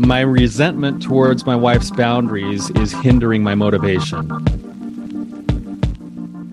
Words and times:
My 0.00 0.20
resentment 0.20 1.02
towards 1.02 1.44
my 1.44 1.54
wife's 1.54 1.90
boundaries 1.90 2.70
is 2.70 2.90
hindering 2.90 3.42
my 3.42 3.54
motivation. 3.54 4.28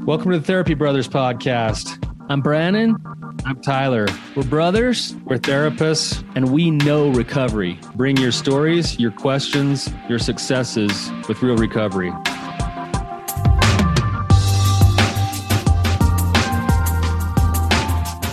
Welcome 0.05 0.31
to 0.31 0.39
the 0.39 0.43
Therapy 0.43 0.73
Brothers 0.73 1.07
podcast. 1.07 1.97
I'm 2.29 2.41
Brannon. 2.41 2.97
I'm 3.45 3.61
Tyler. 3.61 4.07
We're 4.35 4.43
brothers 4.43 5.15
We're 5.23 5.37
therapists. 5.37 6.21
and 6.35 6.51
we 6.51 6.71
know 6.71 7.07
recovery. 7.09 7.79
Bring 7.95 8.17
your 8.17 8.33
stories, 8.33 8.99
your 8.99 9.11
questions, 9.11 9.89
your 10.09 10.19
successes 10.19 11.09
with 11.29 11.41
real 11.41 11.55
recovery. 11.55 12.11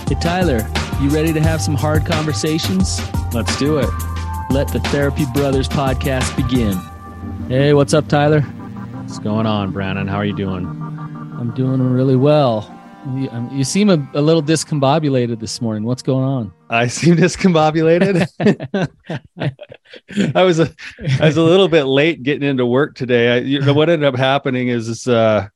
Hey, 0.09 0.15
Tyler, 0.19 0.67
you 0.99 1.07
ready 1.07 1.31
to 1.31 1.39
have 1.39 1.61
some 1.61 1.73
hard 1.73 2.05
conversations? 2.05 2.99
Let's 3.33 3.57
do 3.57 3.77
it. 3.77 3.89
Let 4.49 4.67
the 4.69 4.79
Therapy 4.85 5.25
Brothers 5.33 5.67
podcast 5.67 6.35
begin. 6.35 6.77
Hey, 7.49 7.73
what's 7.73 7.93
up, 7.93 8.07
Tyler? 8.07 8.41
What's 8.41 9.19
going 9.19 9.45
on, 9.45 9.71
Brannon? 9.71 10.07
How 10.07 10.17
are 10.17 10.25
you 10.25 10.35
doing? 10.35 10.65
I'm 10.65 11.53
doing 11.53 11.81
really 11.81 12.15
well. 12.15 12.71
You, 13.15 13.29
um, 13.29 13.49
you 13.51 13.63
seem 13.63 13.89
a, 13.89 14.07
a 14.13 14.21
little 14.21 14.41
discombobulated 14.41 15.39
this 15.39 15.61
morning. 15.61 15.83
What's 15.83 16.01
going 16.01 16.23
on? 16.23 16.53
I 16.69 16.87
seem 16.87 17.15
discombobulated. 17.15 18.27
I 20.35 20.43
was 20.43 20.59
a, 20.59 20.73
I 21.19 21.25
was 21.25 21.37
a 21.37 21.43
little 21.43 21.67
bit 21.67 21.83
late 21.83 22.23
getting 22.23 22.47
into 22.47 22.65
work 22.65 22.95
today. 22.95 23.33
I, 23.33 23.37
you 23.39 23.61
know, 23.61 23.73
what 23.73 23.89
ended 23.89 24.07
up 24.07 24.15
happening 24.15 24.69
is, 24.69 24.87
is 24.87 25.07
uh, 25.07 25.47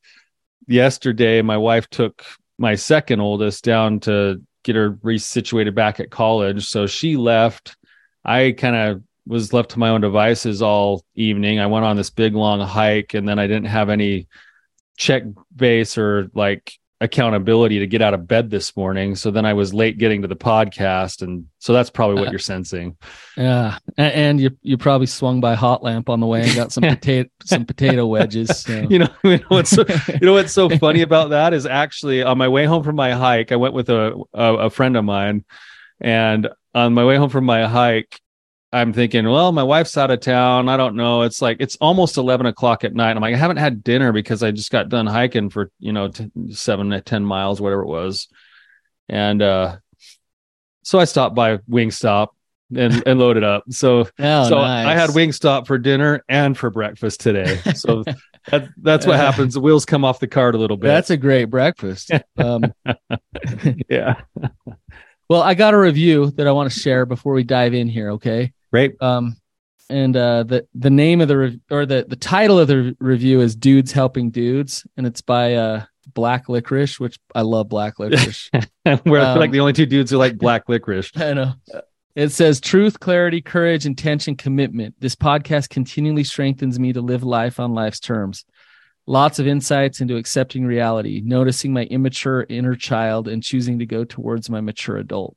yesterday 0.68 1.42
my 1.42 1.58
wife 1.58 1.90
took 1.90 2.24
my 2.58 2.76
second 2.76 3.22
oldest 3.22 3.64
down 3.64 4.00
to 4.02 4.42
get 4.64 4.76
her 4.76 4.92
resituated 4.92 5.74
back 5.74 6.00
at 6.00 6.12
college. 6.12 6.68
So 6.68 6.86
she 6.86 7.18
left. 7.18 7.78
I 8.26 8.52
kind 8.52 8.76
of 8.76 9.04
was 9.26 9.54
left 9.54 9.72
to 9.72 9.80
my 9.80 9.90
own 9.90 10.02
devices 10.02 10.62
all 10.62 11.04
evening. 11.16 11.60
I 11.60 11.68
went 11.68 11.86
on 11.86 11.96
this 11.98 12.10
big 12.10 12.34
long 12.36 12.60
hike 12.62 13.14
and 13.14 13.28
then 13.28 13.38
I 13.40 13.48
didn't 13.48 13.68
have 13.68 13.90
any 13.90 14.28
check 14.98 15.24
base 15.56 15.98
or 15.98 16.30
like 16.34 16.74
accountability 17.02 17.80
to 17.80 17.88
get 17.88 18.02
out 18.02 18.14
of 18.14 18.28
bed 18.28 18.50
this 18.50 18.76
morning. 18.76 19.16
So 19.16 19.32
then 19.32 19.46
I 19.46 19.54
was 19.54 19.74
late 19.74 19.98
getting 19.98 20.22
to 20.24 20.28
the 20.28 20.36
podcast. 20.36 21.22
And 21.22 21.46
so 21.60 21.72
that's 21.72 21.90
probably 21.90 22.16
what 22.20 22.28
Uh, 22.28 22.32
you're 22.32 22.40
sensing. 22.40 22.98
Yeah, 23.38 23.78
A- 23.98 24.02
and 24.02 24.42
you 24.42 24.50
you 24.64 24.78
probably 24.78 25.08
swung 25.08 25.40
by 25.40 25.56
Hot 25.56 25.82
Lamp 25.82 26.10
on 26.10 26.20
the 26.20 26.26
way 26.26 26.42
and 26.42 26.54
got 26.56 26.74
some 26.74 26.82
potato 26.90 27.30
some 27.46 27.66
potato 27.66 28.06
wedges. 28.06 28.60
So. 28.64 28.86
You 28.90 29.00
know, 29.00 29.10
you 29.24 29.38
know 29.38 29.46
what's 29.48 29.70
so, 29.70 29.86
you 30.10 30.26
know 30.26 30.34
what's 30.34 30.52
so 30.52 30.68
funny 30.78 31.02
about 31.02 31.30
that 31.30 31.54
is 31.54 31.66
actually 31.66 32.22
on 32.22 32.38
my 32.38 32.50
way 32.50 32.66
home 32.66 32.84
from 32.84 32.98
my 32.98 33.14
hike, 33.14 33.54
I 33.54 33.56
went 33.56 33.74
with 33.74 33.90
a, 33.90 34.22
a 34.34 34.54
a 34.56 34.70
friend 34.70 34.98
of 34.98 35.06
mine, 35.06 35.46
and 36.02 36.50
on 36.74 36.94
my 36.94 37.06
way 37.06 37.16
home 37.18 37.30
from 37.30 37.46
my 37.46 37.68
hike, 37.68 38.20
I'm 38.72 38.94
thinking, 38.94 39.28
well, 39.28 39.52
my 39.52 39.64
wife's 39.64 39.98
out 39.98 40.12
of 40.12 40.20
town. 40.20 40.70
I 40.70 40.78
don't 40.78 40.96
know. 40.96 41.24
It's 41.24 41.42
like 41.42 41.58
it's 41.60 41.76
almost 41.78 42.18
eleven 42.18 42.46
o'clock 42.46 42.84
at 42.84 42.94
night. 42.94 43.16
I'm 43.16 43.22
like, 43.22 43.34
I 43.34 43.38
haven't 43.38 43.58
had 43.58 43.84
dinner 43.84 44.12
because 44.12 44.44
I 44.44 44.52
just 44.52 44.72
got 44.72 44.90
done 44.90 45.08
hiking 45.08 45.50
for 45.50 45.72
you 45.80 45.92
know 45.92 46.10
t- 46.10 46.30
seven 46.52 46.92
to 46.92 47.02
ten 47.02 47.26
miles, 47.26 47.60
whatever 47.60 47.82
it 47.82 47.88
was, 47.88 48.28
and 49.08 49.42
uh, 49.42 49.78
so 50.84 51.00
I 51.00 51.06
stopped 51.06 51.36
by 51.36 51.58
Wingstop 51.58 52.28
and 52.76 53.04
and 53.08 53.20
loaded 53.20 53.44
up. 53.44 53.64
So 53.70 54.02
Oh, 54.20 54.50
so 54.50 54.58
nice. 54.62 54.88
I 54.88 54.94
had 54.94 55.10
Wingstop 55.12 55.66
for 55.66 55.78
dinner 55.78 56.24
and 56.30 56.58
for 56.58 56.70
breakfast 56.70 57.22
today. 57.22 57.58
So 57.74 58.04
that, 58.48 58.70
that's 58.78 59.06
what 59.06 59.16
happens. 59.20 59.56
The 59.56 59.62
wheels 59.62 59.86
come 59.86 60.06
off 60.06 60.20
the 60.20 60.28
cart 60.28 60.56
a 60.56 60.58
little 60.58 60.78
bit. 60.78 60.88
That's 60.88 61.10
a 61.10 61.18
great 61.18 61.46
breakfast. 61.46 62.12
Um, 62.38 62.74
yeah. 63.90 64.22
Well, 65.30 65.42
I 65.42 65.54
got 65.54 65.74
a 65.74 65.78
review 65.78 66.32
that 66.32 66.48
I 66.48 66.52
want 66.52 66.72
to 66.72 66.80
share 66.80 67.06
before 67.06 67.34
we 67.34 67.44
dive 67.44 67.74
in 67.74 67.88
here. 67.88 68.12
Okay. 68.12 68.52
Great. 68.72 69.02
Um, 69.02 69.38
and 69.90 70.16
uh, 70.16 70.44
the 70.44 70.68
the 70.76 70.90
name 70.92 71.22
of 71.22 71.28
the 71.28 71.38
re- 71.38 71.60
or 71.72 71.86
the 71.86 72.06
the 72.08 72.16
title 72.16 72.60
of 72.60 72.68
the 72.68 72.78
re- 72.78 72.96
review 73.00 73.42
is 73.42 73.56
"Dudes 73.56 73.92
Helping 73.92 74.30
Dudes," 74.30 74.86
and 74.98 75.08
it's 75.08 75.22
by 75.22 75.56
uh, 75.56 75.86
Black 76.14 76.48
Licorice, 76.48 77.00
which 77.00 77.18
I 77.34 77.42
love. 77.42 77.70
Black 77.70 77.98
Licorice. 77.98 78.50
We're 79.06 79.20
Um, 79.20 79.40
like 79.40 79.52
the 79.52 79.60
only 79.60 79.74
two 79.74 79.88
dudes 79.88 80.12
who 80.12 80.18
like 80.18 80.38
black 80.46 80.70
licorice. 80.70 81.12
I 81.16 81.34
know. 81.34 81.54
It 82.16 82.30
says 82.30 82.60
truth, 82.60 83.00
clarity, 83.00 83.42
courage, 83.42 83.86
intention, 83.86 84.36
commitment. 84.36 84.94
This 85.00 85.16
podcast 85.16 85.70
continually 85.70 86.24
strengthens 86.24 86.80
me 86.80 86.92
to 86.94 87.02
live 87.02 87.24
life 87.24 87.60
on 87.60 87.74
life's 87.74 88.00
terms. 88.00 88.46
Lots 89.10 89.40
of 89.40 89.48
insights 89.48 90.02
into 90.02 90.18
accepting 90.18 90.68
reality, 90.68 91.20
noticing 91.26 91.74
my 91.74 91.86
immature 91.86 92.46
inner 92.48 92.76
child, 92.76 93.28
and 93.28 93.42
choosing 93.42 93.80
to 93.80 93.88
go 93.88 94.04
towards 94.04 94.52
my 94.52 94.62
mature 94.62 94.98
adult. 94.98 95.36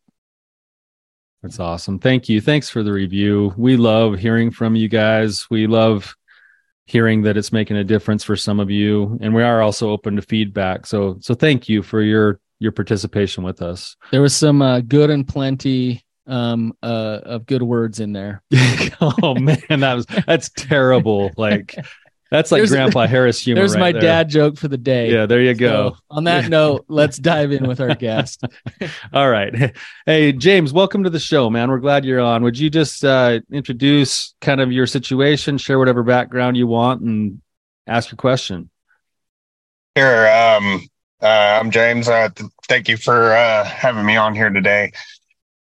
That's 1.42 1.58
awesome. 1.58 1.98
Thank 1.98 2.28
you. 2.28 2.42
Thanks 2.42 2.68
for 2.68 2.82
the 2.82 2.92
review. 2.92 3.54
We 3.56 3.78
love 3.78 4.18
hearing 4.18 4.50
from 4.50 4.76
you 4.76 4.90
guys. 4.90 5.48
We 5.48 5.66
love 5.66 6.14
hearing 6.84 7.22
that 7.22 7.38
it's 7.38 7.50
making 7.50 7.78
a 7.78 7.84
difference 7.84 8.22
for 8.22 8.36
some 8.36 8.60
of 8.60 8.70
you, 8.70 9.18
and 9.22 9.34
we 9.34 9.42
are 9.42 9.62
also 9.62 9.88
open 9.88 10.16
to 10.16 10.22
feedback. 10.22 10.84
So 10.84 11.16
so 11.20 11.34
thank 11.34 11.66
you 11.66 11.82
for 11.82 12.02
your 12.02 12.40
your 12.58 12.72
participation 12.72 13.42
with 13.42 13.62
us. 13.62 13.96
There 14.10 14.20
was 14.20 14.36
some 14.36 14.60
uh, 14.60 14.80
good 14.80 15.08
and 15.08 15.26
plenty 15.26 16.04
um, 16.26 16.74
uh, 16.82 17.20
of 17.22 17.46
good 17.46 17.62
words 17.62 18.00
in 18.00 18.12
there. 18.12 18.42
oh 19.00 19.34
man, 19.34 19.62
that 19.80 19.94
was 19.94 20.04
that's 20.26 20.50
terrible. 20.50 21.30
Like 21.38 21.74
that's 22.32 22.50
like 22.50 22.58
There's- 22.60 22.70
Grandpa 22.70 23.06
Harris 23.06 23.40
humor. 23.44 23.60
There's 23.60 23.74
right 23.74 23.80
my 23.80 23.92
there. 23.92 24.00
dad 24.00 24.28
joke 24.28 24.56
for 24.56 24.66
the 24.68 24.76
day. 24.78 25.12
Yeah, 25.12 25.26
there 25.26 25.40
you 25.40 25.54
go. 25.54 25.90
So, 25.90 25.96
on 26.10 26.24
that 26.24 26.48
note, 26.48 26.84
let's 26.88 27.18
dive 27.18 27.52
in 27.52 27.68
with 27.68 27.80
our 27.80 27.94
guest. 27.94 28.42
All 29.12 29.30
right. 29.30 29.72
Hey, 30.06 30.32
James, 30.32 30.72
welcome 30.72 31.04
to 31.04 31.10
the 31.10 31.20
show, 31.20 31.50
man. 31.50 31.70
We're 31.70 31.78
glad 31.78 32.04
you're 32.04 32.20
on. 32.20 32.42
Would 32.42 32.58
you 32.58 32.70
just 32.70 33.04
uh, 33.04 33.40
introduce 33.52 34.34
kind 34.40 34.60
of 34.60 34.72
your 34.72 34.86
situation, 34.86 35.58
share 35.58 35.78
whatever 35.78 36.02
background 36.02 36.56
you 36.56 36.66
want, 36.66 37.02
and 37.02 37.40
ask 37.86 38.10
your 38.10 38.16
question? 38.16 38.70
Sure. 39.96 40.28
Um, 40.32 40.80
uh, 41.22 41.26
I'm 41.60 41.70
James. 41.70 42.08
Uh, 42.08 42.30
th- 42.34 42.50
thank 42.66 42.88
you 42.88 42.96
for 42.96 43.32
uh, 43.34 43.64
having 43.64 44.04
me 44.06 44.16
on 44.16 44.34
here 44.34 44.50
today. 44.50 44.92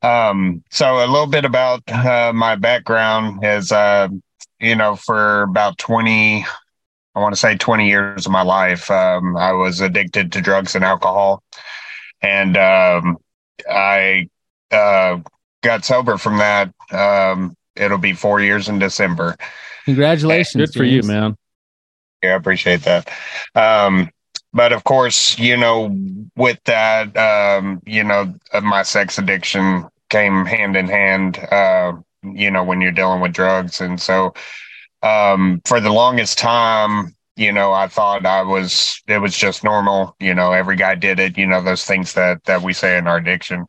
Um, 0.02 0.62
so 0.70 0.98
a 0.98 1.06
little 1.06 1.26
bit 1.26 1.44
about 1.44 1.82
uh, 1.88 2.32
my 2.34 2.56
background 2.56 3.44
is, 3.44 3.70
uh, 3.70 4.08
you 4.62 4.76
know, 4.76 4.94
for 4.94 5.42
about 5.42 5.76
20, 5.78 6.46
I 7.14 7.20
want 7.20 7.34
to 7.34 7.40
say 7.40 7.56
20 7.56 7.88
years 7.88 8.26
of 8.26 8.32
my 8.32 8.42
life, 8.42 8.90
um, 8.90 9.36
I 9.36 9.52
was 9.52 9.80
addicted 9.80 10.32
to 10.32 10.40
drugs 10.40 10.76
and 10.76 10.84
alcohol. 10.84 11.42
And 12.22 12.56
um, 12.56 13.18
I 13.68 14.28
uh, 14.70 15.18
got 15.62 15.84
sober 15.84 16.16
from 16.16 16.38
that. 16.38 16.72
Um, 16.92 17.56
it'll 17.74 17.98
be 17.98 18.12
four 18.12 18.40
years 18.40 18.68
in 18.68 18.78
December. 18.78 19.36
Congratulations. 19.84 20.70
Good 20.70 20.74
for 20.78 20.84
you, 20.84 21.02
man. 21.02 21.36
Yeah, 22.22 22.34
I 22.34 22.36
appreciate 22.36 22.82
that. 22.82 23.10
Um, 23.56 24.10
but 24.52 24.72
of 24.72 24.84
course, 24.84 25.36
you 25.38 25.56
know, 25.56 25.96
with 26.36 26.62
that, 26.64 27.16
um, 27.16 27.82
you 27.84 28.04
know, 28.04 28.32
uh, 28.52 28.60
my 28.60 28.84
sex 28.84 29.18
addiction 29.18 29.88
came 30.08 30.46
hand 30.46 30.76
in 30.76 30.86
hand, 30.86 31.38
uh, 31.38 31.94
you 32.22 32.50
know, 32.50 32.64
when 32.64 32.80
you're 32.80 32.92
dealing 32.92 33.20
with 33.20 33.32
drugs. 33.32 33.80
And 33.80 34.00
so, 34.00 34.34
um, 35.02 35.60
for 35.64 35.80
the 35.80 35.92
longest 35.92 36.38
time, 36.38 37.14
you 37.36 37.52
know, 37.52 37.72
I 37.72 37.88
thought 37.88 38.26
I 38.26 38.42
was, 38.42 39.00
it 39.08 39.18
was 39.18 39.36
just 39.36 39.64
normal. 39.64 40.14
You 40.20 40.34
know, 40.34 40.52
every 40.52 40.76
guy 40.76 40.94
did 40.94 41.18
it, 41.18 41.38
you 41.38 41.46
know, 41.46 41.62
those 41.62 41.84
things 41.84 42.14
that, 42.14 42.44
that 42.44 42.62
we 42.62 42.72
say 42.72 42.98
in 42.98 43.06
our 43.06 43.16
addiction. 43.16 43.66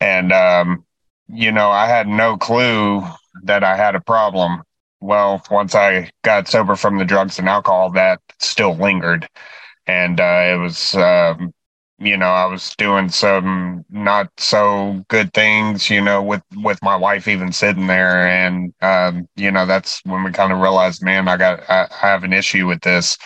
And, 0.00 0.32
um, 0.32 0.84
you 1.28 1.52
know, 1.52 1.70
I 1.70 1.86
had 1.86 2.06
no 2.06 2.36
clue 2.36 3.02
that 3.44 3.64
I 3.64 3.76
had 3.76 3.94
a 3.94 4.00
problem 4.00 4.62
well, 5.02 5.42
once 5.50 5.74
I 5.74 6.10
got 6.22 6.48
sober 6.48 6.76
from 6.76 6.96
the 6.96 7.04
drugs 7.04 7.38
and 7.38 7.48
alcohol, 7.48 7.90
that 7.90 8.20
still 8.38 8.76
lingered. 8.76 9.28
And 9.86 10.20
uh, 10.20 10.42
it 10.54 10.58
was, 10.58 10.94
um, 10.94 11.52
you 12.04 12.16
know, 12.16 12.30
I 12.30 12.46
was 12.46 12.74
doing 12.76 13.08
some 13.08 13.84
not 13.90 14.28
so 14.38 15.04
good 15.08 15.32
things, 15.32 15.90
you 15.90 16.00
know, 16.00 16.22
with, 16.22 16.42
with 16.56 16.82
my 16.82 16.96
wife 16.96 17.28
even 17.28 17.52
sitting 17.52 17.86
there. 17.86 18.26
And, 18.28 18.74
um, 18.82 19.28
you 19.36 19.50
know, 19.50 19.66
that's 19.66 20.00
when 20.04 20.24
we 20.24 20.32
kind 20.32 20.52
of 20.52 20.60
realized, 20.60 21.02
man, 21.02 21.28
I 21.28 21.36
got, 21.36 21.68
I, 21.70 21.88
I 22.02 22.06
have 22.06 22.24
an 22.24 22.32
issue 22.32 22.66
with 22.66 22.80
this. 22.82 23.18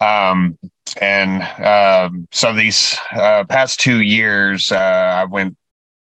Um, 0.00 0.58
and 1.00 1.42
um, 1.64 2.28
so 2.32 2.52
these 2.52 2.96
uh, 3.12 3.44
past 3.44 3.80
two 3.80 4.00
years, 4.00 4.72
uh, 4.72 4.76
I 4.76 5.24
went 5.24 5.56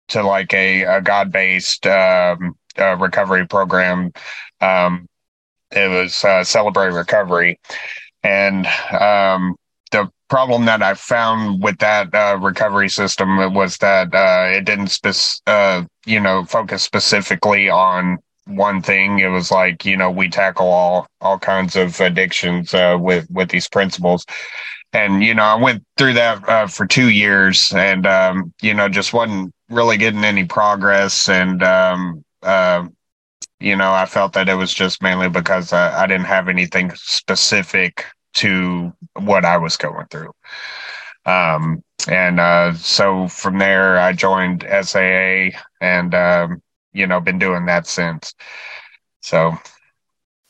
to 0.09 0.23
like 0.23 0.53
a, 0.53 0.83
a 0.83 1.01
God 1.01 1.33
based 1.33 1.87
um, 1.87 2.57
recovery 2.77 3.47
program 3.47 4.13
um, 4.61 5.09
it 5.71 5.89
was 5.89 6.25
uh, 6.25 6.45
Celebrate 6.45 6.93
Recovery, 6.93 7.59
and 8.23 8.67
um, 8.99 9.57
problem 10.29 10.65
that 10.65 10.83
I 10.83 10.95
found 10.95 11.63
with 11.63 11.79
that 11.79 12.15
uh, 12.15 12.39
recovery 12.41 12.89
system 12.89 13.37
was 13.55 13.77
that 13.79 14.15
uh, 14.15 14.57
it 14.57 14.65
didn't 14.65 14.99
uh, 15.47 15.85
you 16.07 16.21
know 16.21 16.45
focus 16.45 16.83
specifically 16.83 17.69
on 17.69 18.19
one 18.47 18.83
thing. 18.83 19.19
It 19.19 19.29
was 19.29 19.51
like 19.51 19.85
you 19.85 19.97
know 19.97 20.11
we 20.11 20.29
tackle 20.29 20.69
all 20.69 21.07
all 21.21 21.39
kinds 21.39 21.77
of 21.77 22.01
addictions 22.01 22.75
uh, 22.75 22.97
with 22.99 23.31
with 23.31 23.51
these 23.51 23.69
principles. 23.69 24.25
And 24.93 25.25
you 25.25 25.35
know, 25.35 25.43
I 25.43 25.57
went 25.57 25.85
through 25.97 26.15
that 26.15 26.49
uh, 26.49 26.67
for 26.69 26.87
two 26.87 27.11
years, 27.11 27.73
and 27.75 28.07
um, 28.07 28.53
you 28.63 28.75
know, 28.75 28.89
just 28.89 29.13
wasn't 29.13 29.53
really 29.69 29.97
getting 29.97 30.25
any 30.25 30.45
progress. 30.45 31.29
And 31.29 31.63
um, 31.63 32.25
uh, 32.43 32.87
you 33.61 33.77
know, 33.77 33.93
I 33.93 34.07
felt 34.07 34.35
that 34.35 34.49
it 34.49 34.55
was 34.55 34.73
just 34.73 35.03
mainly 35.03 35.29
because 35.29 35.73
I 35.73 36.07
didn't 36.07 36.27
have 36.27 36.49
anything 36.49 36.93
specific 36.95 38.05
to 38.35 38.93
what 39.15 39.45
I 39.45 39.57
was 39.59 39.77
going 39.77 40.07
through. 40.11 40.33
Um, 41.27 41.83
and 42.09 42.39
uh, 42.39 42.75
so 42.75 43.29
from 43.29 43.59
there, 43.59 43.99
I 43.99 44.13
joined 44.13 44.65
SAA 44.65 45.59
and, 45.81 46.15
um, 46.15 46.63
you 46.93 47.07
know, 47.07 47.21
been 47.21 47.39
doing 47.39 47.67
that 47.67 47.87
since. 47.87 48.35
So 49.23 49.57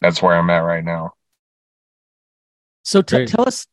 that's 0.01 0.21
where 0.21 0.35
I'm 0.35 0.51
at 0.51 0.59
right 0.59 0.85
now. 0.85 1.13
So 2.83 3.03
t- 3.03 3.27
tell 3.27 3.47
us, 3.47 3.67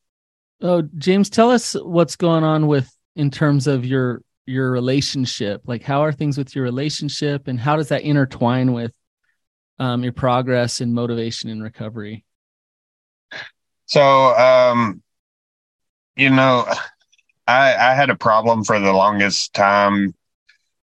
oh, 0.62 0.84
James, 0.98 1.30
tell 1.30 1.50
us 1.52 1.74
what's 1.74 2.16
going 2.16 2.44
on 2.44 2.68
with 2.68 2.90
in 3.16 3.32
terms 3.32 3.68
of 3.68 3.86
your 3.86 4.22
your 4.46 4.72
relationship. 4.72 5.62
Like, 5.66 5.84
how 5.84 6.02
are 6.04 6.12
things 6.12 6.38
with 6.38 6.56
your 6.56 6.64
relationship, 6.64 7.48
and 7.48 7.60
how 7.60 7.76
does 7.76 7.90
that 7.90 8.04
intertwine 8.04 8.74
with 8.74 8.92
um, 9.80 10.04
your 10.04 10.14
progress 10.14 10.82
and 10.82 10.94
motivation 10.94 11.50
and 11.50 11.62
recovery? 11.62 12.24
So, 13.92 14.02
um, 14.38 15.02
you 16.16 16.30
know, 16.30 16.66
I, 17.48 17.76
I 17.76 17.96
had 17.96 18.10
a 18.10 18.16
problem 18.16 18.64
for 18.64 18.80
the 18.80 18.94
longest 18.94 19.54
time. 19.54 20.16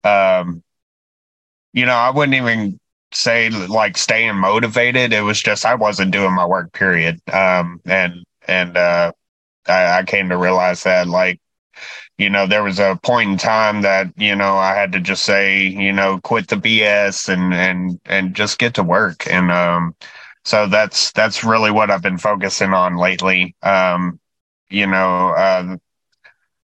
Um, 0.04 0.64
you 1.74 1.86
know, 1.86 1.94
I 1.94 2.10
wouldn't 2.10 2.36
even 2.36 2.80
say 3.14 3.50
like 3.50 3.98
staying 3.98 4.36
motivated. 4.38 5.14
It 5.14 5.22
was 5.22 5.42
just 5.42 5.66
I 5.66 5.76
wasn't 5.76 6.12
doing 6.12 6.34
my 6.34 6.46
work. 6.46 6.74
Period. 6.74 7.20
Um, 7.32 7.82
and 7.86 8.24
and 8.48 8.78
uh, 8.78 9.12
I, 9.68 10.00
I 10.00 10.04
came 10.04 10.30
to 10.30 10.38
realize 10.38 10.84
that 10.84 11.08
like 11.08 11.40
you 12.18 12.30
know, 12.30 12.48
there 12.48 12.64
was 12.64 12.80
a 12.80 13.00
point 13.04 13.32
in 13.32 13.38
time 13.38 13.82
that, 13.84 14.08
you 14.18 14.36
know, 14.36 14.56
I 14.58 14.76
had 14.76 14.92
to 14.94 15.00
just 15.00 15.24
say, 15.24 15.62
you 15.68 15.94
know, 15.94 16.20
quit 16.24 16.48
the 16.48 16.58
BS 16.58 17.30
and, 17.30 17.54
and, 17.54 18.00
and 18.06 18.36
just 18.36 18.60
get 18.60 18.76
to 18.76 18.84
work. 18.84 19.28
And, 19.32 19.52
um, 19.52 19.96
so 20.48 20.66
that's, 20.66 21.12
that's 21.12 21.44
really 21.44 21.72
what 21.72 21.92
I've 21.92 22.02
been 22.02 22.18
focusing 22.18 22.74
on 22.74 22.96
lately. 22.96 23.54
Um, 23.62 24.18
you 24.70 24.88
know, 24.88 25.32
uh, 25.32 25.76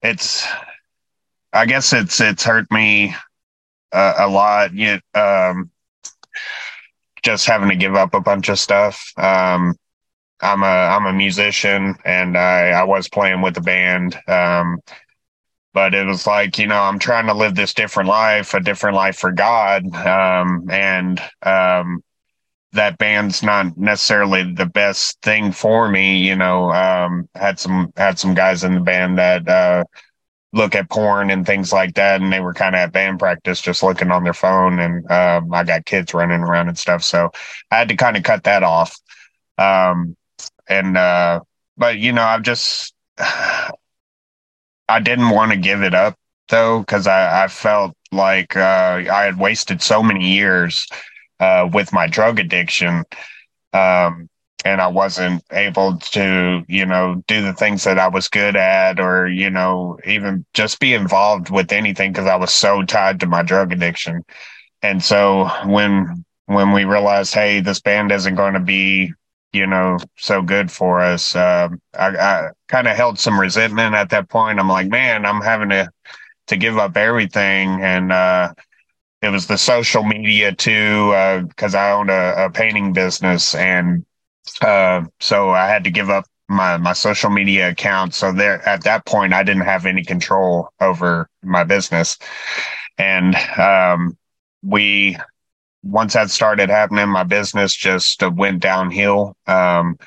it's, 0.02 0.48
I 1.52 1.66
guess 1.66 1.92
it's, 1.92 2.22
it's 2.22 2.46
hurt 2.46 2.72
me 2.72 3.14
uh, 3.92 4.14
a 4.20 4.28
lot. 4.30 4.74
You, 4.74 5.00
um, 5.14 5.70
just 7.24 7.46
having 7.46 7.68
to 7.70 7.76
give 7.76 7.96
up 7.96 8.14
a 8.14 8.22
bunch 8.22 8.48
of 8.48 8.58
stuff. 8.58 9.12
Um, 9.18 9.76
I'm 10.42 10.64
a 10.64 10.66
I'm 10.66 11.06
a 11.06 11.14
musician 11.14 11.96
and 12.04 12.38
I 12.38 12.70
I 12.70 12.84
was 12.84 13.10
playing 13.10 13.42
with 13.42 13.56
the 13.56 13.62
band. 13.62 14.18
Um, 14.28 14.80
but 15.74 15.94
it 15.94 16.06
was 16.06 16.28
like 16.28 16.60
you 16.60 16.68
know 16.68 16.80
i'm 16.80 17.00
trying 17.00 17.26
to 17.26 17.34
live 17.34 17.56
this 17.56 17.74
different 17.74 18.08
life 18.08 18.54
a 18.54 18.60
different 18.60 18.96
life 18.96 19.18
for 19.18 19.32
god 19.32 19.84
um, 19.96 20.70
and 20.70 21.20
um, 21.42 22.04
that 22.74 22.98
band's 22.98 23.44
not 23.44 23.78
necessarily 23.78 24.44
the 24.54 24.66
best 24.66 25.22
thing 25.22 25.52
for 25.52 25.90
me 25.90 26.18
you 26.18 26.36
know 26.36 26.72
um, 26.72 27.28
had 27.36 27.60
some 27.60 27.92
had 27.96 28.20
some 28.20 28.34
guys 28.34 28.64
in 28.64 28.76
the 28.76 28.80
band 28.82 29.18
that 29.18 29.48
uh, 29.48 29.84
look 30.54 30.76
at 30.76 30.90
porn 30.90 31.30
and 31.30 31.46
things 31.46 31.72
like 31.74 31.94
that 31.96 32.22
and 32.22 32.32
they 32.32 32.40
were 32.40 32.54
kind 32.54 32.76
of 32.76 32.80
at 32.80 32.92
band 32.92 33.20
practice 33.20 33.62
just 33.62 33.84
looking 33.84 34.12
on 34.12 34.24
their 34.24 34.34
phone 34.34 34.80
and 34.80 35.10
um, 35.12 35.54
i 35.54 35.64
got 35.64 35.86
kids 35.86 36.14
running 36.14 36.42
around 36.42 36.68
and 36.68 36.78
stuff 36.78 37.04
so 37.04 37.30
i 37.72 37.78
had 37.78 37.90
to 37.90 37.96
kind 37.96 38.18
of 38.18 38.24
cut 38.24 38.44
that 38.44 38.64
off. 38.64 38.96
Um, 39.58 40.16
and 40.68 40.98
uh, 40.98 41.42
but 41.78 41.98
you 42.00 42.12
know 42.12 42.24
i've 42.24 42.44
just 42.44 42.94
I 44.90 45.00
didn't 45.00 45.30
want 45.30 45.52
to 45.52 45.58
give 45.58 45.82
it 45.82 45.94
up 45.94 46.16
though 46.50 46.80
because 46.80 47.08
I, 47.08 47.46
I 47.46 47.48
felt 47.48 47.96
like 48.12 48.56
uh, 48.56 49.04
I 49.12 49.24
had 49.24 49.40
wasted 49.40 49.82
so 49.82 50.04
many 50.04 50.34
years 50.34 50.88
uh, 51.44 51.70
with 51.74 51.92
my 51.92 52.08
drug 52.08 52.40
addiction, 52.40 53.04
um, 53.74 54.30
and 54.66 54.80
I 54.82 54.88
wasn't 54.88 55.44
able 55.52 55.98
to, 55.98 56.64
you 56.70 56.86
know, 56.86 57.22
do 57.28 57.42
the 57.42 57.54
things 57.54 57.84
that 57.84 58.00
I 58.00 58.08
was 58.08 58.30
good 58.30 58.56
at, 58.56 59.00
or 59.00 59.28
you 59.28 59.50
know, 59.50 60.00
even 60.06 60.46
just 60.54 60.80
be 60.80 60.94
involved 60.94 61.50
with 61.50 61.74
anything 61.74 62.14
because 62.14 62.28
I 62.28 62.38
was 62.38 62.54
so 62.54 62.84
tied 62.84 63.20
to 63.20 63.28
my 63.28 63.44
drug 63.44 63.74
addiction. 63.74 64.24
And 64.82 65.04
so 65.04 65.50
when 65.66 66.24
when 66.46 66.72
we 66.72 66.86
realized, 66.86 67.34
hey, 67.34 67.60
this 67.60 67.82
band 67.82 68.12
isn't 68.12 68.36
going 68.36 68.54
to 68.54 68.60
be 68.62 69.14
you 69.54 69.68
know, 69.68 70.00
so 70.18 70.42
good 70.42 70.72
for 70.72 71.00
us. 71.00 71.36
Uh, 71.36 71.70
I, 71.94 72.08
I 72.08 72.50
kind 72.68 72.88
of 72.88 72.96
held 72.96 73.20
some 73.20 73.40
resentment 73.40 73.94
at 73.94 74.10
that 74.10 74.28
point. 74.28 74.60
I'm 74.60 74.68
like, 74.68 74.88
man, 74.88 75.26
I'm 75.26 75.42
having 75.42 75.70
to 75.70 75.90
to 76.48 76.58
give 76.58 76.78
up 76.78 76.98
everything, 76.98 77.82
and 77.82 78.12
uh, 78.12 78.54
it 79.24 79.30
was 79.30 79.48
the 79.48 79.58
social 79.58 80.04
media 80.04 80.54
too, 80.54 81.08
because 81.48 81.76
uh, 81.76 81.80
I 81.80 81.92
owned 81.92 82.10
a, 82.10 82.46
a, 82.46 82.50
painting 82.50 82.92
business, 82.92 83.56
and 83.56 84.06
uh, 84.62 85.04
so 85.22 85.50
I 85.52 85.68
had 85.68 85.86
to 85.86 85.92
give 85.92 86.10
up 86.10 86.26
my 86.50 86.78
my 86.78 86.92
social 86.92 87.30
media 87.30 87.70
account. 87.70 88.14
So 88.14 88.34
there, 88.34 88.68
at 88.68 88.84
that 88.84 89.06
point, 89.06 89.34
I 89.34 89.44
didn't 89.44 89.64
have 89.64 89.86
any 89.86 90.04
control 90.04 90.70
over 90.82 91.30
my 91.42 91.64
business, 91.64 92.18
and 92.98 93.36
um, 93.58 94.18
we 94.62 95.18
once 95.84 96.14
that 96.14 96.30
started 96.30 96.70
happening, 96.70 97.08
my 97.10 97.24
business 97.24 97.74
just 97.74 98.24
uh, 98.24 98.30
went 98.30 98.62
downhill. 98.62 99.36
Um, 99.48 99.98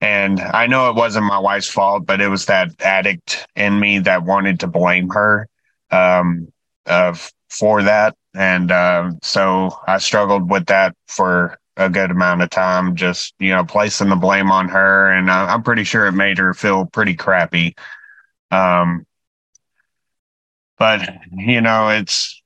and 0.00 0.40
I 0.40 0.66
know 0.66 0.90
it 0.90 0.96
wasn't 0.96 1.26
my 1.26 1.38
wife's 1.38 1.68
fault, 1.68 2.06
but 2.06 2.20
it 2.20 2.28
was 2.28 2.46
that 2.46 2.80
addict 2.80 3.46
in 3.56 3.78
me 3.80 3.98
that 4.00 4.22
wanted 4.22 4.60
to 4.60 4.68
blame 4.68 5.08
her 5.10 5.48
um, 5.90 6.48
uh, 6.86 7.16
for 7.50 7.82
that. 7.82 8.14
And 8.38 8.70
uh, 8.70 9.10
so 9.20 9.76
I 9.88 9.98
struggled 9.98 10.48
with 10.48 10.66
that 10.66 10.94
for 11.08 11.58
a 11.76 11.90
good 11.90 12.12
amount 12.12 12.40
of 12.40 12.50
time, 12.50 12.94
just, 12.94 13.34
you 13.40 13.50
know, 13.50 13.64
placing 13.64 14.10
the 14.10 14.16
blame 14.16 14.52
on 14.52 14.68
her. 14.68 15.12
And 15.12 15.28
uh, 15.28 15.48
I'm 15.50 15.64
pretty 15.64 15.82
sure 15.82 16.06
it 16.06 16.12
made 16.12 16.38
her 16.38 16.54
feel 16.54 16.86
pretty 16.86 17.16
crappy. 17.16 17.74
Um, 18.52 19.04
but, 20.78 21.00
you 21.32 21.60
know, 21.60 21.88
it's, 21.88 22.40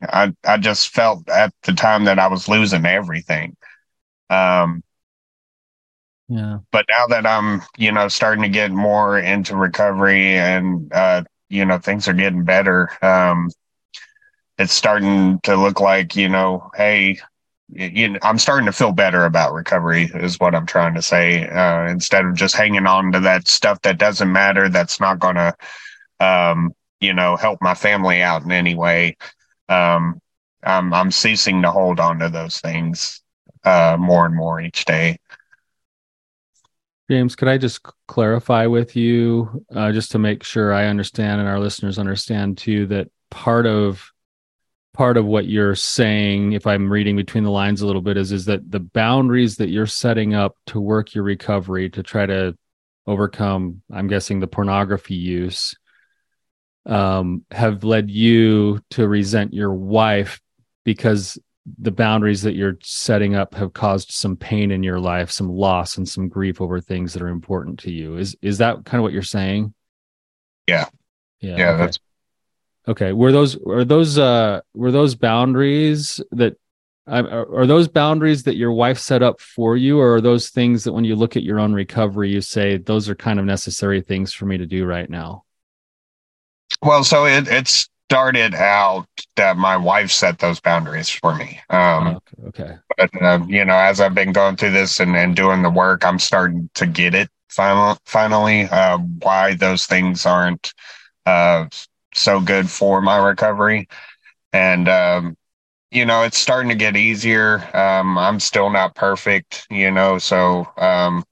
I 0.00 0.32
I 0.46 0.58
just 0.58 0.90
felt 0.90 1.28
at 1.28 1.52
the 1.64 1.72
time 1.72 2.04
that 2.04 2.20
I 2.20 2.28
was 2.28 2.48
losing 2.48 2.86
everything. 2.86 3.56
Um, 4.30 4.84
yeah. 6.28 6.58
But 6.70 6.86
now 6.88 7.08
that 7.08 7.26
I'm, 7.26 7.62
you 7.76 7.90
know, 7.90 8.06
starting 8.06 8.42
to 8.42 8.48
get 8.48 8.70
more 8.70 9.18
into 9.18 9.56
recovery 9.56 10.36
and 10.36 10.92
uh, 10.92 11.24
you 11.48 11.64
know, 11.64 11.78
things 11.78 12.06
are 12.06 12.12
getting 12.12 12.44
better. 12.44 12.88
Um, 13.02 13.50
it's 14.58 14.72
starting 14.72 15.40
to 15.40 15.56
look 15.56 15.80
like, 15.80 16.16
you 16.16 16.28
know, 16.28 16.70
hey, 16.74 17.18
you 17.72 18.10
know, 18.10 18.18
I'm 18.22 18.38
starting 18.38 18.66
to 18.66 18.72
feel 18.72 18.92
better 18.92 19.24
about 19.24 19.54
recovery 19.54 20.10
is 20.14 20.38
what 20.38 20.54
I'm 20.54 20.66
trying 20.66 20.94
to 20.94 21.02
say. 21.02 21.48
Uh, 21.48 21.88
instead 21.88 22.24
of 22.24 22.34
just 22.34 22.54
hanging 22.54 22.86
on 22.86 23.12
to 23.12 23.20
that 23.20 23.48
stuff 23.48 23.80
that 23.82 23.98
doesn't 23.98 24.30
matter, 24.30 24.68
that's 24.68 25.00
not 25.00 25.18
going 25.18 25.36
to, 25.36 25.54
um, 26.20 26.74
you 27.00 27.12
know, 27.12 27.36
help 27.36 27.58
my 27.60 27.74
family 27.74 28.22
out 28.22 28.42
in 28.42 28.52
any 28.52 28.74
way 28.74 29.16
um, 29.68 30.20
I'm 30.62 30.92
I'm 30.92 31.10
ceasing 31.10 31.62
to 31.62 31.70
hold 31.70 32.00
on 32.00 32.18
to 32.20 32.28
those 32.28 32.60
things 32.60 33.22
uh, 33.64 33.96
more 33.98 34.26
and 34.26 34.34
more 34.34 34.60
each 34.60 34.84
day. 34.84 35.18
James, 37.10 37.36
could 37.36 37.48
I 37.48 37.58
just 37.58 37.80
clarify 38.08 38.66
with 38.66 38.96
you, 38.96 39.64
uh, 39.74 39.92
just 39.92 40.12
to 40.12 40.18
make 40.18 40.42
sure 40.42 40.72
I 40.72 40.86
understand 40.86 41.40
and 41.40 41.48
our 41.48 41.60
listeners 41.60 41.98
understand 41.98 42.56
too, 42.56 42.86
that 42.86 43.08
part 43.30 43.66
of 43.66 44.10
part 44.94 45.16
of 45.16 45.26
what 45.26 45.46
you're 45.46 45.74
saying, 45.74 46.52
if 46.52 46.66
I'm 46.66 46.90
reading 46.90 47.16
between 47.16 47.44
the 47.44 47.50
lines 47.50 47.82
a 47.82 47.86
little 47.86 48.00
bit, 48.00 48.16
is 48.16 48.32
is 48.32 48.46
that 48.46 48.70
the 48.70 48.80
boundaries 48.80 49.56
that 49.56 49.68
you're 49.68 49.86
setting 49.86 50.34
up 50.34 50.56
to 50.68 50.80
work 50.80 51.14
your 51.14 51.24
recovery 51.24 51.90
to 51.90 52.02
try 52.02 52.24
to 52.24 52.56
overcome, 53.06 53.82
I'm 53.92 54.06
guessing, 54.06 54.40
the 54.40 54.46
pornography 54.46 55.16
use 55.16 55.76
um, 56.86 57.44
have 57.50 57.84
led 57.84 58.10
you 58.10 58.80
to 58.90 59.06
resent 59.06 59.52
your 59.52 59.74
wife 59.74 60.40
because 60.84 61.38
the 61.78 61.90
boundaries 61.90 62.42
that 62.42 62.54
you're 62.54 62.76
setting 62.82 63.34
up 63.34 63.54
have 63.54 63.72
caused 63.72 64.10
some 64.12 64.36
pain 64.36 64.70
in 64.70 64.82
your 64.82 65.00
life, 65.00 65.30
some 65.30 65.48
loss 65.48 65.96
and 65.96 66.08
some 66.08 66.28
grief 66.28 66.60
over 66.60 66.80
things 66.80 67.12
that 67.12 67.22
are 67.22 67.28
important 67.28 67.80
to 67.80 67.92
you. 67.92 68.16
Is 68.16 68.36
is 68.42 68.58
that 68.58 68.84
kind 68.84 69.00
of 69.00 69.02
what 69.02 69.12
you're 69.12 69.22
saying? 69.22 69.74
Yeah. 70.66 70.88
Yeah. 71.40 71.56
Yeah, 71.56 71.70
okay. 71.70 71.78
that's 71.78 71.98
okay. 72.88 73.12
Were 73.12 73.32
those 73.32 73.56
were 73.58 73.84
those 73.84 74.18
uh 74.18 74.60
were 74.74 74.92
those 74.92 75.14
boundaries 75.14 76.20
that 76.32 76.56
are 77.06 77.66
those 77.66 77.86
boundaries 77.86 78.44
that 78.44 78.56
your 78.56 78.72
wife 78.72 78.98
set 78.98 79.22
up 79.22 79.38
for 79.38 79.76
you 79.76 80.00
or 80.00 80.14
are 80.14 80.20
those 80.22 80.48
things 80.48 80.84
that 80.84 80.94
when 80.94 81.04
you 81.04 81.14
look 81.14 81.36
at 81.36 81.42
your 81.42 81.60
own 81.60 81.74
recovery 81.74 82.30
you 82.30 82.40
say 82.40 82.78
those 82.78 83.10
are 83.10 83.14
kind 83.14 83.38
of 83.38 83.44
necessary 83.44 84.00
things 84.00 84.32
for 84.32 84.46
me 84.46 84.56
to 84.56 84.64
do 84.64 84.86
right 84.86 85.10
now 85.10 85.44
well, 86.82 87.04
so 87.04 87.26
it, 87.26 87.48
it 87.48 87.68
started 87.68 88.54
out 88.54 89.06
that 89.36 89.56
my 89.56 89.76
wife 89.76 90.10
set 90.10 90.38
those 90.38 90.60
boundaries 90.60 91.08
for 91.08 91.34
me. 91.34 91.60
Um, 91.70 92.06
oh, 92.08 92.48
okay. 92.48 92.76
But, 92.96 93.10
uh, 93.22 93.40
you 93.48 93.64
know, 93.64 93.74
as 93.74 94.00
I've 94.00 94.14
been 94.14 94.32
going 94.32 94.56
through 94.56 94.72
this 94.72 95.00
and, 95.00 95.16
and 95.16 95.34
doing 95.34 95.62
the 95.62 95.70
work, 95.70 96.04
I'm 96.04 96.18
starting 96.18 96.68
to 96.74 96.86
get 96.86 97.14
it 97.14 97.28
final, 97.48 97.96
finally, 98.04 98.62
uh, 98.62 98.98
why 98.98 99.54
those 99.54 99.86
things 99.86 100.26
aren't 100.26 100.74
uh, 101.26 101.66
so 102.14 102.40
good 102.40 102.70
for 102.70 103.00
my 103.00 103.18
recovery. 103.18 103.88
And, 104.52 104.88
um, 104.88 105.36
you 105.90 106.04
know, 106.06 106.22
it's 106.22 106.38
starting 106.38 106.70
to 106.70 106.74
get 106.74 106.96
easier. 106.96 107.58
Um, 107.76 108.18
I'm 108.18 108.40
still 108.40 108.70
not 108.70 108.94
perfect, 108.94 109.66
you 109.70 109.90
know, 109.90 110.18
so 110.18 110.66
um, 110.76 111.24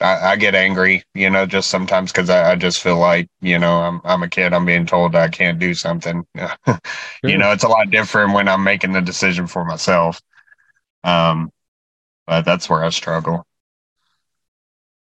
I, 0.00 0.32
I, 0.32 0.36
get 0.36 0.54
angry, 0.54 1.02
you 1.14 1.30
know, 1.30 1.46
just 1.46 1.70
sometimes 1.70 2.12
because 2.12 2.30
I, 2.30 2.52
I, 2.52 2.56
just 2.56 2.82
feel 2.82 2.98
like, 2.98 3.28
you 3.40 3.58
know, 3.58 3.80
I'm 3.80 4.00
I'm 4.04 4.22
a 4.22 4.28
kid. 4.28 4.52
I'm 4.52 4.66
being 4.66 4.86
told 4.86 5.14
I 5.14 5.28
can't 5.28 5.58
do 5.58 5.74
something. 5.74 6.26
sure. 6.36 6.78
You 7.24 7.38
know, 7.38 7.52
it's 7.52 7.64
a 7.64 7.68
lot 7.68 7.90
different 7.90 8.34
when 8.34 8.48
I'm 8.48 8.62
making 8.62 8.92
the 8.92 9.00
decision 9.00 9.46
for 9.46 9.64
myself. 9.64 10.20
Um, 11.04 11.50
but 12.26 12.42
that's 12.42 12.68
where 12.68 12.84
I 12.84 12.90
struggle. 12.90 13.46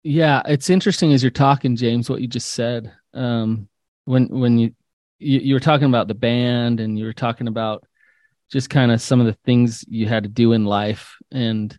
Yeah, 0.03 0.41
it's 0.45 0.69
interesting 0.69 1.13
as 1.13 1.21
you're 1.21 1.29
talking, 1.29 1.75
James, 1.75 2.09
what 2.09 2.21
you 2.21 2.27
just 2.27 2.49
said. 2.49 2.91
Um, 3.13 3.67
when 4.05 4.27
when 4.27 4.57
you, 4.57 4.73
you 5.19 5.39
you 5.39 5.53
were 5.53 5.59
talking 5.59 5.87
about 5.87 6.07
the 6.07 6.15
band 6.15 6.79
and 6.79 6.97
you 6.97 7.05
were 7.05 7.13
talking 7.13 7.47
about 7.47 7.85
just 8.51 8.69
kind 8.69 8.91
of 8.91 9.01
some 9.01 9.19
of 9.19 9.27
the 9.27 9.37
things 9.45 9.85
you 9.87 10.07
had 10.07 10.23
to 10.23 10.29
do 10.29 10.53
in 10.53 10.65
life. 10.65 11.17
And 11.31 11.77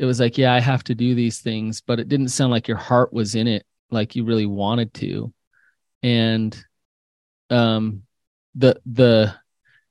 it 0.00 0.06
was 0.06 0.18
like 0.18 0.38
yeah 0.38 0.52
i 0.52 0.58
have 0.58 0.82
to 0.82 0.94
do 0.94 1.14
these 1.14 1.40
things 1.40 1.82
but 1.82 2.00
it 2.00 2.08
didn't 2.08 2.30
sound 2.30 2.50
like 2.50 2.66
your 2.66 2.78
heart 2.78 3.12
was 3.12 3.34
in 3.34 3.46
it 3.46 3.66
like 3.90 4.16
you 4.16 4.24
really 4.24 4.46
wanted 4.46 4.94
to. 4.94 5.32
And 6.02 6.56
um 7.50 8.02
the 8.54 8.80
the 8.86 9.34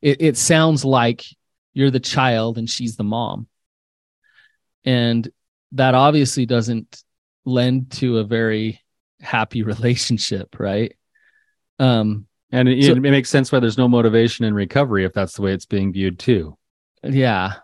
it, 0.01 0.21
it 0.21 0.37
sounds 0.37 0.83
like 0.83 1.23
you're 1.73 1.91
the 1.91 1.99
child 1.99 2.57
and 2.57 2.69
she's 2.69 2.95
the 2.95 3.03
mom. 3.03 3.47
And 4.85 5.29
that 5.73 5.93
obviously 5.93 6.45
doesn't 6.45 7.03
lend 7.45 7.91
to 7.91 8.17
a 8.17 8.23
very 8.23 8.81
happy 9.21 9.61
relationship 9.73 10.57
right? 10.59 10.95
Um 11.77 12.25
and 12.51 12.67
it, 12.67 12.85
so, 12.85 12.91
it 12.93 12.99
makes 12.99 13.29
sense 13.29 13.51
why 13.51 13.59
there's 13.59 13.77
no 13.77 13.87
motivation 13.87 14.45
in 14.45 14.53
recovery 14.53 15.05
if 15.05 15.13
that's 15.13 15.33
the 15.33 15.41
way 15.41 15.53
it's 15.53 15.65
being 15.65 15.93
viewed 15.93 16.17
too. 16.17 16.57
Yeah. 17.03 17.55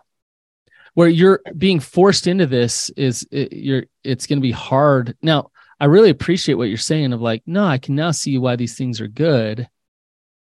Where 0.94 1.08
you're 1.08 1.40
being 1.56 1.80
forced 1.80 2.26
into 2.26 2.46
this 2.46 2.88
is 2.90 3.26
it, 3.30 3.52
you're 3.52 3.84
it's 4.04 4.26
going 4.26 4.38
to 4.38 4.42
be 4.42 4.52
hard. 4.52 5.16
Now, 5.20 5.50
I 5.78 5.86
really 5.86 6.10
appreciate 6.10 6.54
what 6.54 6.68
you're 6.68 6.78
saying 6.78 7.12
of 7.12 7.20
like, 7.20 7.42
no, 7.46 7.64
I 7.64 7.78
can 7.78 7.96
now 7.96 8.12
see 8.12 8.38
why 8.38 8.56
these 8.56 8.76
things 8.76 9.00
are 9.00 9.08
good. 9.08 9.68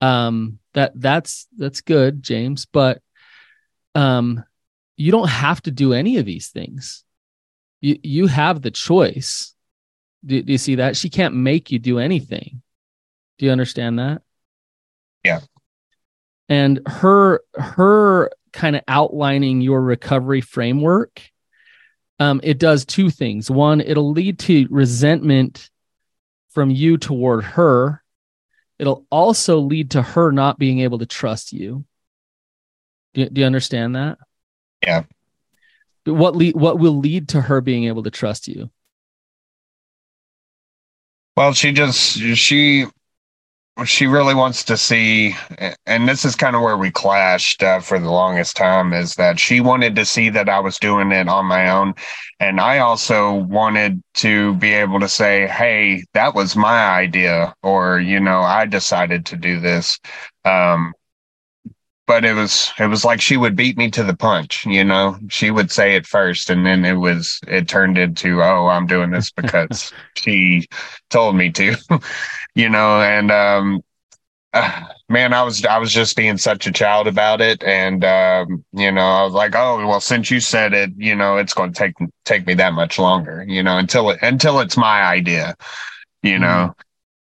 Um 0.00 0.58
that 0.74 0.92
that's 0.94 1.46
that's 1.56 1.80
good, 1.80 2.22
James, 2.22 2.66
but 2.66 3.00
um 3.94 4.44
you 4.98 5.10
don't 5.10 5.28
have 5.28 5.62
to 5.62 5.70
do 5.70 5.92
any 5.92 6.18
of 6.18 6.26
these 6.26 6.48
things. 6.48 7.04
You 7.80 7.98
you 8.02 8.26
have 8.26 8.60
the 8.60 8.70
choice. 8.70 9.54
Do, 10.24 10.42
do 10.42 10.52
you 10.52 10.58
see 10.58 10.76
that? 10.76 10.96
She 10.96 11.08
can't 11.08 11.34
make 11.34 11.70
you 11.70 11.78
do 11.78 11.98
anything 11.98 12.60
do 13.38 13.46
you 13.46 13.52
understand 13.52 13.98
that? 13.98 14.22
Yeah. 15.24 15.40
And 16.48 16.80
her 16.86 17.40
her 17.54 18.30
kind 18.52 18.76
of 18.76 18.82
outlining 18.88 19.60
your 19.60 19.82
recovery 19.82 20.40
framework 20.40 21.20
um, 22.18 22.40
it 22.42 22.58
does 22.58 22.84
two 22.84 23.10
things. 23.10 23.50
One, 23.50 23.80
it'll 23.80 24.10
lead 24.10 24.38
to 24.40 24.66
resentment 24.70 25.70
from 26.50 26.70
you 26.70 26.96
toward 26.96 27.44
her. 27.44 28.02
It'll 28.78 29.06
also 29.10 29.58
lead 29.58 29.92
to 29.92 30.02
her 30.02 30.32
not 30.32 30.58
being 30.58 30.80
able 30.80 30.98
to 30.98 31.06
trust 31.06 31.52
you. 31.52 31.84
Do, 33.14 33.28
do 33.28 33.40
you 33.40 33.46
understand 33.46 33.96
that? 33.96 34.18
Yeah. 34.82 35.04
What 36.04 36.36
lead, 36.36 36.56
what 36.56 36.78
will 36.78 36.98
lead 36.98 37.30
to 37.30 37.40
her 37.40 37.60
being 37.60 37.84
able 37.84 38.02
to 38.04 38.10
trust 38.10 38.48
you? 38.48 38.70
Well, 41.36 41.52
she 41.52 41.72
just 41.72 42.18
she 42.18 42.86
she 43.84 44.06
really 44.06 44.34
wants 44.34 44.64
to 44.64 44.76
see, 44.76 45.36
and 45.86 46.08
this 46.08 46.24
is 46.24 46.34
kind 46.34 46.56
of 46.56 46.62
where 46.62 46.78
we 46.78 46.90
clashed 46.90 47.62
uh, 47.62 47.80
for 47.80 47.98
the 47.98 48.10
longest 48.10 48.56
time, 48.56 48.94
is 48.94 49.14
that 49.16 49.38
she 49.38 49.60
wanted 49.60 49.94
to 49.96 50.06
see 50.06 50.30
that 50.30 50.48
I 50.48 50.60
was 50.60 50.78
doing 50.78 51.12
it 51.12 51.28
on 51.28 51.44
my 51.44 51.68
own. 51.68 51.94
And 52.40 52.58
I 52.58 52.78
also 52.78 53.34
wanted 53.34 54.02
to 54.14 54.54
be 54.54 54.72
able 54.72 55.00
to 55.00 55.08
say, 55.08 55.46
hey, 55.46 56.04
that 56.14 56.34
was 56.34 56.56
my 56.56 56.86
idea, 56.86 57.54
or, 57.62 58.00
you 58.00 58.18
know, 58.18 58.40
I 58.40 58.64
decided 58.64 59.26
to 59.26 59.36
do 59.36 59.60
this. 59.60 59.98
Um, 60.46 60.94
but 62.06 62.24
it 62.24 62.34
was 62.34 62.72
it 62.78 62.86
was 62.86 63.04
like 63.04 63.20
she 63.20 63.36
would 63.36 63.56
beat 63.56 63.76
me 63.76 63.90
to 63.90 64.04
the 64.04 64.16
punch 64.16 64.64
you 64.64 64.84
know 64.84 65.18
she 65.28 65.50
would 65.50 65.70
say 65.70 65.96
it 65.96 66.06
first 66.06 66.50
and 66.50 66.64
then 66.64 66.84
it 66.84 66.94
was 66.94 67.40
it 67.48 67.68
turned 67.68 67.98
into 67.98 68.42
oh 68.42 68.68
i'm 68.68 68.86
doing 68.86 69.10
this 69.10 69.30
because 69.30 69.92
she 70.14 70.66
told 71.10 71.36
me 71.36 71.50
to 71.50 71.74
you 72.56 72.70
know 72.70 73.02
and 73.02 73.32
um 73.32 73.82
uh, 74.54 74.84
man 75.10 75.34
i 75.34 75.42
was 75.44 75.64
i 75.66 75.78
was 75.78 75.92
just 75.92 76.16
being 76.16 76.38
such 76.38 76.66
a 76.66 76.72
child 76.72 77.08
about 77.08 77.42
it. 77.42 77.62
And 77.64 78.04
um 78.04 78.64
you 78.72 78.92
know 78.92 79.02
i 79.02 79.24
was 79.24 79.34
like 79.34 79.54
oh 79.56 79.86
well 79.86 80.00
since 80.00 80.30
you 80.30 80.40
said 80.40 80.74
it 80.74 80.92
you 80.96 81.16
know 81.16 81.38
it's 81.38 81.54
going 81.54 81.72
to 81.74 81.78
take 81.78 81.94
take 82.26 82.46
me 82.46 82.54
that 82.56 82.74
much 82.74 82.98
longer 82.98 83.44
you 83.48 83.62
know 83.62 83.78
until 83.78 84.10
it 84.10 84.20
until 84.22 84.60
it's 84.60 84.78
my 84.78 85.02
idea 85.04 85.56
you 86.22 86.38
know. 86.40 86.74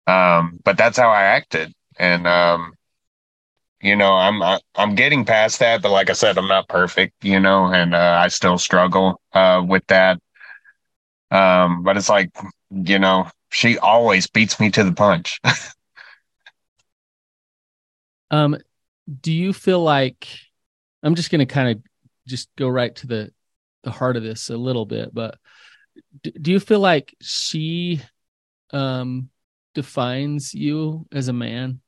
Mm-hmm. 0.08 0.13
um 0.13 0.60
but 0.65 0.77
that's 0.77 0.98
how 0.98 1.10
i 1.12 1.24
acted. 1.24 1.74
And 2.00 2.27
um 2.27 2.74
you 3.82 3.96
know 3.96 4.13
i'm 4.13 4.42
i'm 4.75 4.96
getting 4.96 5.25
past 5.25 5.60
that 5.60 5.82
but 5.82 5.92
like 5.92 6.10
i 6.10 6.13
said 6.13 6.38
i'm 6.38 6.48
not 6.48 6.68
perfect 6.70 7.13
you 7.24 7.39
know 7.39 7.65
and 7.68 7.94
uh, 7.96 8.20
i 8.24 8.27
still 8.30 8.58
struggle 8.58 9.22
uh, 9.34 9.63
with 9.68 9.86
that. 9.88 10.20
Um 11.32 11.84
but 11.84 11.98
it's 11.98 12.10
like 12.10 12.32
you 12.75 13.00
know 13.00 13.27
she 13.51 13.77
always 13.77 14.27
beats 14.27 14.60
me 14.60 14.70
to 14.70 14.84
the 14.84 14.91
punch 14.91 15.39
um 18.32 18.58
do 19.22 19.32
you 19.32 19.53
feel 19.53 19.82
like 19.82 20.27
i'm 21.03 21.15
just 21.15 21.32
going 21.32 21.39
to 21.39 21.46
kind 21.46 21.70
of 21.70 21.84
just 22.27 22.50
go 22.58 22.67
right 22.67 22.96
to 22.96 23.08
the 23.08 23.32
the 23.84 23.91
heart 23.91 24.17
of 24.17 24.24
this 24.24 24.50
a 24.50 24.58
little 24.58 24.86
bit 24.86 25.13
but 25.13 25.38
do, 26.22 26.32
do 26.32 26.51
you 26.51 26.60
feel 26.60 26.79
like 26.79 27.15
she 27.22 28.01
um 28.72 29.29
defines 29.74 30.53
you 30.53 31.05
as 31.12 31.27
a 31.27 31.34
man 31.34 31.79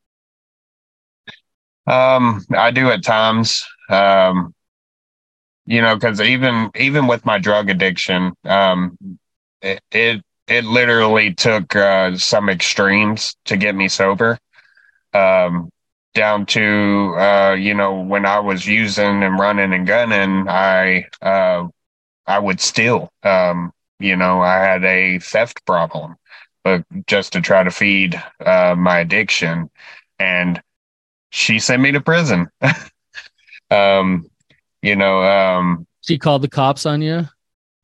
um, 1.88 2.44
I 2.56 2.72
do 2.72 2.90
at 2.90 3.04
times. 3.04 3.66
Um, 3.90 4.54
you 5.66 5.82
know, 5.82 5.96
because 5.96 6.22
even 6.22 6.70
even 6.76 7.08
with 7.08 7.26
my 7.26 7.38
drug 7.38 7.70
addiction, 7.70 8.34
um, 8.44 8.98
it 9.62 9.82
it, 9.92 10.22
it 10.48 10.66
literally 10.66 11.34
took 11.34 11.76
uh, 11.76 12.18
some 12.18 12.50
extremes 12.50 13.36
to 13.46 13.58
get 13.58 13.76
me 13.76 13.88
sober. 13.88 14.40
Um, 15.14 15.70
down 16.14 16.48
to 16.48 17.14
uh, 17.16 17.54
you 17.54 17.74
know 17.76 18.02
when 18.02 18.26
I 18.26 18.40
was 18.40 18.66
using 18.66 19.24
and 19.24 19.40
running 19.40 19.74
and 19.74 19.86
gunning, 19.86 20.48
I 20.50 21.06
uh, 21.22 21.68
I 22.26 22.40
would 22.40 22.60
steal. 22.60 23.12
Um, 23.24 23.72
you 24.00 24.16
know, 24.16 24.42
I 24.42 24.56
had 24.56 24.84
a 24.84 25.20
theft 25.20 25.66
problem, 25.66 26.16
but 26.64 26.84
just 27.08 27.34
to 27.34 27.42
try 27.42 27.64
to 27.64 27.72
feed 27.72 28.22
uh, 28.46 28.76
my 28.78 29.00
addiction, 29.00 29.70
and 30.20 30.62
she 31.30 31.60
sent 31.60 31.82
me 31.82 31.92
to 31.92 32.02
prison. 32.02 32.50
um, 33.72 34.30
you 34.82 34.96
know, 34.96 35.24
um, 35.24 35.88
she 36.02 36.18
called 36.18 36.42
the 36.42 36.50
cops 36.50 36.86
on 36.86 37.02
you. 37.02 37.28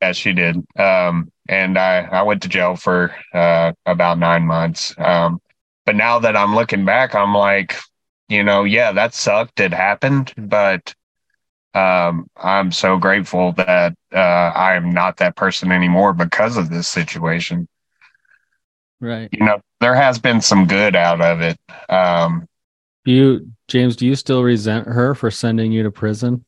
Yeah, 0.00 0.12
she 0.12 0.32
did. 0.32 0.56
Um, 0.78 1.30
and 1.48 1.78
I, 1.78 2.02
I 2.02 2.22
went 2.22 2.42
to 2.42 2.48
jail 2.48 2.76
for 2.76 3.14
uh, 3.32 3.72
about 3.86 4.18
nine 4.18 4.44
months. 4.44 4.94
Um, 4.98 5.40
but 5.84 5.96
now 5.96 6.18
that 6.20 6.36
I'm 6.36 6.54
looking 6.54 6.84
back, 6.84 7.14
I'm 7.14 7.34
like, 7.34 7.76
you 8.28 8.42
know, 8.42 8.64
yeah, 8.64 8.92
that 8.92 9.14
sucked. 9.14 9.60
It 9.60 9.72
happened, 9.72 10.32
but 10.36 10.94
um, 11.74 12.28
I'm 12.36 12.72
so 12.72 12.96
grateful 12.96 13.52
that 13.52 13.94
uh, 14.12 14.16
I 14.16 14.76
am 14.76 14.92
not 14.92 15.18
that 15.18 15.36
person 15.36 15.72
anymore 15.72 16.12
because 16.12 16.56
of 16.56 16.70
this 16.70 16.88
situation. 16.88 17.68
Right. 19.00 19.28
You 19.32 19.44
know, 19.44 19.60
there 19.80 19.94
has 19.94 20.18
been 20.18 20.40
some 20.40 20.66
good 20.66 20.96
out 20.96 21.20
of 21.20 21.40
it. 21.42 21.58
Um, 21.90 22.48
do 23.04 23.12
you, 23.12 23.52
James, 23.68 23.96
do 23.96 24.06
you 24.06 24.14
still 24.14 24.42
resent 24.42 24.86
her 24.86 25.14
for 25.14 25.30
sending 25.30 25.72
you 25.72 25.82
to 25.82 25.90
prison? 25.90 26.44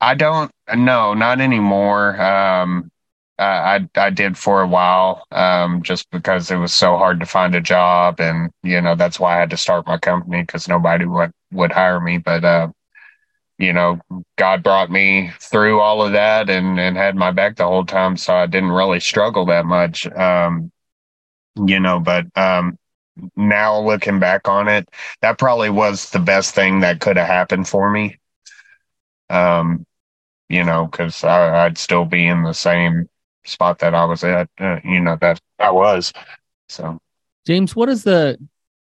I 0.00 0.14
don't, 0.14 0.50
no, 0.74 1.14
not 1.14 1.40
anymore. 1.40 2.20
Um, 2.20 2.90
I 3.38 3.88
I 3.96 4.10
did 4.10 4.38
for 4.38 4.62
a 4.62 4.66
while, 4.66 5.26
um, 5.30 5.82
just 5.82 6.10
because 6.10 6.50
it 6.50 6.56
was 6.56 6.72
so 6.72 6.96
hard 6.96 7.20
to 7.20 7.26
find 7.26 7.54
a 7.54 7.60
job, 7.60 8.20
and 8.20 8.50
you 8.62 8.80
know 8.80 8.94
that's 8.94 9.20
why 9.20 9.36
I 9.36 9.40
had 9.40 9.50
to 9.50 9.56
start 9.56 9.86
my 9.86 9.98
company 9.98 10.42
because 10.42 10.68
nobody 10.68 11.04
would 11.04 11.32
would 11.52 11.72
hire 11.72 12.00
me. 12.00 12.18
But 12.18 12.44
uh, 12.44 12.68
you 13.58 13.72
know, 13.72 14.00
God 14.36 14.62
brought 14.62 14.90
me 14.90 15.32
through 15.40 15.80
all 15.80 16.02
of 16.02 16.12
that 16.12 16.50
and 16.50 16.78
and 16.80 16.96
had 16.96 17.16
my 17.16 17.30
back 17.32 17.56
the 17.56 17.66
whole 17.66 17.84
time, 17.86 18.16
so 18.16 18.34
I 18.34 18.46
didn't 18.46 18.72
really 18.72 19.00
struggle 19.00 19.46
that 19.46 19.66
much. 19.66 20.06
Um, 20.08 20.72
you 21.66 21.80
know, 21.80 22.00
but 22.00 22.26
um, 22.36 22.78
now 23.36 23.80
looking 23.80 24.18
back 24.18 24.48
on 24.48 24.68
it, 24.68 24.88
that 25.22 25.38
probably 25.38 25.70
was 25.70 26.10
the 26.10 26.18
best 26.18 26.54
thing 26.54 26.80
that 26.80 27.00
could 27.00 27.16
have 27.16 27.26
happened 27.26 27.68
for 27.68 27.90
me. 27.90 28.18
Um, 29.30 29.86
you 30.48 30.64
know, 30.64 30.86
because 30.86 31.24
I'd 31.24 31.78
still 31.78 32.04
be 32.04 32.26
in 32.26 32.42
the 32.42 32.52
same 32.54 33.08
spot 33.46 33.78
that 33.78 33.94
I 33.94 34.04
was 34.04 34.22
at, 34.24 34.48
uh, 34.58 34.80
you 34.84 35.00
know, 35.00 35.16
that 35.20 35.40
I 35.58 35.70
was. 35.70 36.12
So, 36.68 36.98
James, 37.46 37.74
what 37.74 37.88
is 37.88 38.04
the 38.04 38.38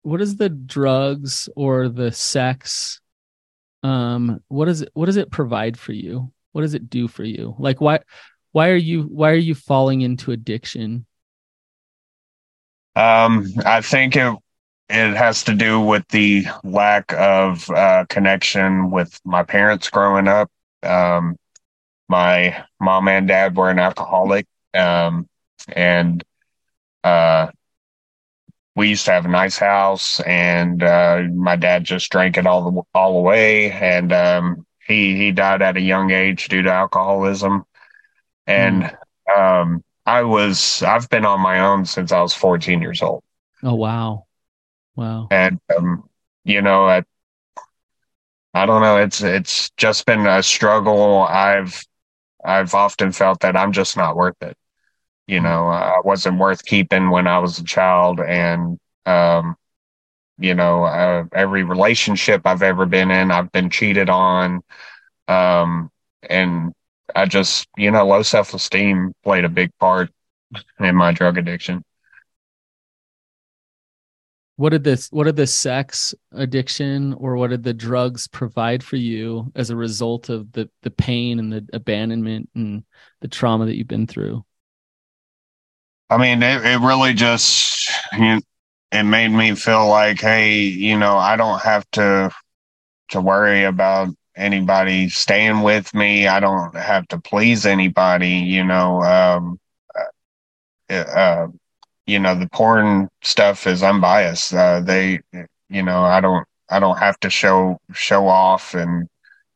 what 0.03 0.21
is 0.21 0.37
the 0.37 0.49
drugs 0.49 1.49
or 1.55 1.89
the 1.89 2.11
sex 2.11 2.99
um 3.83 4.39
what 4.47 4.65
does 4.65 4.81
it 4.81 4.89
what 4.93 5.07
does 5.07 5.17
it 5.17 5.31
provide 5.31 5.77
for 5.77 5.93
you? 5.93 6.31
What 6.51 6.61
does 6.61 6.73
it 6.73 6.89
do 6.89 7.07
for 7.07 7.23
you? 7.23 7.55
Like 7.57 7.81
why 7.81 7.99
why 8.51 8.69
are 8.69 8.75
you 8.75 9.03
why 9.03 9.31
are 9.31 9.35
you 9.35 9.55
falling 9.55 10.01
into 10.01 10.31
addiction? 10.31 11.05
Um 12.95 13.47
i 13.65 13.81
think 13.81 14.15
it 14.15 14.35
it 14.89 15.15
has 15.15 15.45
to 15.45 15.55
do 15.55 15.79
with 15.79 16.05
the 16.09 16.45
lack 16.65 17.13
of 17.13 17.69
uh, 17.69 18.05
connection 18.09 18.91
with 18.91 19.17
my 19.23 19.41
parents 19.41 19.89
growing 19.89 20.27
up. 20.27 20.51
Um 20.83 21.37
my 22.09 22.65
mom 22.81 23.07
and 23.07 23.27
dad 23.27 23.55
were 23.55 23.69
an 23.69 23.79
alcoholic 23.79 24.45
um 24.73 25.27
and 25.69 26.23
uh 27.03 27.47
we 28.75 28.89
used 28.89 29.05
to 29.05 29.11
have 29.11 29.25
a 29.25 29.29
nice 29.29 29.57
house 29.57 30.19
and 30.21 30.81
uh, 30.81 31.23
my 31.33 31.55
dad 31.55 31.83
just 31.83 32.09
drank 32.09 32.37
it 32.37 32.47
all 32.47 32.71
the 32.71 32.81
all 32.93 33.17
away 33.17 33.71
and 33.71 34.13
um, 34.13 34.65
he 34.87 35.15
he 35.17 35.31
died 35.31 35.61
at 35.61 35.77
a 35.77 35.81
young 35.81 36.11
age 36.11 36.47
due 36.47 36.61
to 36.61 36.71
alcoholism 36.71 37.65
and 38.47 38.83
mm. 38.83 39.37
um, 39.37 39.83
I 40.05 40.23
was 40.23 40.81
I've 40.83 41.09
been 41.09 41.25
on 41.25 41.41
my 41.41 41.59
own 41.59 41.85
since 41.85 42.11
I 42.11 42.21
was 42.21 42.33
14 42.33 42.81
years 42.81 43.01
old. 43.01 43.23
Oh 43.63 43.75
wow. 43.75 44.25
Wow. 44.95 45.27
And 45.31 45.59
um, 45.77 46.09
you 46.43 46.61
know 46.61 46.87
I 46.87 47.03
I 48.53 48.65
don't 48.65 48.81
know 48.81 48.97
it's 48.97 49.21
it's 49.21 49.69
just 49.71 50.05
been 50.05 50.25
a 50.25 50.41
struggle. 50.41 51.19
I've 51.21 51.83
I've 52.43 52.73
often 52.73 53.11
felt 53.11 53.41
that 53.41 53.55
I'm 53.57 53.71
just 53.71 53.97
not 53.97 54.15
worth 54.15 54.41
it 54.41 54.55
you 55.27 55.39
know 55.39 55.67
I 55.67 55.99
wasn't 56.03 56.39
worth 56.39 56.65
keeping 56.65 57.09
when 57.09 57.27
i 57.27 57.39
was 57.39 57.59
a 57.59 57.63
child 57.63 58.19
and 58.19 58.77
um 59.05 59.55
you 60.39 60.53
know 60.55 60.83
uh, 60.83 61.23
every 61.33 61.63
relationship 61.63 62.41
i've 62.45 62.63
ever 62.63 62.85
been 62.85 63.11
in 63.11 63.31
i've 63.31 63.51
been 63.51 63.69
cheated 63.69 64.09
on 64.09 64.61
um 65.27 65.89
and 66.29 66.73
i 67.15 67.25
just 67.25 67.67
you 67.77 67.91
know 67.91 68.05
low 68.05 68.21
self-esteem 68.23 69.13
played 69.23 69.45
a 69.45 69.49
big 69.49 69.71
part 69.79 70.09
in 70.79 70.95
my 70.95 71.11
drug 71.11 71.37
addiction 71.37 71.83
what 74.61 74.69
did 74.69 74.83
this 74.83 75.07
what 75.11 75.23
did 75.23 75.35
the 75.35 75.47
sex 75.47 76.13
addiction 76.33 77.13
or 77.15 77.35
what 77.35 77.49
did 77.49 77.63
the 77.63 77.73
drugs 77.73 78.27
provide 78.27 78.83
for 78.83 78.95
you 78.95 79.51
as 79.55 79.71
a 79.71 79.75
result 79.75 80.29
of 80.29 80.51
the 80.51 80.69
the 80.83 80.91
pain 80.91 81.39
and 81.39 81.51
the 81.51 81.67
abandonment 81.73 82.47
and 82.53 82.83
the 83.21 83.27
trauma 83.27 83.65
that 83.65 83.75
you've 83.75 83.87
been 83.87 84.05
through 84.05 84.45
I 86.11 86.17
mean, 86.17 86.43
it, 86.43 86.65
it 86.65 86.79
really 86.81 87.13
just 87.13 87.89
you, 88.11 88.41
it 88.91 89.03
made 89.03 89.29
me 89.29 89.55
feel 89.55 89.87
like, 89.87 90.19
hey, 90.19 90.55
you 90.59 90.99
know, 90.99 91.15
I 91.15 91.37
don't 91.37 91.61
have 91.61 91.89
to 91.91 92.29
to 93.09 93.21
worry 93.21 93.63
about 93.63 94.09
anybody 94.35 95.07
staying 95.07 95.61
with 95.61 95.93
me. 95.93 96.27
I 96.27 96.41
don't 96.41 96.75
have 96.75 97.07
to 97.07 97.19
please 97.19 97.65
anybody. 97.65 98.27
You 98.27 98.65
know, 98.65 99.01
um, 99.01 99.59
uh, 100.89 100.93
uh, 100.93 101.47
you 102.11 102.19
know, 102.19 102.35
the 102.35 102.49
porn 102.49 103.09
stuff 103.23 103.67
is 103.67 103.83
unbiased. 103.83 104.53
Uh, 104.53 104.81
they, 104.81 105.19
you 105.69 105.83
know, 105.83 106.03
I 106.03 106.21
don't, 106.21 106.45
I 106.69 106.79
don't 106.79 106.97
have 106.97 107.19
to 107.21 107.29
show 107.29 107.79
show 107.93 108.27
off 108.27 108.73
and 108.73 109.07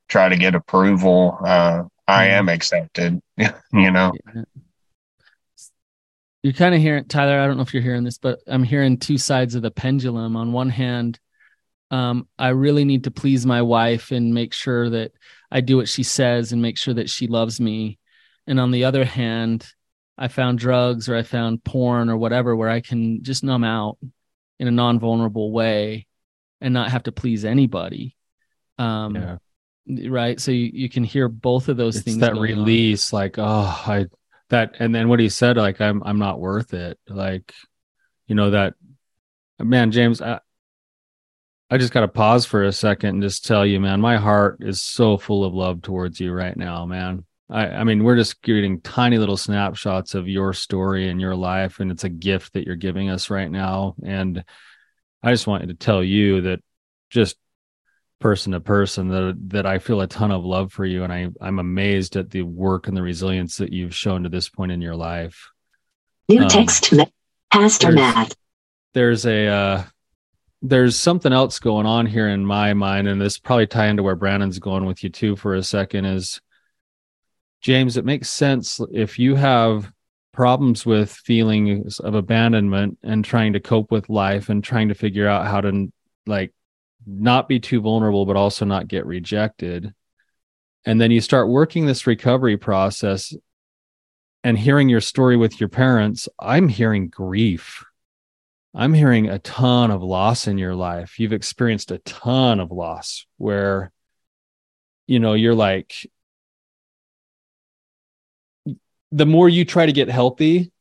try 0.08 0.30
to 0.30 0.38
get 0.38 0.56
approval. 0.56 1.38
Uh, 1.42 1.84
I 2.08 2.26
mm-hmm. 2.26 2.34
am 2.34 2.50
accepted. 2.50 3.22
you 3.38 3.92
know. 3.92 4.14
Yeah 4.36 4.44
you're 6.46 6.54
kind 6.54 6.76
of 6.76 6.82
hearing 6.82 7.06
Tyler. 7.06 7.40
I 7.40 7.48
don't 7.48 7.58
know 7.58 7.64
if 7.64 7.74
you're 7.74 7.82
hearing 7.82 8.04
this, 8.04 8.20
but 8.20 8.40
I'm 8.46 8.62
hearing 8.62 9.00
two 9.00 9.18
sides 9.18 9.56
of 9.56 9.64
the 9.64 9.72
pendulum. 9.72 10.36
On 10.36 10.52
one 10.52 10.70
hand, 10.70 11.20
um, 11.90 12.28
I 12.38 12.50
really 12.50 12.86
need 12.86 13.06
to 13.06 13.12
please 13.12 13.48
my 13.48 13.64
wife 13.64 14.12
and 14.12 14.32
make 14.32 14.54
sure 14.54 14.88
that 14.92 15.14
I 15.50 15.62
do 15.62 15.78
what 15.78 15.90
she 15.90 16.04
says 16.04 16.52
and 16.52 16.62
make 16.62 16.78
sure 16.78 16.94
that 16.94 17.10
she 17.10 17.26
loves 17.26 17.60
me. 17.60 17.98
And 18.46 18.60
on 18.60 18.70
the 18.70 18.84
other 18.86 19.06
hand, 19.06 19.68
I 20.18 20.28
found 20.28 20.60
drugs 20.60 21.10
or 21.10 21.16
I 21.16 21.24
found 21.24 21.64
porn 21.64 22.10
or 22.10 22.18
whatever 22.18 22.56
where 22.56 22.70
I 22.70 22.82
can 22.82 23.24
just 23.24 23.44
numb 23.44 23.64
out 23.64 23.98
in 24.60 24.68
a 24.68 24.72
non-vulnerable 24.72 25.52
way 25.52 26.08
and 26.62 26.74
not 26.74 26.92
have 26.92 27.04
to 27.04 27.12
please 27.12 27.44
anybody. 27.44 28.16
Um, 28.78 29.16
yeah. 29.16 29.38
Right. 30.10 30.40
So 30.40 30.52
you, 30.52 30.72
you 30.74 30.90
can 30.90 31.04
hear 31.04 31.28
both 31.28 31.70
of 31.70 31.78
those 31.78 31.98
it's 31.98 32.06
things. 32.06 32.18
That 32.20 32.36
release, 32.36 33.14
on. 33.14 33.20
like, 33.20 33.38
oh, 33.38 33.84
I 33.86 34.08
that 34.50 34.76
and 34.80 34.94
then 34.94 35.10
what 35.10 35.20
he 35.20 35.30
said 35.30 35.58
like 35.58 35.82
i'm 35.82 36.04
i'm 36.06 36.20
not 36.20 36.40
worth 36.40 36.74
it 36.74 37.00
like 37.08 37.54
you 38.28 38.36
know 38.36 38.52
that 38.52 38.74
man 39.60 39.92
james 39.92 40.22
i 40.22 40.40
i 41.70 41.78
just 41.78 41.94
got 41.94 42.02
to 42.02 42.08
pause 42.08 42.46
for 42.46 42.64
a 42.64 42.72
second 42.72 43.10
and 43.10 43.24
just 43.24 43.46
tell 43.46 43.66
you 43.66 43.80
man 43.80 44.00
my 44.00 44.18
heart 44.18 44.58
is 44.62 44.82
so 44.82 45.18
full 45.18 45.44
of 45.44 45.54
love 45.54 45.82
towards 45.82 46.20
you 46.20 46.32
right 46.32 46.56
now 46.58 46.86
man 46.86 47.26
i 47.50 47.68
i 47.68 47.84
mean 47.84 48.04
we're 48.04 48.16
just 48.16 48.42
getting 48.42 48.82
tiny 48.82 49.18
little 49.18 49.38
snapshots 49.38 50.16
of 50.16 50.28
your 50.28 50.54
story 50.54 51.10
and 51.10 51.22
your 51.22 51.36
life 51.36 51.80
and 51.80 51.92
it's 51.92 52.04
a 52.04 52.10
gift 52.10 52.54
that 52.54 52.66
you're 52.66 52.76
giving 52.76 53.10
us 53.10 53.30
right 53.30 53.52
now 53.52 53.96
and 54.04 54.44
i 55.24 55.32
just 55.32 55.48
wanted 55.48 55.68
to 55.68 55.76
tell 55.76 56.04
you 56.04 56.42
that 56.42 56.60
just 57.10 57.38
person 58.20 58.54
to 58.54 58.60
person 58.60 59.10
that 59.10 59.38
that 59.50 59.66
I 59.66 59.80
feel 59.80 60.02
a 60.02 60.08
ton 60.08 60.32
of 60.32 60.44
love 60.44 60.72
for 60.72 60.86
you 60.86 61.04
and 61.04 61.12
I 61.12 61.28
I'm 61.42 61.60
amazed 61.60 62.16
at 62.16 62.30
the 62.30 62.44
work 62.44 62.88
and 62.88 62.96
the 62.96 63.02
resilience 63.02 63.58
that 63.58 63.74
you've 63.74 63.96
shown 63.96 64.24
to 64.24 64.30
this 64.30 64.50
point 64.50 64.72
in 64.72 64.82
your 64.82 64.96
life. 64.96 65.52
New 66.30 66.42
um, 66.42 66.48
text 66.48 66.86
to 66.86 67.08
Pastor 67.52 67.88
there's, 67.88 67.96
Matt. 67.96 68.36
There's 68.94 69.26
a 69.26 69.48
uh 69.48 69.84
there's 70.62 70.96
something 70.96 71.34
else 71.34 71.60
going 71.60 71.86
on 71.86 72.06
here 72.06 72.30
in 72.30 72.46
my 72.46 72.74
mind 72.74 73.08
and 73.08 73.22
this 73.22 73.38
probably 73.38 73.68
tie 73.68 73.88
into 73.88 74.02
where 74.02 74.16
Brannon's 74.16 74.60
going 74.60 74.86
with 74.86 75.04
you 75.04 75.10
too 75.10 75.36
for 75.36 75.54
a 75.54 75.62
second 75.62 76.06
is 76.06 76.42
James 77.66 77.98
it 77.98 78.06
makes 78.06 78.30
sense 78.30 78.80
if 78.94 79.18
you 79.18 79.34
have 79.34 79.92
problems 80.32 80.86
with 80.86 81.12
feelings 81.12 82.00
of 82.00 82.14
abandonment 82.14 83.00
and 83.02 83.26
trying 83.26 83.54
to 83.54 83.60
cope 83.60 83.90
with 83.90 84.08
life 84.08 84.50
and 84.50 84.64
trying 84.64 84.90
to 84.90 84.94
figure 84.94 85.28
out 85.28 85.48
how 85.48 85.62
to 85.62 85.92
like 86.28 86.54
not 87.08 87.48
be 87.48 87.60
too 87.60 87.82
vulnerable, 87.82 88.28
but 88.28 88.36
also 88.36 88.66
not 88.66 88.88
get 88.88 89.08
rejected. 89.08 89.96
And 90.86 91.02
then 91.02 91.10
you 91.10 91.20
start 91.22 91.50
working 91.50 91.88
this 91.88 92.06
recovery 92.06 92.56
process 92.56 93.34
and 94.44 94.60
hearing 94.60 94.88
your 94.88 95.02
story 95.02 95.36
with 95.36 95.60
your 95.60 95.70
parents. 95.70 96.30
I'm 96.38 96.68
hearing 96.68 97.10
grief. 97.10 97.84
I'm 98.76 98.94
hearing 98.94 99.28
a 99.28 99.40
ton 99.40 99.90
of 99.90 100.04
loss 100.04 100.46
in 100.46 100.60
your 100.60 100.76
life. 100.76 101.20
You've 101.20 101.34
experienced 101.34 101.90
a 101.90 101.98
ton 101.98 102.60
of 102.60 102.72
loss 102.72 103.26
where, 103.38 103.92
you 105.08 105.20
know, 105.20 105.34
you're 105.34 105.56
like, 105.56 105.96
the 109.16 109.26
more 109.26 109.48
you 109.48 109.64
try 109.64 109.86
to 109.86 109.94
get 109.94 110.10
healthy 110.10 110.74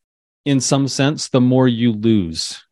in 0.44 0.60
some 0.60 0.88
sense, 0.88 1.28
the 1.28 1.40
more 1.40 1.68
you 1.68 1.92
lose. 1.92 2.64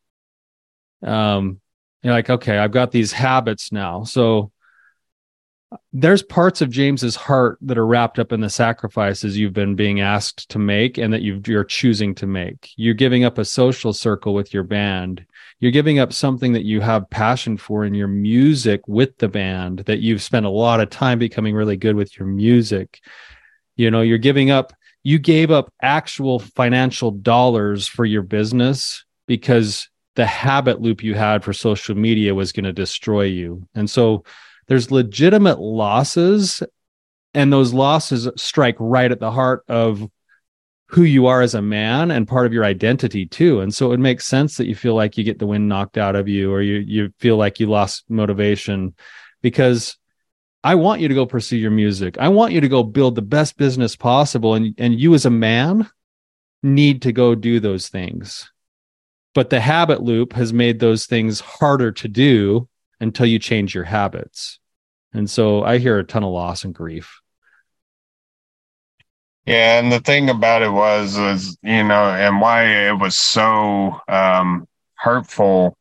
Um, 1.04 1.60
you're 2.02 2.12
like, 2.12 2.28
okay, 2.28 2.58
I've 2.58 2.72
got 2.72 2.90
these 2.90 3.12
habits 3.12 3.70
now. 3.70 4.02
So 4.02 4.50
there's 5.92 6.22
parts 6.22 6.62
of 6.62 6.70
James's 6.70 7.14
heart 7.14 7.58
that 7.62 7.78
are 7.78 7.86
wrapped 7.86 8.18
up 8.18 8.32
in 8.32 8.40
the 8.40 8.50
sacrifices 8.50 9.38
you've 9.38 9.52
been 9.52 9.76
being 9.76 10.00
asked 10.00 10.48
to 10.50 10.58
make 10.58 10.98
and 10.98 11.12
that 11.12 11.22
you 11.22 11.40
are 11.56 11.64
choosing 11.64 12.12
to 12.16 12.26
make. 12.26 12.72
You're 12.76 12.92
giving 12.92 13.22
up 13.22 13.38
a 13.38 13.44
social 13.44 13.92
circle 13.92 14.34
with 14.34 14.52
your 14.52 14.64
band. 14.64 15.24
You're 15.60 15.70
giving 15.70 16.00
up 16.00 16.12
something 16.12 16.54
that 16.54 16.64
you 16.64 16.80
have 16.80 17.08
passion 17.08 17.56
for 17.56 17.84
in 17.84 17.94
your 17.94 18.08
music 18.08 18.86
with 18.88 19.16
the 19.18 19.28
band 19.28 19.80
that 19.86 20.00
you've 20.00 20.22
spent 20.22 20.44
a 20.44 20.50
lot 20.50 20.80
of 20.80 20.90
time 20.90 21.20
becoming 21.20 21.54
really 21.54 21.76
good 21.76 21.94
with 21.94 22.18
your 22.18 22.26
music. 22.26 23.00
You 23.76 23.92
know, 23.92 24.00
you're 24.00 24.18
giving 24.18 24.50
up, 24.50 24.72
you 25.02 25.18
gave 25.18 25.50
up 25.50 25.72
actual 25.82 26.38
financial 26.38 27.10
dollars 27.10 27.86
for 27.86 28.04
your 28.04 28.22
business 28.22 29.04
because 29.26 29.88
the 30.14 30.26
habit 30.26 30.80
loop 30.80 31.02
you 31.02 31.14
had 31.14 31.42
for 31.42 31.52
social 31.52 31.94
media 31.96 32.34
was 32.34 32.52
going 32.52 32.64
to 32.64 32.72
destroy 32.72 33.22
you. 33.22 33.66
And 33.74 33.88
so 33.88 34.24
there's 34.68 34.90
legitimate 34.90 35.58
losses, 35.58 36.62
and 37.34 37.52
those 37.52 37.72
losses 37.72 38.28
strike 38.36 38.76
right 38.78 39.10
at 39.10 39.20
the 39.20 39.30
heart 39.30 39.64
of 39.68 40.08
who 40.86 41.04
you 41.04 41.26
are 41.26 41.40
as 41.40 41.54
a 41.54 41.62
man 41.62 42.10
and 42.10 42.28
part 42.28 42.44
of 42.44 42.52
your 42.52 42.66
identity 42.66 43.24
too. 43.24 43.60
And 43.60 43.74
so 43.74 43.92
it 43.92 44.00
makes 44.00 44.26
sense 44.26 44.58
that 44.58 44.66
you 44.66 44.74
feel 44.74 44.94
like 44.94 45.16
you 45.16 45.24
get 45.24 45.38
the 45.38 45.46
wind 45.46 45.66
knocked 45.66 45.96
out 45.96 46.14
of 46.14 46.28
you 46.28 46.52
or 46.52 46.60
you 46.60 46.84
you 46.86 47.14
feel 47.18 47.38
like 47.38 47.58
you 47.58 47.66
lost 47.66 48.04
motivation 48.10 48.94
because 49.40 49.96
I 50.64 50.76
want 50.76 51.00
you 51.00 51.08
to 51.08 51.14
go 51.14 51.26
pursue 51.26 51.56
your 51.56 51.70
music. 51.70 52.16
I 52.18 52.28
want 52.28 52.52
you 52.52 52.60
to 52.60 52.68
go 52.68 52.82
build 52.82 53.14
the 53.14 53.22
best 53.22 53.56
business 53.56 53.96
possible. 53.96 54.54
And 54.54 54.74
and 54.78 54.98
you 54.98 55.14
as 55.14 55.24
a 55.24 55.30
man 55.30 55.88
need 56.62 57.02
to 57.02 57.12
go 57.12 57.34
do 57.34 57.58
those 57.58 57.88
things. 57.88 58.50
But 59.34 59.50
the 59.50 59.60
habit 59.60 60.02
loop 60.02 60.34
has 60.34 60.52
made 60.52 60.78
those 60.78 61.06
things 61.06 61.40
harder 61.40 61.90
to 61.92 62.08
do 62.08 62.68
until 63.00 63.26
you 63.26 63.38
change 63.38 63.74
your 63.74 63.84
habits. 63.84 64.60
And 65.12 65.28
so 65.28 65.62
i 65.64 65.78
hear 65.78 65.98
a 65.98 66.04
ton 66.04 66.22
of 66.22 66.30
loss 66.30 66.64
and 66.64 66.74
grief. 66.74 67.20
Yeah 69.46 69.80
and 69.80 69.90
the 69.90 70.00
thing 70.00 70.30
about 70.30 70.62
it 70.62 70.70
was 70.70 71.18
was 71.18 71.58
you 71.62 71.82
know 71.82 72.04
and 72.04 72.40
why 72.40 72.88
it 72.88 72.98
was 72.98 73.16
so 73.16 73.98
um 74.06 74.68
hurtful 74.94 75.76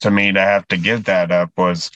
to 0.00 0.10
me 0.10 0.32
to 0.32 0.40
have 0.40 0.68
to 0.68 0.76
give 0.76 1.04
that 1.04 1.30
up 1.30 1.50
was 1.56 1.90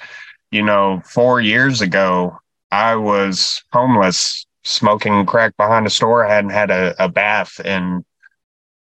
you 0.56 0.62
know, 0.62 1.02
four 1.04 1.40
years 1.40 1.82
ago, 1.82 2.38
I 2.72 2.96
was 2.96 3.62
homeless, 3.72 4.46
smoking 4.64 5.26
crack 5.26 5.56
behind 5.56 5.86
a 5.86 5.90
store. 5.90 6.26
I 6.26 6.34
hadn't 6.34 6.50
had 6.50 6.70
a, 6.70 6.94
a 7.04 7.08
bath 7.08 7.60
in, 7.60 8.04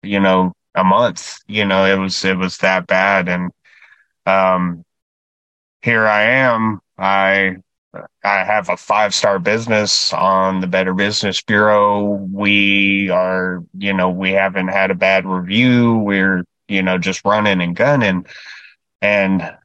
you 0.02 0.20
know, 0.20 0.54
a 0.74 0.84
month. 0.84 1.38
You 1.48 1.64
know, 1.66 1.84
it 1.84 1.98
was 1.98 2.24
it 2.24 2.38
was 2.38 2.58
that 2.58 2.86
bad. 2.86 3.28
And 3.28 3.50
um 4.26 4.84
here 5.82 6.06
I 6.06 6.22
am. 6.22 6.80
I 6.98 7.56
I 8.24 8.44
have 8.44 8.68
a 8.70 8.76
five 8.76 9.14
star 9.14 9.38
business 9.38 10.12
on 10.12 10.60
the 10.60 10.66
Better 10.66 10.94
Business 10.94 11.42
Bureau. 11.42 12.26
We 12.32 13.10
are, 13.10 13.64
you 13.78 13.92
know, 13.92 14.10
we 14.10 14.32
haven't 14.32 14.68
had 14.68 14.90
a 14.90 14.94
bad 14.96 15.26
review. 15.26 15.98
We're, 15.98 16.44
you 16.68 16.82
know, 16.82 16.98
just 16.98 17.24
running 17.24 17.60
and 17.60 17.76
gunning. 17.76 18.26
And 19.02 19.56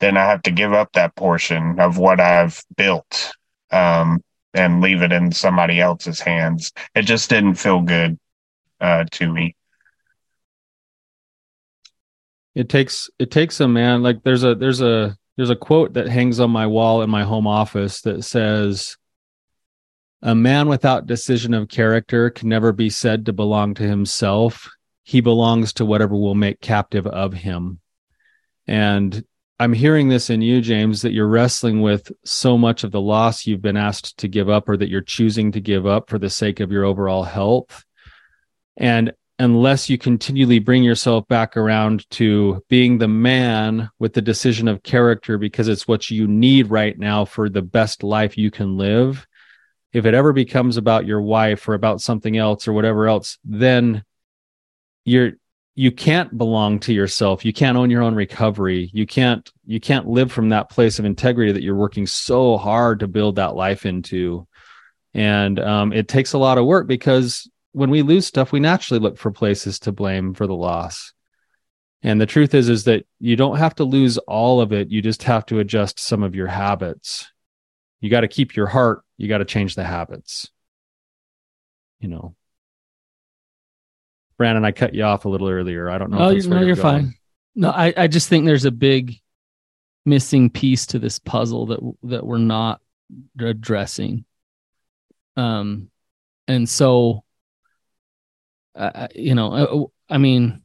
then 0.00 0.16
I 0.16 0.24
have 0.26 0.42
to 0.42 0.50
give 0.50 0.72
up 0.72 0.92
that 0.92 1.14
portion 1.16 1.78
of 1.78 1.98
what 1.98 2.20
I've 2.20 2.62
built 2.76 3.32
um, 3.70 4.22
and 4.52 4.80
leave 4.80 5.02
it 5.02 5.12
in 5.12 5.32
somebody 5.32 5.80
else's 5.80 6.20
hands. 6.20 6.72
It 6.94 7.02
just 7.02 7.30
didn't 7.30 7.54
feel 7.54 7.80
good 7.80 8.18
uh, 8.80 9.04
to 9.12 9.32
me. 9.32 9.56
It 12.54 12.68
takes 12.68 13.10
it 13.18 13.30
takes 13.32 13.58
a 13.60 13.66
man 13.66 14.02
like 14.02 14.22
there's 14.22 14.44
a 14.44 14.54
there's 14.54 14.80
a 14.80 15.16
there's 15.36 15.50
a 15.50 15.56
quote 15.56 15.94
that 15.94 16.08
hangs 16.08 16.38
on 16.38 16.50
my 16.50 16.66
wall 16.66 17.02
in 17.02 17.10
my 17.10 17.24
home 17.24 17.48
office 17.48 18.00
that 18.02 18.22
says 18.22 18.96
a 20.22 20.34
man 20.34 20.68
without 20.68 21.06
decision 21.06 21.52
of 21.52 21.68
character 21.68 22.30
can 22.30 22.48
never 22.48 22.72
be 22.72 22.88
said 22.88 23.26
to 23.26 23.32
belong 23.32 23.74
to 23.74 23.82
himself. 23.82 24.70
He 25.02 25.20
belongs 25.20 25.74
to 25.74 25.84
whatever 25.84 26.16
will 26.16 26.34
make 26.34 26.60
captive 26.60 27.06
of 27.06 27.34
him. 27.34 27.80
And 28.66 29.22
I'm 29.60 29.72
hearing 29.72 30.08
this 30.08 30.30
in 30.30 30.42
you, 30.42 30.60
James, 30.60 31.02
that 31.02 31.12
you're 31.12 31.28
wrestling 31.28 31.80
with 31.80 32.10
so 32.24 32.58
much 32.58 32.82
of 32.82 32.90
the 32.90 33.00
loss 33.00 33.46
you've 33.46 33.62
been 33.62 33.76
asked 33.76 34.16
to 34.18 34.28
give 34.28 34.48
up 34.48 34.68
or 34.68 34.76
that 34.76 34.88
you're 34.88 35.00
choosing 35.00 35.52
to 35.52 35.60
give 35.60 35.86
up 35.86 36.10
for 36.10 36.18
the 36.18 36.30
sake 36.30 36.58
of 36.58 36.72
your 36.72 36.84
overall 36.84 37.22
health. 37.22 37.84
And 38.76 39.12
unless 39.38 39.88
you 39.88 39.96
continually 39.96 40.58
bring 40.58 40.82
yourself 40.82 41.26
back 41.28 41.56
around 41.56 42.08
to 42.10 42.64
being 42.68 42.98
the 42.98 43.08
man 43.08 43.90
with 43.98 44.12
the 44.12 44.22
decision 44.22 44.66
of 44.66 44.82
character 44.82 45.38
because 45.38 45.68
it's 45.68 45.86
what 45.86 46.10
you 46.10 46.26
need 46.26 46.70
right 46.70 46.98
now 46.98 47.24
for 47.24 47.48
the 47.48 47.62
best 47.62 48.02
life 48.02 48.36
you 48.36 48.50
can 48.50 48.76
live, 48.76 49.24
if 49.92 50.04
it 50.04 50.14
ever 50.14 50.32
becomes 50.32 50.76
about 50.76 51.06
your 51.06 51.22
wife 51.22 51.68
or 51.68 51.74
about 51.74 52.00
something 52.00 52.36
else 52.36 52.66
or 52.66 52.72
whatever 52.72 53.06
else, 53.06 53.38
then 53.44 54.04
you're 55.04 55.32
you 55.74 55.90
can't 55.90 56.36
belong 56.36 56.78
to 56.80 56.92
yourself. 56.92 57.44
You 57.44 57.52
can't 57.52 57.76
own 57.76 57.90
your 57.90 58.02
own 58.02 58.14
recovery. 58.14 58.90
You 58.92 59.06
can't 59.06 59.50
you 59.66 59.80
can't 59.80 60.06
live 60.06 60.30
from 60.30 60.50
that 60.50 60.70
place 60.70 60.98
of 60.98 61.04
integrity 61.04 61.52
that 61.52 61.62
you're 61.62 61.74
working 61.74 62.06
so 62.06 62.56
hard 62.56 63.00
to 63.00 63.08
build 63.08 63.36
that 63.36 63.56
life 63.56 63.84
into. 63.84 64.46
And 65.14 65.58
um, 65.58 65.92
it 65.92 66.08
takes 66.08 66.32
a 66.32 66.38
lot 66.38 66.58
of 66.58 66.66
work 66.66 66.86
because 66.86 67.50
when 67.72 67.90
we 67.90 68.02
lose 68.02 68.26
stuff 68.26 68.52
we 68.52 68.60
naturally 68.60 69.00
look 69.00 69.18
for 69.18 69.32
places 69.32 69.80
to 69.80 69.92
blame 69.92 70.34
for 70.34 70.46
the 70.46 70.54
loss. 70.54 71.12
And 72.02 72.20
the 72.20 72.26
truth 72.26 72.54
is 72.54 72.68
is 72.68 72.84
that 72.84 73.06
you 73.18 73.34
don't 73.34 73.56
have 73.56 73.74
to 73.76 73.84
lose 73.84 74.18
all 74.18 74.60
of 74.60 74.72
it. 74.72 74.90
You 74.90 75.02
just 75.02 75.24
have 75.24 75.44
to 75.46 75.58
adjust 75.58 75.98
some 75.98 76.22
of 76.22 76.34
your 76.34 76.46
habits. 76.46 77.32
You 78.00 78.10
got 78.10 78.20
to 78.20 78.28
keep 78.28 78.54
your 78.54 78.66
heart. 78.66 79.02
You 79.16 79.28
got 79.28 79.38
to 79.38 79.44
change 79.44 79.74
the 79.74 79.84
habits. 79.84 80.50
You 81.98 82.08
know 82.08 82.36
Brannon, 84.36 84.64
I 84.64 84.72
cut 84.72 84.94
you 84.94 85.04
off 85.04 85.24
a 85.24 85.28
little 85.28 85.48
earlier. 85.48 85.88
I 85.88 85.98
don't 85.98 86.10
know. 86.10 86.18
Oh, 86.18 86.28
you, 86.30 86.48
no, 86.48 86.58
you're, 86.58 86.68
you're 86.68 86.76
fine. 86.76 87.14
No, 87.54 87.70
I, 87.70 87.94
I 87.96 88.06
just 88.08 88.28
think 88.28 88.44
there's 88.44 88.64
a 88.64 88.70
big 88.70 89.20
missing 90.04 90.50
piece 90.50 90.86
to 90.86 90.98
this 90.98 91.18
puzzle 91.18 91.66
that 91.66 91.80
that 92.02 92.26
we're 92.26 92.38
not 92.38 92.80
addressing. 93.38 94.24
Um, 95.36 95.90
and 96.46 96.68
so, 96.68 97.24
uh, 98.74 99.08
you 99.14 99.34
know, 99.34 99.90
I, 100.08 100.14
I 100.14 100.18
mean, 100.18 100.62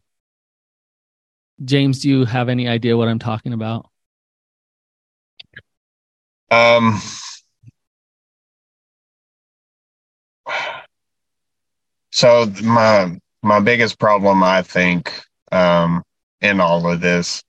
James, 1.64 2.02
do 2.02 2.10
you 2.10 2.26
have 2.26 2.50
any 2.50 2.68
idea 2.68 2.98
what 2.98 3.08
I'm 3.08 3.20
talking 3.20 3.54
about? 3.54 3.90
Um, 6.52 7.00
so 12.12 12.52
my 12.64 13.20
my 13.42 13.60
biggest 13.60 14.00
problem, 14.00 14.44
I 14.44 14.62
think, 14.62 15.14
um, 15.52 16.04
in 16.42 16.60
all 16.60 16.90
of 16.90 17.02
this 17.02 17.44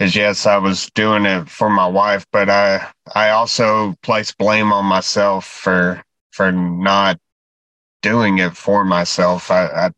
is 0.00 0.14
yes, 0.14 0.46
I 0.46 0.58
was 0.58 0.90
doing 0.94 1.26
it 1.26 1.48
for 1.48 1.68
my 1.68 1.86
wife, 1.86 2.24
but 2.32 2.48
I 2.48 2.86
I 3.14 3.30
also 3.30 3.94
place 4.02 4.32
blame 4.32 4.72
on 4.72 4.84
myself 4.84 5.44
for 5.44 6.02
for 6.32 6.52
not 6.52 7.18
doing 8.02 8.38
it 8.38 8.56
for 8.56 8.84
myself. 8.84 9.50
I 9.50 9.66
I, 9.66 9.90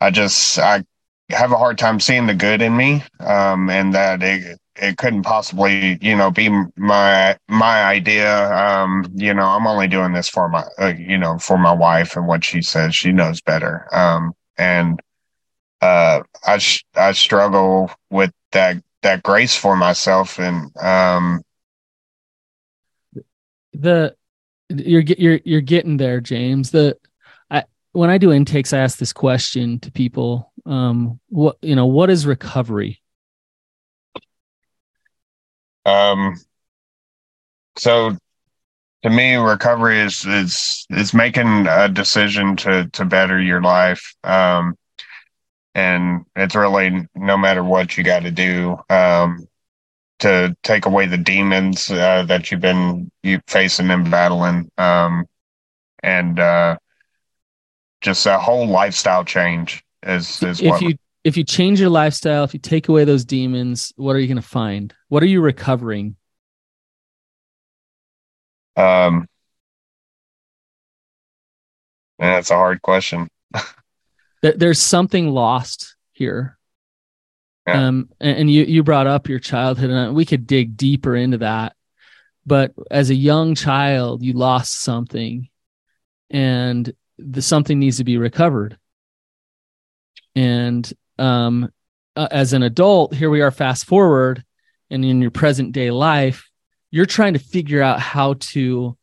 I 0.00 0.10
just 0.10 0.58
I 0.58 0.84
have 1.30 1.52
a 1.52 1.58
hard 1.58 1.78
time 1.78 2.00
seeing 2.00 2.26
the 2.26 2.34
good 2.34 2.62
in 2.62 2.76
me, 2.76 3.02
um, 3.20 3.70
and 3.70 3.94
that 3.94 4.22
it 4.22 4.58
it 4.80 4.98
couldn't 4.98 5.22
possibly, 5.22 5.98
you 6.00 6.16
know, 6.16 6.30
be 6.30 6.50
my 6.76 7.36
my 7.48 7.84
idea. 7.84 8.52
Um, 8.52 9.10
you 9.14 9.34
know, 9.34 9.46
I'm 9.46 9.66
only 9.66 9.88
doing 9.88 10.12
this 10.12 10.28
for 10.28 10.48
my, 10.48 10.64
uh, 10.78 10.92
you 10.96 11.18
know, 11.18 11.38
for 11.38 11.58
my 11.58 11.72
wife 11.72 12.16
and 12.16 12.26
what 12.26 12.44
she 12.44 12.62
says. 12.62 12.94
She 12.94 13.12
knows 13.12 13.40
better. 13.40 13.86
Um, 13.92 14.34
and 14.58 15.00
uh, 15.80 16.22
I 16.46 16.58
sh- 16.58 16.84
I 16.94 17.12
struggle 17.12 17.90
with 18.10 18.32
that 18.52 18.82
that 19.02 19.22
grace 19.22 19.56
for 19.56 19.76
myself, 19.76 20.38
and 20.38 20.70
um, 20.78 21.42
the 23.72 24.14
you're 24.68 25.02
you're 25.02 25.40
you're 25.44 25.60
getting 25.60 25.96
there, 25.96 26.20
James. 26.20 26.70
The 26.70 26.96
I 27.50 27.64
when 27.92 28.10
I 28.10 28.18
do 28.18 28.32
intakes, 28.32 28.72
I 28.72 28.78
ask 28.78 28.98
this 28.98 29.12
question 29.12 29.78
to 29.80 29.92
people. 29.92 30.52
Um, 30.64 31.20
what 31.28 31.58
you 31.62 31.76
know, 31.76 31.86
what 31.86 32.10
is 32.10 32.26
recovery? 32.26 33.00
Um, 35.86 36.34
so 37.78 38.16
to 39.02 39.10
me, 39.10 39.36
recovery 39.36 40.00
is 40.00 40.24
is 40.26 40.86
is 40.90 41.14
making 41.14 41.66
a 41.68 41.88
decision 41.88 42.56
to 42.56 42.88
to 42.92 43.04
better 43.04 43.40
your 43.40 43.62
life. 43.62 44.14
Um, 44.24 44.76
and 45.74 46.24
it's 46.34 46.54
really 46.54 47.06
no 47.14 47.36
matter 47.36 47.62
what 47.62 47.96
you 47.96 48.02
got 48.02 48.22
to 48.22 48.30
do 48.30 48.78
um, 48.90 49.46
to 50.20 50.56
take 50.62 50.86
away 50.86 51.06
the 51.06 51.18
demons 51.18 51.90
uh, 51.90 52.24
that 52.24 52.50
you've 52.50 52.60
been 52.60 53.10
you 53.22 53.40
facing 53.46 53.90
and 53.90 54.10
battling, 54.10 54.70
um, 54.78 55.26
and 56.02 56.40
uh, 56.40 56.76
just 58.00 58.26
a 58.26 58.38
whole 58.38 58.66
lifestyle 58.66 59.24
change 59.24 59.84
is 60.02 60.42
is 60.42 60.60
if 60.60 60.70
what 60.70 60.82
you 60.82 60.96
if 61.26 61.36
you 61.36 61.42
change 61.42 61.80
your 61.80 61.90
lifestyle, 61.90 62.44
if 62.44 62.54
you 62.54 62.60
take 62.60 62.88
away 62.88 63.02
those 63.02 63.24
demons, 63.24 63.92
what 63.96 64.14
are 64.14 64.20
you 64.20 64.28
going 64.28 64.36
to 64.36 64.42
find? 64.42 64.94
What 65.08 65.24
are 65.24 65.26
you 65.26 65.40
recovering? 65.40 66.14
Um, 68.76 69.26
that's 72.16 72.52
a 72.52 72.54
hard 72.54 72.80
question. 72.80 73.28
There's 74.40 74.78
something 74.78 75.28
lost 75.28 75.96
here. 76.12 76.56
Yeah. 77.66 77.88
Um, 77.88 78.10
and 78.20 78.48
you 78.48 78.62
you 78.62 78.84
brought 78.84 79.08
up 79.08 79.28
your 79.28 79.40
childhood, 79.40 79.90
and 79.90 80.14
we 80.14 80.24
could 80.24 80.46
dig 80.46 80.76
deeper 80.76 81.16
into 81.16 81.38
that. 81.38 81.74
But 82.46 82.72
as 82.88 83.10
a 83.10 83.16
young 83.16 83.56
child, 83.56 84.22
you 84.22 84.34
lost 84.34 84.74
something, 84.74 85.48
and 86.30 86.94
the 87.18 87.42
something 87.42 87.80
needs 87.80 87.96
to 87.96 88.04
be 88.04 88.16
recovered. 88.16 88.78
And 90.36 90.92
um, 91.18 91.70
uh, 92.14 92.28
as 92.30 92.52
an 92.52 92.62
adult, 92.62 93.14
here 93.14 93.30
we 93.30 93.42
are, 93.42 93.50
fast 93.50 93.86
forward, 93.86 94.44
and 94.90 95.04
in 95.04 95.20
your 95.20 95.30
present 95.30 95.72
day 95.72 95.90
life, 95.90 96.48
you're 96.90 97.06
trying 97.06 97.34
to 97.34 97.38
figure 97.38 97.82
out 97.82 98.00
how 98.00 98.34
to 98.34 98.96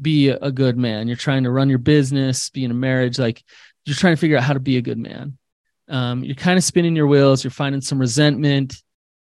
be 0.00 0.28
a 0.28 0.50
good 0.50 0.76
man. 0.76 1.08
You're 1.08 1.16
trying 1.16 1.44
to 1.44 1.50
run 1.50 1.68
your 1.68 1.78
business, 1.78 2.50
be 2.50 2.64
in 2.64 2.70
a 2.70 2.74
marriage, 2.74 3.18
like 3.18 3.42
you're 3.84 3.96
trying 3.96 4.14
to 4.14 4.20
figure 4.20 4.36
out 4.36 4.44
how 4.44 4.52
to 4.52 4.60
be 4.60 4.76
a 4.76 4.82
good 4.82 4.98
man. 4.98 5.38
Um, 5.88 6.24
you're 6.24 6.34
kind 6.34 6.58
of 6.58 6.64
spinning 6.64 6.96
your 6.96 7.06
wheels. 7.06 7.42
You're 7.42 7.50
finding 7.50 7.80
some 7.80 7.98
resentment. 7.98 8.76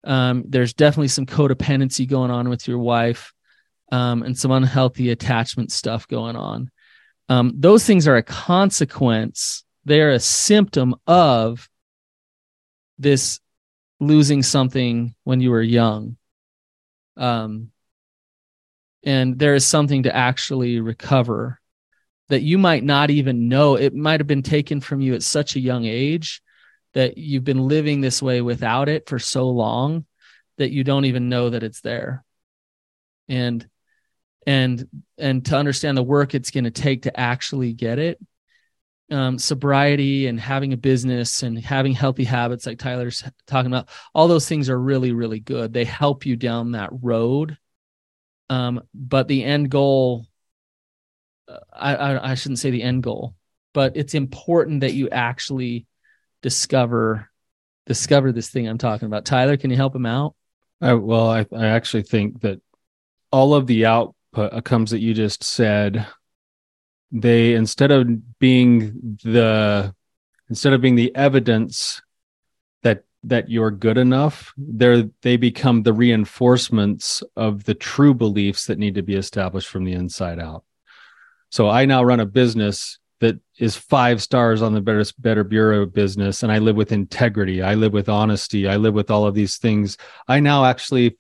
Um, 0.04 0.44
there's 0.48 0.74
definitely 0.74 1.10
some 1.10 1.26
codependency 1.26 2.08
going 2.08 2.32
on 2.32 2.50
with 2.50 2.68
your 2.68 2.80
wife, 2.80 3.34
um, 3.92 4.24
and 4.24 4.38
some 4.38 4.52
unhealthy 4.52 5.12
attachment 5.12 5.72
stuff 5.72 6.08
going 6.08 6.36
on. 6.36 6.72
Um, 7.30 7.54
those 7.56 7.86
things 7.86 8.08
are 8.08 8.18
a 8.18 8.24
consequence. 8.24 9.64
They 9.86 10.02
are 10.02 10.12
a 10.12 10.20
symptom 10.20 10.96
of 11.08 11.70
this 13.02 13.40
losing 14.00 14.44
something 14.44 15.16
when 15.24 15.42
you 15.42 15.52
were 15.52 15.62
young. 15.62 16.18
Um, 17.18 17.72
and 19.04 19.38
there 19.38 19.56
is 19.56 19.66
something 19.66 20.04
to 20.04 20.16
actually 20.16 20.80
recover 20.80 21.60
that 22.30 22.42
you 22.42 22.58
might 22.58 22.84
not 22.84 23.10
even 23.10 23.50
know. 23.50 23.76
It 23.76 23.94
might 23.94 24.20
have 24.20 24.28
been 24.28 24.44
taken 24.44 24.80
from 24.82 25.02
you 25.02 25.14
at 25.16 25.24
such 25.24 25.56
a 25.56 25.60
young 25.60 25.86
age 25.86 26.42
that 26.94 27.18
you've 27.18 27.44
been 27.44 27.68
living 27.68 28.02
this 28.02 28.22
way 28.22 28.42
without 28.42 28.90
it 28.90 29.08
for 29.08 29.20
so 29.20 29.50
long 29.50 30.06
that 30.58 30.72
you 30.72 30.84
don't 30.84 31.06
even 31.06 31.30
know 31.30 31.50
that 31.50 31.64
it's 31.64 31.82
there. 31.82 32.24
and 33.28 33.68
and 34.48 34.88
and 35.18 35.46
to 35.46 35.58
understand 35.58 35.98
the 35.98 36.04
work 36.04 36.34
it's 36.34 36.52
going 36.52 36.64
to 36.64 36.72
take 36.72 37.04
to 37.04 37.20
actually 37.20 37.74
get 37.74 38.00
it 38.00 38.20
um, 39.12 39.38
sobriety 39.38 40.28
and 40.28 40.40
having 40.40 40.74
a 40.74 40.78
business 40.78 41.44
and 41.44 41.60
having 41.60 41.94
healthy 41.94 42.24
habits 42.24 42.66
like 42.66 42.80
tyler's 42.80 43.24
talking 43.46 43.72
about 43.72 43.90
all 44.16 44.28
those 44.28 44.48
things 44.48 44.70
are 44.70 44.80
really 44.80 45.12
really 45.12 45.40
good. 45.40 45.74
They 45.74 45.86
help 45.86 46.26
you 46.26 46.36
down 46.36 46.72
that 46.72 46.90
road. 46.92 47.58
Um, 48.50 48.82
but 48.94 49.28
the 49.28 49.44
end 49.44 49.70
goal 49.70 50.26
uh, 51.48 51.60
I, 51.74 51.96
I 51.96 52.32
i 52.32 52.36
shouldn't 52.36 52.60
say 52.60 52.70
the 52.70 52.84
end 52.84 53.04
goal 53.04 53.36
but 53.74 53.96
it's 53.96 54.14
important 54.14 54.82
that 54.82 54.94
you 54.94 55.10
actually 55.10 55.86
discover 56.42 57.30
discover 57.86 58.32
this 58.32 58.50
thing 58.50 58.68
i'm 58.68 58.78
talking 58.78 59.06
about. 59.06 59.26
Tyler 59.26 59.58
can 59.58 59.70
you 59.70 59.78
help 59.78 59.96
him 59.96 60.06
out? 60.06 60.36
I, 60.82 60.94
well 60.94 61.30
I, 61.30 61.46
I 61.56 61.68
actually 61.68 62.04
think 62.04 62.42
that 62.42 62.62
all 63.32 63.54
of 63.54 63.68
the 63.68 63.86
output 63.86 64.64
comes 64.66 64.92
that 64.92 65.02
you 65.02 65.14
just 65.14 65.44
said 65.44 66.08
they 67.12 67.54
instead 67.54 67.92
of 67.92 68.40
being 68.40 69.18
the 69.24 69.94
instead 70.50 70.74
of 70.74 70.82
being 70.82 70.96
the 70.96 71.14
evidence 71.16 72.02
that 72.84 73.04
that 73.24 73.50
you're 73.50 73.72
good 73.72 73.98
enough 73.98 74.54
they're 74.58 75.10
they 75.22 75.38
become 75.38 75.84
the 75.84 75.94
reinforcements 75.94 77.22
of 77.36 77.66
the 77.66 77.74
true 77.74 78.14
beliefs 78.14 78.66
that 78.66 78.80
need 78.80 78.96
to 78.96 79.02
be 79.02 79.16
established 79.16 79.68
from 79.68 79.84
the 79.84 79.94
inside 79.94 80.40
out. 80.40 80.64
So 81.50 81.70
i 81.70 81.86
now 81.86 82.04
run 82.04 82.22
a 82.22 82.26
business 82.26 82.98
that 83.20 83.40
is 83.60 83.76
five 83.76 84.22
stars 84.22 84.62
on 84.62 84.74
the 84.74 84.82
better 84.82 85.04
better 85.20 85.44
bureau 85.44 85.86
business 85.86 86.44
and 86.44 86.52
i 86.52 86.60
live 86.60 86.78
with 86.78 86.94
integrity. 86.94 87.62
I 87.62 87.76
live 87.76 87.94
with 87.94 88.08
honesty. 88.10 88.68
I 88.68 88.78
live 88.78 88.94
with 88.94 89.12
all 89.12 89.28
of 89.28 89.36
these 89.36 89.58
things. 89.58 89.98
I 90.30 90.40
now 90.40 90.64
actually 90.66 91.18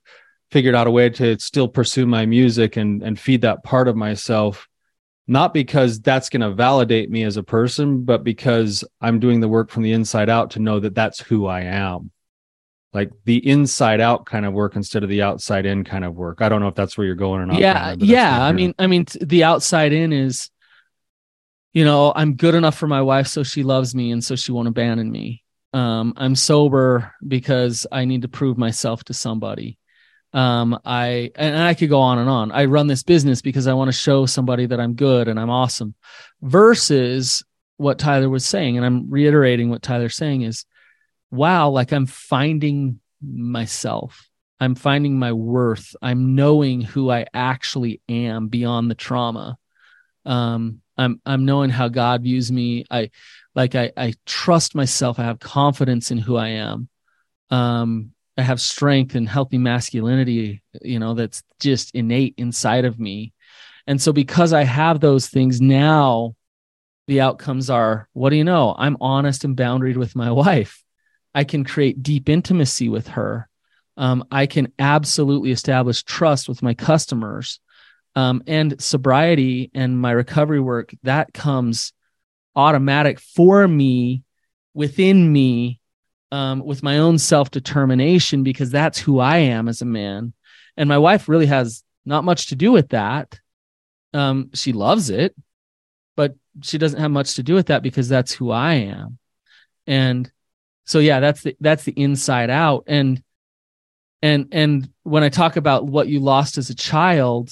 figured 0.52 0.76
out 0.76 0.88
a 0.88 0.92
way 0.92 1.10
to 1.10 1.38
still 1.40 1.68
pursue 1.68 2.06
my 2.06 2.26
music 2.26 2.78
and 2.78 3.04
and 3.04 3.20
feed 3.20 3.42
that 3.42 3.64
part 3.64 3.90
of 3.90 3.98
myself 3.98 4.70
not 5.32 5.54
because 5.54 6.02
that's 6.02 6.30
going 6.30 6.42
to 6.42 6.52
validate 6.52 7.10
me 7.10 7.24
as 7.24 7.38
a 7.38 7.44
person 7.44 8.04
but 8.04 8.22
because 8.24 8.84
i'm 9.00 9.20
doing 9.20 9.40
the 9.40 9.48
work 9.48 9.70
from 9.70 9.82
the 9.82 9.94
inside 9.94 10.30
out 10.30 10.52
to 10.52 10.60
know 10.60 10.80
that 10.80 10.94
that's 10.94 11.20
who 11.20 11.48
i 11.48 11.62
am. 11.62 12.12
Like 12.94 13.12
the 13.24 13.38
inside 13.48 14.02
out 14.02 14.26
kind 14.26 14.46
of 14.46 14.52
work 14.52 14.76
instead 14.76 15.04
of 15.04 15.10
the 15.10 15.22
outside 15.22 15.66
in 15.66 15.86
kind 15.86 16.04
of 16.04 16.14
work. 16.14 16.42
I 16.42 16.50
don't 16.50 16.60
know 16.60 16.68
if 16.68 16.76
that's 16.76 16.98
where 16.98 17.08
you're 17.08 17.16
going 17.16 17.40
or 17.40 17.46
not 17.46 17.58
yeah 17.58 17.96
yeah 17.98 18.44
i 18.44 18.52
mean 18.52 18.76
i 18.78 18.88
mean 18.88 19.06
the 19.22 19.46
outside 19.46 19.94
in 19.94 20.12
is 20.12 20.50
you 21.72 21.86
know 21.86 22.12
i'm 22.14 22.36
good 22.36 22.54
enough 22.54 22.78
for 22.78 22.88
my 22.88 23.02
wife 23.02 23.28
so 23.28 23.44
she 23.44 23.64
loves 23.64 23.96
me 23.96 24.12
and 24.12 24.22
so 24.22 24.36
she 24.36 24.52
won't 24.52 24.68
abandon 24.68 25.10
me. 25.10 25.44
Um, 25.74 26.14
i'm 26.18 26.36
sober 26.36 27.14
because 27.26 27.88
i 27.94 28.04
need 28.04 28.24
to 28.24 28.28
prove 28.28 28.58
myself 28.58 29.06
to 29.06 29.14
somebody 29.14 29.78
um 30.34 30.80
i 30.86 31.30
and 31.36 31.58
i 31.58 31.74
could 31.74 31.90
go 31.90 32.00
on 32.00 32.18
and 32.18 32.30
on. 32.30 32.52
I 32.52 32.66
run 32.66 32.88
this 32.88 33.04
business 33.04 33.42
because 33.42 33.68
i 33.68 33.74
want 33.74 33.90
to 33.90 33.98
show 33.98 34.26
somebody 34.26 34.66
that 34.66 34.80
i'm 34.80 34.94
good 34.94 35.28
and 35.28 35.40
i'm 35.40 35.50
awesome 35.50 35.94
versus 36.42 37.44
what 37.78 38.00
tyler 38.00 38.30
was 38.30 38.46
saying. 38.46 38.78
And 38.78 38.86
i'm 38.86 39.10
reiterating 39.10 39.70
what 39.70 39.82
tyler's 39.82 40.16
saying 40.16 40.44
is 40.44 40.66
wow 41.32 41.70
like 41.70 41.92
i'm 41.92 42.06
finding 42.06 43.00
myself. 43.22 44.28
I'm 44.60 44.76
finding 44.76 45.18
my 45.18 45.34
worth. 45.34 45.96
I'm 46.02 46.36
knowing 46.36 46.82
who 46.82 47.10
i 47.10 47.26
actually 47.34 48.02
am 48.08 48.48
beyond 48.48 48.90
the 48.90 48.96
trauma. 48.96 49.58
Um 50.26 50.82
i'm 50.98 51.20
i'm 51.26 51.46
knowing 51.46 51.72
how 51.72 51.90
god 51.90 52.24
views 52.24 52.52
me. 52.52 52.86
I 52.90 53.12
like 53.54 53.76
i 53.76 53.92
i 53.98 54.14
trust 54.26 54.76
myself. 54.76 55.20
I 55.20 55.24
have 55.24 55.40
confidence 55.40 56.12
in 56.12 56.20
who 56.20 56.38
i 56.38 56.50
am. 56.50 56.88
Um 57.50 58.14
have 58.38 58.62
strength 58.62 59.16
and 59.16 59.28
healthy 59.28 59.58
masculinity, 59.58 60.62
you 60.82 61.00
know, 61.00 61.14
that's 61.14 61.44
just 61.60 61.94
innate 61.94 62.36
inside 62.38 62.86
of 62.86 63.00
me. 63.00 63.34
And 63.88 64.02
so 64.02 64.14
because 64.14 64.54
I 64.54 64.64
have 64.64 65.00
those 65.00 65.28
things 65.28 65.60
now, 65.60 66.36
the 67.08 67.22
outcomes 67.22 67.70
are 67.70 68.08
what 68.14 68.30
do 68.30 68.38
you 68.38 68.44
know? 68.44 68.74
I'm 68.78 68.98
honest 69.02 69.44
and 69.44 69.58
boundaried 69.58 69.98
with 69.98 70.16
my 70.16 70.32
wife. 70.32 70.84
I 71.34 71.44
can 71.44 71.64
create 71.66 72.04
deep 72.04 72.30
intimacy 72.30 72.90
with 72.90 73.08
her. 73.10 73.50
Um, 73.98 74.24
I 74.32 74.46
can 74.46 74.72
absolutely 74.80 75.52
establish 75.52 76.04
trust 76.04 76.48
with 76.48 76.64
my 76.64 76.74
customers. 76.74 77.60
Um, 78.16 78.44
and 78.48 78.82
sobriety 78.82 79.72
and 79.74 80.00
my 80.00 80.12
recovery 80.12 80.60
work 80.60 80.94
that 81.04 81.34
comes 81.34 81.94
automatic 82.56 83.20
for 83.20 83.68
me 83.68 84.24
within 84.74 85.32
me 85.32 85.81
um, 86.32 86.64
with 86.66 86.84
my 86.84 87.00
own 87.00 87.18
self 87.18 87.52
determination 87.52 88.44
because 88.44 88.72
that's 88.72 89.00
who 89.00 89.20
I 89.20 89.38
am 89.38 89.68
as 89.68 89.82
a 89.82 89.86
man. 89.86 90.34
And 90.78 90.88
my 90.88 90.98
wife 90.98 91.28
really 91.28 91.48
has 91.48 91.84
not 92.06 92.24
much 92.24 92.48
to 92.48 92.56
do 92.56 92.72
with 92.72 92.90
that. 92.90 93.40
Um, 94.14 94.50
she 94.54 94.74
loves 94.74 95.10
it, 95.10 95.36
but 96.16 96.36
she 96.62 96.78
doesn't 96.78 97.00
have 97.00 97.12
much 97.12 97.36
to 97.36 97.44
do 97.44 97.54
with 97.54 97.68
that 97.68 97.84
because 97.84 98.10
that's 98.10 98.32
who 98.32 98.52
I 98.52 98.74
am. 98.74 99.18
And 99.88 100.32
so 100.86 101.00
yeah, 101.00 101.20
that's 101.20 101.44
the 101.44 101.56
that's 101.60 101.84
the 101.84 101.94
inside 101.94 102.50
out. 102.50 102.86
And 102.88 103.22
and 104.22 104.48
and 104.52 104.90
when 105.04 105.24
I 105.24 105.30
talk 105.30 105.56
about 105.56 105.86
what 105.86 106.08
you 106.08 106.20
lost 106.20 106.58
as 106.58 106.70
a 106.70 106.76
child, 106.76 107.52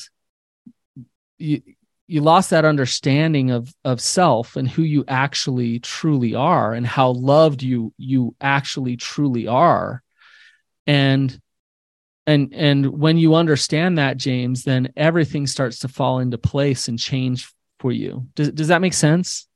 you 1.37 1.61
you 2.09 2.21
lost 2.21 2.49
that 2.49 2.65
understanding 2.65 3.51
of 3.51 3.73
of 3.85 4.01
self 4.01 4.55
and 4.55 4.67
who 4.67 4.81
you 4.81 5.05
actually 5.07 5.79
truly 5.79 6.33
are 6.33 6.73
and 6.73 6.85
how 6.85 7.11
loved 7.11 7.61
you 7.61 7.93
you 7.97 8.35
actually 8.41 8.97
truly 8.97 9.47
are. 9.47 10.01
And 10.87 11.39
and 12.25 12.51
and 12.53 12.87
when 12.87 13.17
you 13.17 13.35
understand 13.35 13.97
that 13.97 14.17
james 14.17 14.63
then 14.63 14.91
everything 14.97 15.47
starts 15.47 15.79
to 15.79 15.87
fall 15.87 16.19
into 16.19 16.37
place 16.37 16.87
and 16.87 16.97
change 16.97 17.53
for 17.79 17.91
you. 17.91 18.27
Does, 18.35 18.51
does 18.51 18.67
that 18.69 18.81
make 18.81 18.93
sense? 18.93 19.47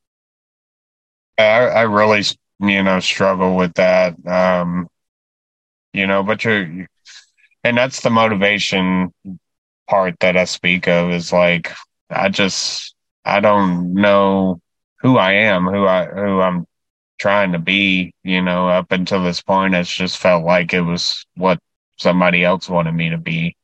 I, 1.38 1.68
I 1.68 1.82
really 1.82 2.24
you 2.60 2.84
know 2.84 3.00
struggle 3.00 3.56
with 3.56 3.74
that 3.76 4.16
um 4.28 4.88
you 5.92 6.06
know 6.06 6.22
but 6.22 6.44
you're 6.44 6.88
and 7.64 7.78
that's 7.78 8.02
the 8.02 8.12
motivation 8.12 9.12
part 9.90 10.16
that 10.20 10.38
i 10.38 10.46
speak 10.46 10.88
of 10.88 11.12
is 11.12 11.34
like 11.34 11.74
I 12.10 12.30
just 12.30 12.96
I 13.26 13.40
don't 13.40 13.94
know 13.94 14.60
who 15.02 15.18
I 15.18 15.34
am, 15.34 15.66
who 15.66 15.86
I 15.86 16.06
who 16.06 16.42
I'm 16.42 16.66
trying 17.20 17.54
to 17.54 17.60
be. 17.60 18.14
You 18.24 18.42
know, 18.42 18.70
up 18.70 18.92
until 18.92 19.24
this 19.24 19.42
point, 19.42 19.76
it's 19.76 19.94
just 19.94 20.18
felt 20.18 20.44
like 20.46 20.74
it 20.74 20.82
was 20.82 21.26
what 21.36 21.60
somebody 21.98 22.44
else 22.44 22.70
wanted 22.70 22.94
me 22.94 23.10
to 23.10 23.18
be. 23.18 23.56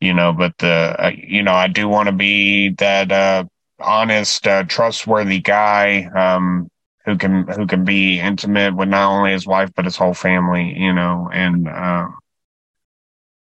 You 0.00 0.14
know, 0.14 0.32
but 0.32 0.56
the 0.58 0.94
uh, 0.98 1.10
you 1.16 1.42
know 1.42 1.54
I 1.54 1.66
do 1.68 1.88
want 1.88 2.06
to 2.08 2.12
be 2.12 2.70
that 2.78 3.10
uh, 3.10 3.44
honest, 3.80 4.46
uh, 4.46 4.62
trustworthy 4.64 5.40
guy 5.40 6.04
um, 6.14 6.68
who 7.04 7.16
can 7.16 7.48
who 7.48 7.66
can 7.66 7.84
be 7.84 8.20
intimate 8.20 8.76
with 8.76 8.88
not 8.88 9.10
only 9.10 9.32
his 9.32 9.46
wife 9.46 9.70
but 9.74 9.84
his 9.86 9.96
whole 9.96 10.14
family. 10.14 10.72
You 10.76 10.92
know, 10.92 11.28
and 11.32 11.68
uh, 11.68 12.08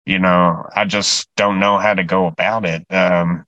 you 0.07 0.19
know 0.19 0.64
I 0.75 0.85
just 0.85 1.29
don't 1.37 1.61
know 1.61 1.79
how 1.79 1.95
to 1.95 2.05
go 2.05 2.27
about 2.27 2.64
it. 2.64 2.85
Um, 2.93 3.45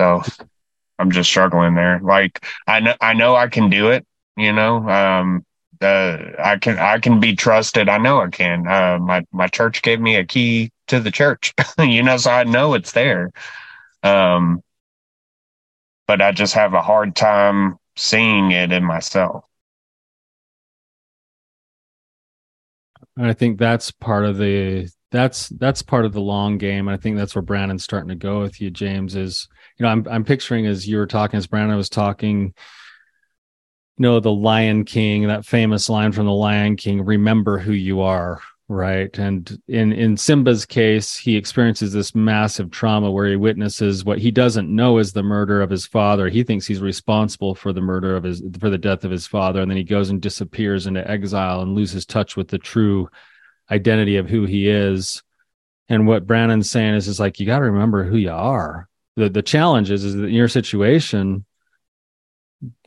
So 0.00 0.22
I'm 0.98 1.10
just 1.10 1.30
struggling 1.30 1.74
there. 1.74 2.00
Like 2.02 2.44
I 2.66 2.80
know 2.80 2.94
I 3.00 3.14
know 3.14 3.36
I 3.36 3.48
can 3.48 3.70
do 3.70 3.90
it, 3.90 4.06
you 4.36 4.52
know. 4.52 4.88
Um 4.88 5.44
the 5.80 6.34
I 6.38 6.58
can 6.58 6.78
I 6.78 6.98
can 6.98 7.20
be 7.20 7.36
trusted. 7.36 7.88
I 7.88 7.98
know 7.98 8.20
I 8.20 8.28
can. 8.28 8.66
Uh 8.66 8.98
my 9.00 9.24
my 9.32 9.48
church 9.48 9.82
gave 9.82 10.00
me 10.00 10.16
a 10.16 10.24
key 10.24 10.72
to 10.88 11.00
the 11.00 11.10
church, 11.10 11.54
you 11.78 12.02
know, 12.02 12.16
so 12.16 12.30
I 12.30 12.44
know 12.44 12.74
it's 12.74 12.92
there. 12.92 13.32
Um 14.02 14.62
but 16.06 16.20
I 16.20 16.32
just 16.32 16.54
have 16.54 16.74
a 16.74 16.82
hard 16.82 17.14
time 17.16 17.76
seeing 17.96 18.50
it 18.50 18.72
in 18.72 18.84
myself. 18.84 19.44
I 23.18 23.32
think 23.32 23.58
that's 23.58 23.90
part 23.90 24.24
of 24.24 24.36
the 24.38 24.88
that's 25.10 25.48
that's 25.50 25.82
part 25.82 26.04
of 26.04 26.12
the 26.12 26.20
long 26.20 26.58
game. 26.58 26.88
I 26.88 26.96
think 26.96 27.16
that's 27.16 27.34
where 27.34 27.42
Brannon's 27.42 27.84
starting 27.84 28.08
to 28.08 28.14
go 28.16 28.40
with 28.40 28.60
you, 28.60 28.70
James. 28.70 29.14
Is 29.14 29.48
you 29.76 29.84
know, 29.84 29.90
I'm 29.90 30.06
I'm 30.08 30.24
picturing 30.24 30.66
as 30.66 30.86
you 30.86 30.98
were 30.98 31.06
talking, 31.06 31.38
as 31.38 31.46
Brannon 31.46 31.76
was 31.76 31.88
talking, 31.88 32.54
you 33.96 34.02
know, 34.02 34.20
the 34.20 34.32
Lion 34.32 34.84
King, 34.84 35.26
that 35.26 35.44
famous 35.44 35.88
line 35.88 36.12
from 36.12 36.26
the 36.26 36.32
Lion 36.32 36.76
King, 36.76 37.04
remember 37.04 37.58
who 37.58 37.72
you 37.72 38.00
are, 38.00 38.40
right? 38.68 39.16
And 39.18 39.60
in 39.66 39.92
in 39.92 40.16
Simba's 40.16 40.64
case, 40.64 41.16
he 41.16 41.36
experiences 41.36 41.92
this 41.92 42.14
massive 42.14 42.70
trauma 42.70 43.10
where 43.10 43.26
he 43.26 43.36
witnesses 43.36 44.04
what 44.04 44.18
he 44.18 44.30
doesn't 44.30 44.74
know 44.74 44.98
is 44.98 45.12
the 45.12 45.24
murder 45.24 45.60
of 45.60 45.70
his 45.70 45.86
father. 45.86 46.28
He 46.28 46.44
thinks 46.44 46.66
he's 46.66 46.80
responsible 46.80 47.56
for 47.56 47.72
the 47.72 47.80
murder 47.80 48.14
of 48.16 48.22
his 48.22 48.42
for 48.60 48.70
the 48.70 48.78
death 48.78 49.04
of 49.04 49.10
his 49.10 49.26
father, 49.26 49.60
and 49.60 49.70
then 49.70 49.78
he 49.78 49.84
goes 49.84 50.10
and 50.10 50.22
disappears 50.22 50.86
into 50.86 51.08
exile 51.10 51.62
and 51.62 51.74
loses 51.74 52.06
touch 52.06 52.36
with 52.36 52.48
the 52.48 52.58
true 52.58 53.08
identity 53.72 54.18
of 54.18 54.28
who 54.28 54.44
he 54.44 54.68
is. 54.68 55.22
And 55.88 56.06
what 56.06 56.26
Brannon's 56.26 56.70
saying 56.70 56.94
is, 56.94 57.08
is 57.08 57.20
like 57.20 57.40
you 57.40 57.46
got 57.46 57.58
to 57.58 57.66
remember 57.66 58.04
who 58.04 58.16
you 58.16 58.30
are 58.30 58.88
the 59.16 59.28
the 59.28 59.42
challenge 59.42 59.90
is, 59.90 60.04
is 60.04 60.14
that 60.14 60.24
in 60.24 60.34
your 60.34 60.48
situation 60.48 61.44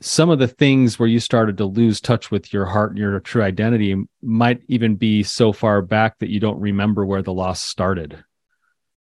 some 0.01 0.29
of 0.29 0.39
the 0.39 0.47
things 0.47 0.97
where 0.97 1.09
you 1.09 1.19
started 1.19 1.57
to 1.57 1.65
lose 1.65 2.01
touch 2.01 2.31
with 2.31 2.51
your 2.51 2.65
heart 2.65 2.91
and 2.91 2.99
your 2.99 3.19
true 3.19 3.43
identity 3.43 3.95
might 4.23 4.61
even 4.67 4.95
be 4.95 5.21
so 5.21 5.53
far 5.53 5.83
back 5.83 6.17
that 6.17 6.29
you 6.29 6.39
don't 6.39 6.59
remember 6.59 7.05
where 7.05 7.21
the 7.21 7.33
loss 7.33 7.61
started. 7.61 8.23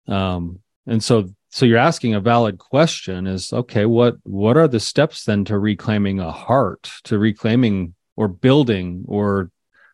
Um 0.08 0.60
and 0.86 1.02
so 1.02 1.28
so 1.50 1.66
you're 1.66 1.78
asking 1.78 2.14
a 2.14 2.20
valid 2.20 2.58
question 2.58 3.26
is 3.26 3.52
okay 3.52 3.86
what 3.86 4.16
what 4.24 4.56
are 4.56 4.68
the 4.68 4.80
steps 4.80 5.24
then 5.24 5.44
to 5.44 5.58
reclaiming 5.58 6.20
a 6.20 6.30
heart 6.30 6.90
to 7.04 7.18
reclaiming 7.18 7.94
or 8.16 8.28
building 8.28 9.04
or 9.08 9.50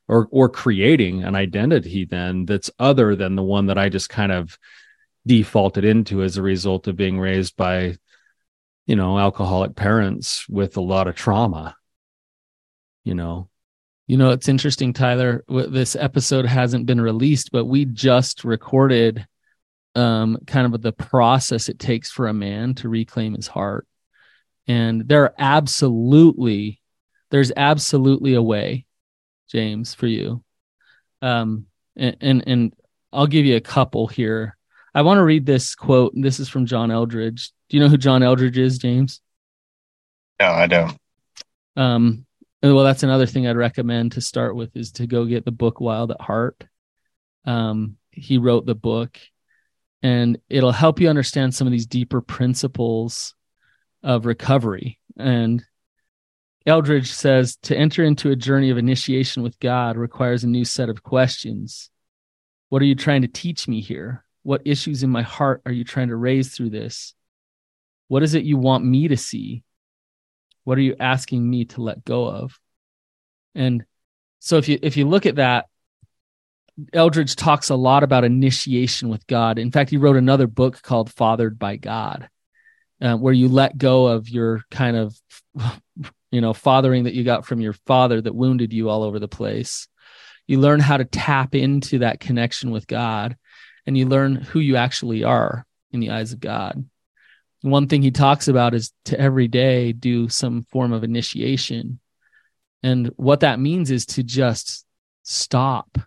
or 0.09 0.29
or 0.31 0.49
creating 0.49 1.23
an 1.23 1.35
identity 1.35 2.05
then 2.05 2.45
that's 2.47 2.71
other 2.79 3.17
than 3.17 3.37
the 3.37 3.43
one 3.43 3.67
that 3.67 3.79
I 3.79 3.89
just 3.89 4.09
kind 4.09 4.33
of 4.33 4.59
defaulted 5.27 5.85
into 5.85 6.23
as 6.23 6.37
a 6.37 6.43
result 6.43 6.89
of 6.89 6.97
being 6.97 7.19
raised 7.19 7.57
by 7.57 7.97
you 8.87 8.97
know 8.97 9.19
alcoholic 9.19 9.77
parents 9.77 10.47
with 10.49 10.77
a 10.77 10.81
lot 10.81 11.07
of 11.07 11.15
trauma 11.15 11.77
you 13.05 13.15
know? 13.15 13.49
You 14.07 14.17
know 14.19 14.31
it's 14.31 14.49
interesting 14.49 14.93
tyler 14.93 15.45
this 15.49 15.97
episode 15.97 16.45
hasn't 16.45 16.87
been 16.87 17.01
released 17.01 17.51
but 17.51 17.65
we 17.65 17.87
just 17.87 18.45
recorded 18.45 19.27
um 19.95 20.39
kind 20.47 20.75
of 20.75 20.83
the 20.83 20.93
process 20.93 21.69
it 21.69 21.79
takes 21.79 22.11
for 22.11 22.27
a 22.27 22.35
man 22.35 22.75
to 22.75 22.89
reclaim 22.89 23.35
his 23.35 23.47
heart. 23.47 23.87
And 24.67 25.09
there 25.09 25.23
are 25.23 25.35
absolutely 25.39 26.81
there's 27.31 27.53
absolutely 27.57 28.35
a 28.35 28.43
way 28.43 28.87
james 29.49 29.95
for 29.95 30.09
you. 30.09 30.43
Um 31.23 31.67
and 31.97 32.17
and, 32.21 32.45
and 32.47 32.75
i'll 33.13 33.27
give 33.27 33.47
you 33.47 33.57
a 33.57 33.61
couple 33.61 34.09
here 34.09 34.59
I 34.95 35.03
want 35.03 35.19
to 35.19 35.25
read 35.25 35.47
this 35.47 35.75
quote. 35.75 36.13
This 36.15 36.39
is 36.39 36.49
from 36.49 36.67
John 36.67 36.91
Eldredge. 36.91 37.53
Do 37.69 37.77
you 37.77 37.83
know 37.83 37.89
who 37.89 37.97
John 37.97 38.23
Eldredge 38.23 38.59
is, 38.59 38.79
James? 38.79 39.21
No, 40.39 40.51
I 40.51 40.67
don't. 40.67 40.99
Um, 41.77 42.27
well, 42.63 42.85
that's 42.85 43.03
another 43.03 43.27
thing 43.27 43.47
I'd 43.47 43.57
recommend 43.57 44.13
to 44.13 44.21
start 44.21 44.55
with 44.55 44.77
is 44.77 44.93
to 44.93 45.07
go 45.07 45.25
get 45.25 45.45
the 45.45 45.51
book 45.51 45.81
Wild 45.81 46.11
at 46.11 46.21
Heart. 46.21 46.65
Um, 47.45 47.97
he 48.11 48.39
wrote 48.39 48.67
the 48.67 48.75
book, 48.75 49.19
and 50.03 50.39
it'll 50.49 50.73
help 50.73 51.01
you 51.01 51.09
understand 51.09 51.55
some 51.55 51.67
of 51.67 51.73
these 51.73 51.87
deeper 51.87 52.21
principles 52.21 53.35
of 54.03 54.27
recovery. 54.27 54.99
And 55.17 55.65
Eldredge 56.67 57.13
says 57.13 57.57
to 57.63 57.77
enter 57.77 58.05
into 58.05 58.31
a 58.31 58.37
journey 58.37 58.71
of 58.71 58.79
initiation 58.79 59.43
with 59.43 59.59
God 59.59 59.97
requires 59.97 60.45
a 60.45 60.49
new 60.49 60.65
set 60.65 60.89
of 60.89 61.03
questions. 61.03 61.91
What 62.69 62.83
are 62.83 62.87
you 62.87 62.95
trying 62.95 63.23
to 63.23 63.29
teach 63.29 63.67
me 63.67 63.81
here? 63.81 64.25
What 64.43 64.63
issues 64.65 65.03
in 65.03 65.11
my 65.11 65.23
heart 65.23 65.63
are 65.67 65.73
you 65.73 65.85
trying 65.85 66.09
to 66.09 66.17
raise 66.17 66.55
through 66.55 66.71
this? 66.71 67.15
What 68.09 68.23
is 68.23 68.35
it 68.35 68.45
you 68.45 68.57
want 68.57 68.85
me 68.85 69.09
to 69.09 69.17
see? 69.17 69.63
What 70.65 70.79
are 70.79 70.83
you 70.83 70.97
asking 70.99 71.49
me 71.49 71.65
to 71.67 71.83
let 71.83 72.05
go 72.05 72.27
of? 72.27 72.59
And 73.55 73.85
so 74.41 74.57
if 74.57 74.69
you 74.69 74.79
if 74.83 74.97
you 74.97 75.09
look 75.09 75.27
at 75.27 75.37
that, 75.37 75.67
Eldredge 76.93 77.37
talks 77.37 77.71
a 77.71 77.77
lot 77.77 78.03
about 78.03 78.25
initiation 78.25 79.09
with 79.09 79.27
God. 79.27 79.59
In 79.59 79.71
fact, 79.71 79.91
he 79.91 79.97
wrote 79.97 80.17
another 80.17 80.47
book 80.47 80.81
called 80.83 81.13
Fathered 81.13 81.59
by 81.59 81.77
God, 81.77 82.29
uh, 83.01 83.17
where 83.17 83.35
you 83.35 83.49
let 83.49 83.77
go 83.77 84.07
of 84.07 84.29
your 84.29 84.63
kind 84.71 84.97
of, 84.97 85.17
you 86.31 86.41
know, 86.41 86.55
fathering 86.55 87.05
that 87.05 87.15
you 87.15 87.25
got 87.25 87.47
from 87.47 87.61
your 87.61 87.75
father 87.87 88.21
that 88.21 88.35
wounded 88.35 88.73
you 88.73 88.89
all 88.89 89.03
over 89.03 89.19
the 89.19 89.29
place. 89.29 89.87
You 90.47 90.61
learn 90.61 90.81
how 90.81 90.97
to 90.97 91.05
tap 91.05 91.55
into 91.55 92.01
that 92.01 92.21
connection 92.21 92.71
with 92.71 92.87
God 92.87 93.37
and 93.87 93.97
you 93.97 94.07
learn 94.07 94.37
who 94.37 94.61
you 94.61 94.77
actually 94.77 95.25
are 95.25 95.67
in 95.91 96.01
the 96.01 96.11
eyes 96.11 96.33
of 96.33 96.41
God. 96.41 96.85
One 97.63 97.87
thing 97.87 98.03
he 98.03 98.11
talks 98.11 98.49
about 98.49 98.75
is 98.75 98.93
to 99.07 99.19
every 99.19 99.49
day 99.49 99.93
do 99.93 100.29
some 100.29 100.63
form 100.65 100.93
of 100.93 101.05
initiation. 101.05 102.01
And 102.83 103.09
what 103.17 103.41
that 103.41 103.61
means 103.61 103.91
is 103.91 104.07
to 104.07 104.23
just 104.23 104.85
stop 105.23 105.99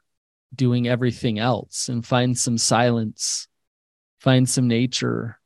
doing 0.53 0.88
everything 0.88 1.39
else 1.39 1.89
and 1.89 2.05
find 2.05 2.38
some 2.38 2.57
silence, 2.57 3.47
find 4.19 4.47
some 4.47 4.67
nature, 4.67 5.39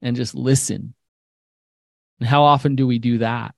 and 0.00 0.16
just 0.16 0.34
listen. 0.34 0.94
And 2.18 2.28
how 2.28 2.44
often 2.44 2.74
do 2.76 2.86
we 2.86 2.98
do 2.98 3.18
that? 3.18 3.54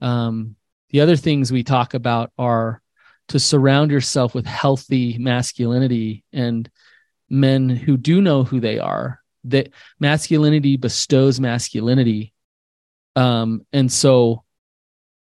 Um, 0.00 0.56
the 0.90 1.00
other 1.00 1.16
things 1.16 1.50
we 1.50 1.62
talk 1.64 1.94
about 1.94 2.30
are 2.38 2.82
to 3.28 3.38
surround 3.38 3.90
yourself 3.90 4.34
with 4.34 4.46
healthy 4.46 5.16
masculinity 5.18 6.24
and 6.32 6.70
men 7.28 7.68
who 7.68 7.96
do 7.96 8.20
know 8.20 8.44
who 8.44 8.60
they 8.60 8.78
are 8.78 9.20
that 9.44 9.70
masculinity 10.00 10.76
bestows 10.76 11.40
masculinity. 11.40 12.32
Um 13.16 13.64
and 13.72 13.92
so 13.92 14.44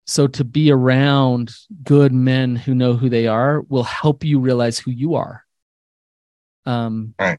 so 0.07 0.27
to 0.27 0.45
be 0.45 0.71
around 0.71 1.55
good 1.85 2.13
men 2.13 2.57
who 2.57 2.75
know 2.75 2.95
who 2.95 3.09
they 3.09 3.27
are 3.27 3.61
will 3.63 3.85
help 3.85 4.25
you 4.25 4.41
realize 4.41 4.79
who 4.79 4.91
you 4.91 5.17
are. 5.17 5.45
Um 6.65 7.15
right. 7.19 7.39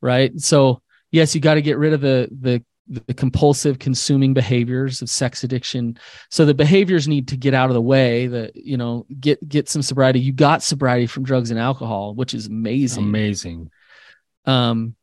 Right? 0.00 0.40
So 0.40 0.82
yes 1.10 1.34
you 1.34 1.40
got 1.40 1.54
to 1.54 1.62
get 1.62 1.78
rid 1.78 1.92
of 1.92 2.00
the 2.00 2.28
the 2.40 2.64
the 2.88 3.14
compulsive 3.14 3.80
consuming 3.80 4.32
behaviors 4.32 5.02
of 5.02 5.10
sex 5.10 5.42
addiction. 5.42 5.98
So 6.30 6.44
the 6.44 6.54
behaviors 6.54 7.08
need 7.08 7.26
to 7.28 7.36
get 7.36 7.52
out 7.52 7.68
of 7.68 7.74
the 7.74 7.80
way 7.82 8.28
that 8.28 8.54
you 8.54 8.76
know 8.76 9.06
get 9.20 9.46
get 9.48 9.68
some 9.68 9.82
sobriety. 9.82 10.20
You 10.20 10.32
got 10.32 10.62
sobriety 10.62 11.06
from 11.06 11.24
drugs 11.24 11.50
and 11.50 11.60
alcohol 11.60 12.14
which 12.14 12.32
is 12.32 12.46
amazing. 12.46 13.04
Amazing 13.04 13.70
um, 14.46 14.94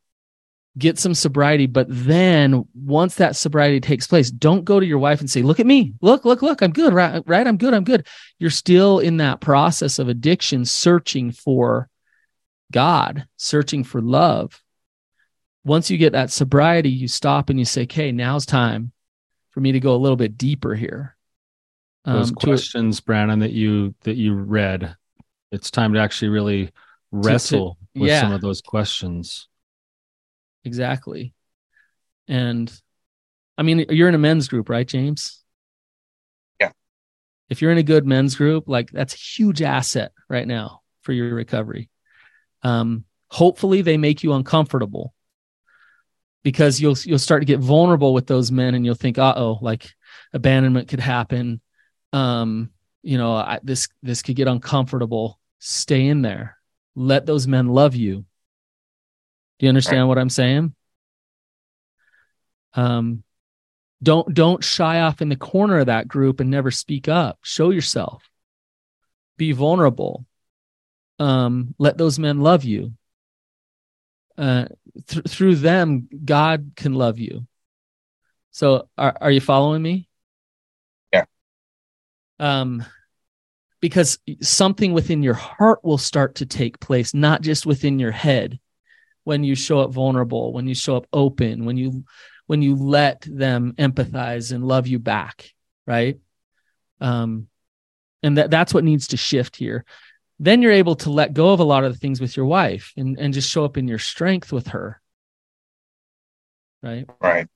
get 0.78 0.98
some 0.98 1.14
sobriety. 1.14 1.68
But 1.68 1.88
then 1.90 2.66
once 2.74 3.16
that 3.16 3.36
sobriety 3.36 3.80
takes 3.80 4.08
place, 4.08 4.32
don't 4.32 4.66
go 4.66 4.80
to 4.80 4.86
your 4.86 5.00
wife 5.00 5.20
and 5.20 5.30
say, 5.30 5.42
look 5.42 5.60
at 5.60 5.66
me, 5.66 5.94
look, 6.02 6.26
look, 6.26 6.42
look, 6.42 6.62
I'm 6.62 6.72
good, 6.72 6.94
right? 6.94 7.22
Right. 7.26 7.46
I'm 7.46 7.58
good. 7.58 7.74
I'm 7.74 7.84
good. 7.84 8.08
You're 8.40 8.50
still 8.50 9.00
in 9.00 9.18
that 9.18 9.42
process 9.42 10.00
of 10.00 10.10
addiction, 10.10 10.66
searching 10.66 11.32
for 11.32 11.90
God, 12.72 13.28
searching 13.38 13.84
for 13.84 14.02
love. 14.02 14.60
Once 15.64 15.90
you 15.90 15.98
get 15.98 16.14
that 16.14 16.32
sobriety, 16.32 16.90
you 16.90 17.08
stop 17.08 17.50
and 17.50 17.60
you 17.60 17.66
say, 17.66 17.84
okay, 17.84 18.12
now's 18.12 18.46
time 18.46 18.92
for 19.52 19.62
me 19.62 19.74
to 19.74 19.80
go 19.80 19.96
a 19.96 19.98
little 19.98 20.18
bit 20.18 20.38
deeper 20.38 20.74
here. 20.74 21.16
Those 22.04 22.30
um, 22.30 22.36
questions, 22.36 22.98
to, 22.98 23.04
Brannon, 23.06 23.40
that 23.40 23.54
you 23.54 23.96
that 24.02 24.18
you 24.18 24.34
read, 24.34 24.96
it's 25.52 25.72
time 25.72 25.94
to 25.94 26.00
actually 26.00 26.30
really 26.30 26.72
wrestle 27.14 27.76
to, 27.76 27.94
to, 27.94 28.00
with 28.02 28.10
yeah. 28.10 28.22
some 28.22 28.34
of 28.34 28.42
those 28.42 28.62
questions. 28.62 29.48
Exactly. 30.66 31.34
And 32.28 32.72
I 33.58 33.64
mean, 33.64 33.86
you're 33.90 34.10
in 34.10 34.16
a 34.16 34.20
men's 34.20 34.48
group, 34.48 34.68
right, 34.68 34.88
James? 34.88 35.42
Yeah. 36.60 36.72
If 37.50 37.62
you're 37.62 37.72
in 37.72 37.78
a 37.78 37.84
good 37.84 38.06
men's 38.06 38.36
group, 38.36 38.68
like 38.68 38.92
that's 38.92 39.14
a 39.14 39.18
huge 39.18 39.62
asset 39.62 40.12
right 40.28 40.48
now 40.48 40.82
for 41.02 41.14
your 41.14 41.34
recovery. 41.34 41.90
Um, 42.64 43.06
hopefully 43.30 43.82
they 43.82 43.98
make 43.98 44.24
you 44.24 44.34
uncomfortable 44.34 45.14
because 46.44 46.82
you'll 46.82 46.98
you'll 47.04 47.20
start 47.20 47.42
to 47.42 47.46
get 47.46 47.60
vulnerable 47.60 48.14
with 48.14 48.26
those 48.26 48.52
men 48.52 48.74
and 48.74 48.86
you'll 48.86 48.96
think, 48.96 49.18
uh 49.18 49.34
oh, 49.36 49.60
like 49.62 49.92
abandonment 50.34 50.88
could 50.88 51.00
happen. 51.00 51.62
Um, 52.12 52.72
you 53.02 53.18
know, 53.18 53.34
I, 53.36 53.60
this 53.64 53.90
this 54.02 54.22
could 54.22 54.36
get 54.36 54.48
uncomfortable. 54.48 55.40
Stay 55.60 56.08
in 56.08 56.22
there 56.22 56.58
let 56.96 57.26
those 57.26 57.48
men 57.48 57.68
love 57.68 57.96
you. 57.96 58.26
Do 59.60 59.66
you 59.66 59.70
understand 59.70 60.08
what 60.08 60.18
I'm 60.18 60.30
saying? 60.30 60.74
Um, 62.74 63.24
don't 64.02 64.34
don't 64.34 64.64
shy 64.64 65.00
off 65.02 65.22
in 65.22 65.30
the 65.30 65.36
corner 65.36 65.80
of 65.80 65.86
that 65.86 66.08
group 66.08 66.40
and 66.40 66.50
never 66.50 66.72
speak 66.72 67.08
up. 67.08 67.40
Show 67.42 67.70
yourself. 67.70 68.30
Be 69.38 69.52
vulnerable. 69.52 70.26
Um, 71.20 71.76
let 71.78 71.98
those 71.98 72.20
men 72.20 72.42
love 72.42 72.64
you. 72.64 72.94
Uh, 74.38 74.66
th- 75.08 75.26
through 75.28 75.56
them, 75.56 76.10
God 76.26 76.72
can 76.76 76.94
love 76.94 77.20
you. 77.20 77.48
So, 78.52 78.90
are 78.98 79.16
are 79.22 79.32
you 79.32 79.42
following 79.42 79.82
me? 79.82 80.10
Yeah. 81.14 81.26
Um, 82.40 82.84
because 83.84 84.18
something 84.42 84.94
within 84.94 85.22
your 85.22 85.34
heart 85.34 85.84
will 85.84 85.98
start 85.98 86.36
to 86.36 86.46
take 86.46 86.80
place, 86.80 87.14
not 87.14 87.42
just 87.42 87.66
within 87.66 88.00
your 88.00 88.14
head. 88.14 88.58
When 89.26 89.44
you 89.44 89.56
show 89.56 89.82
up 89.82 89.92
vulnerable, 89.92 90.54
when 90.54 90.68
you 90.68 90.74
show 90.74 90.96
up 90.96 91.06
open, 91.12 91.66
when 91.66 91.76
you 91.76 92.06
when 92.48 92.62
you 92.62 92.78
let 92.78 93.28
them 93.30 93.74
empathize 93.78 94.54
and 94.54 94.64
love 94.64 94.88
you 94.88 95.00
back, 95.00 95.52
right? 95.86 96.18
Um, 97.02 97.50
and 98.22 98.38
that 98.38 98.50
that's 98.50 98.74
what 98.74 98.86
needs 98.86 99.10
to 99.10 99.18
shift 99.18 99.58
here. 99.58 99.84
Then 100.40 100.62
you're 100.62 100.72
able 100.72 100.96
to 100.98 101.12
let 101.12 101.34
go 101.34 101.52
of 101.52 101.60
a 101.60 101.66
lot 101.66 101.84
of 101.84 101.92
the 101.92 102.00
things 102.00 102.22
with 102.22 102.38
your 102.38 102.46
wife 102.46 102.94
and 102.96 103.20
and 103.20 103.34
just 103.34 103.50
show 103.50 103.66
up 103.66 103.76
in 103.76 103.90
your 103.90 104.00
strength 104.00 104.54
with 104.54 104.68
her. 104.68 105.02
Right. 106.82 107.06
Right. 107.20 107.50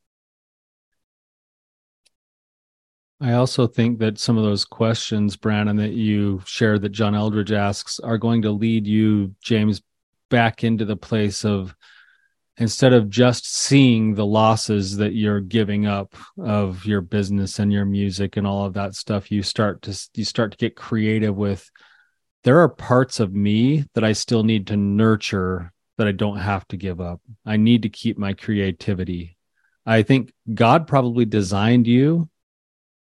I 3.20 3.34
also 3.34 3.66
think 3.66 4.00
that 4.00 4.20
some 4.20 4.38
of 4.38 4.44
those 4.44 4.64
questions, 4.64 5.36
Brannon, 5.36 5.78
that 5.78 5.94
you 5.94 6.42
shared 6.46 6.82
that 6.84 6.90
John 6.90 7.14
Eldredge 7.14 7.52
asks 7.52 8.00
are 8.00 8.18
going 8.18 8.44
to 8.44 8.52
lead 8.52 8.86
you, 8.86 9.34
James, 9.42 9.82
back 10.30 10.64
into 10.64 10.86
the 10.86 10.98
place 10.98 11.44
of 11.44 11.76
instead 12.58 12.94
of 12.94 13.10
just 13.10 13.52
seeing 13.52 14.14
the 14.14 14.26
losses 14.26 14.98
that 14.98 15.14
you're 15.14 15.40
giving 15.40 15.86
up 15.86 16.16
of 16.40 16.86
your 16.86 17.02
business 17.02 17.60
and 17.60 17.72
your 17.72 17.86
music 17.86 18.36
and 18.36 18.46
all 18.46 18.66
of 18.66 18.74
that 18.74 18.96
stuff 18.96 19.32
you 19.32 19.44
start 19.44 19.84
to 19.84 20.10
you 20.16 20.26
start 20.26 20.52
to 20.52 20.58
get 20.58 20.76
creative 20.76 21.36
with 21.36 21.70
there 22.44 22.60
are 22.60 22.70
parts 22.70 23.20
of 23.20 23.34
me 23.34 23.86
that 23.94 24.04
I 24.04 24.14
still 24.14 24.44
need 24.44 24.68
to 24.68 24.78
nurture 24.78 25.72
that 25.98 26.08
I 26.08 26.12
don't 26.12 26.38
have 26.38 26.68
to 26.70 26.78
give 26.78 27.02
up. 27.02 27.20
I 27.46 27.58
need 27.58 27.82
to 27.82 27.90
keep 27.90 28.18
my 28.18 28.34
creativity. 28.34 29.38
I 29.86 30.04
think 30.04 30.32
God 30.54 30.88
probably 30.88 31.26
designed 31.26 31.88
you 31.88 32.30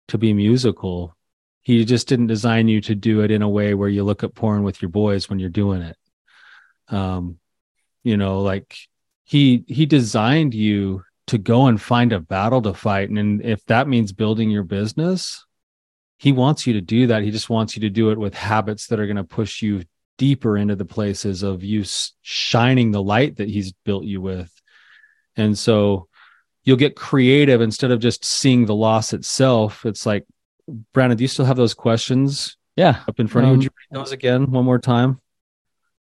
to 0.09 0.17
be 0.17 0.33
musical. 0.33 1.15
He 1.61 1.83
just 1.85 2.07
didn't 2.07 2.27
design 2.27 2.67
you 2.67 2.81
to 2.81 2.95
do 2.95 3.21
it 3.21 3.31
in 3.31 3.41
a 3.41 3.49
way 3.49 3.73
where 3.73 3.89
you 3.89 4.03
look 4.03 4.23
at 4.23 4.35
porn 4.35 4.63
with 4.63 4.81
your 4.81 4.89
boys 4.89 5.29
when 5.29 5.39
you're 5.39 5.49
doing 5.49 5.81
it. 5.81 5.97
Um, 6.89 7.39
you 8.03 8.17
know, 8.17 8.41
like 8.41 8.77
he 9.25 9.65
he 9.67 9.85
designed 9.85 10.53
you 10.53 11.03
to 11.27 11.37
go 11.37 11.65
and 11.65 11.81
find 11.81 12.13
a 12.13 12.19
battle 12.19 12.61
to 12.61 12.73
fight 12.73 13.09
and 13.09 13.43
if 13.43 13.65
that 13.65 13.87
means 13.87 14.11
building 14.13 14.49
your 14.49 14.63
business 14.63 15.43
he 16.17 16.31
wants 16.31 16.65
you 16.65 16.73
to 16.73 16.81
do 16.81 17.07
that 17.07 17.23
he 17.23 17.31
just 17.31 17.49
wants 17.49 17.75
you 17.75 17.81
to 17.81 17.89
do 17.89 18.11
it 18.11 18.17
with 18.17 18.33
habits 18.33 18.87
that 18.87 18.99
are 18.99 19.07
going 19.07 19.15
to 19.17 19.23
push 19.23 19.61
you 19.61 19.83
deeper 20.17 20.55
into 20.55 20.75
the 20.75 20.85
places 20.85 21.43
of 21.43 21.63
you 21.63 21.83
shining 22.21 22.91
the 22.91 23.01
light 23.01 23.37
that 23.37 23.49
he's 23.49 23.73
built 23.83 24.05
you 24.05 24.21
with 24.21 24.51
and 25.35 25.57
so 25.57 26.07
you'll 26.65 26.77
get 26.77 26.95
creative 26.95 27.61
instead 27.61 27.91
of 27.91 27.99
just 27.99 28.25
seeing 28.25 28.65
the 28.65 28.75
loss 28.75 29.13
itself 29.13 29.85
it's 29.85 30.05
like 30.05 30.25
brannon 30.93 31.15
do 31.15 31.23
you 31.23 31.27
still 31.27 31.45
have 31.45 31.57
those 31.57 31.73
questions 31.73 32.57
yeah 32.75 32.99
up 33.07 33.19
in 33.19 33.27
front 33.27 33.47
um, 33.47 33.53
of 33.53 33.55
you 33.55 33.57
would 33.57 33.63
you 33.63 33.69
read 33.91 34.01
those 34.01 34.11
again 34.11 34.51
one 34.51 34.65
more 34.65 34.79
time 34.79 35.21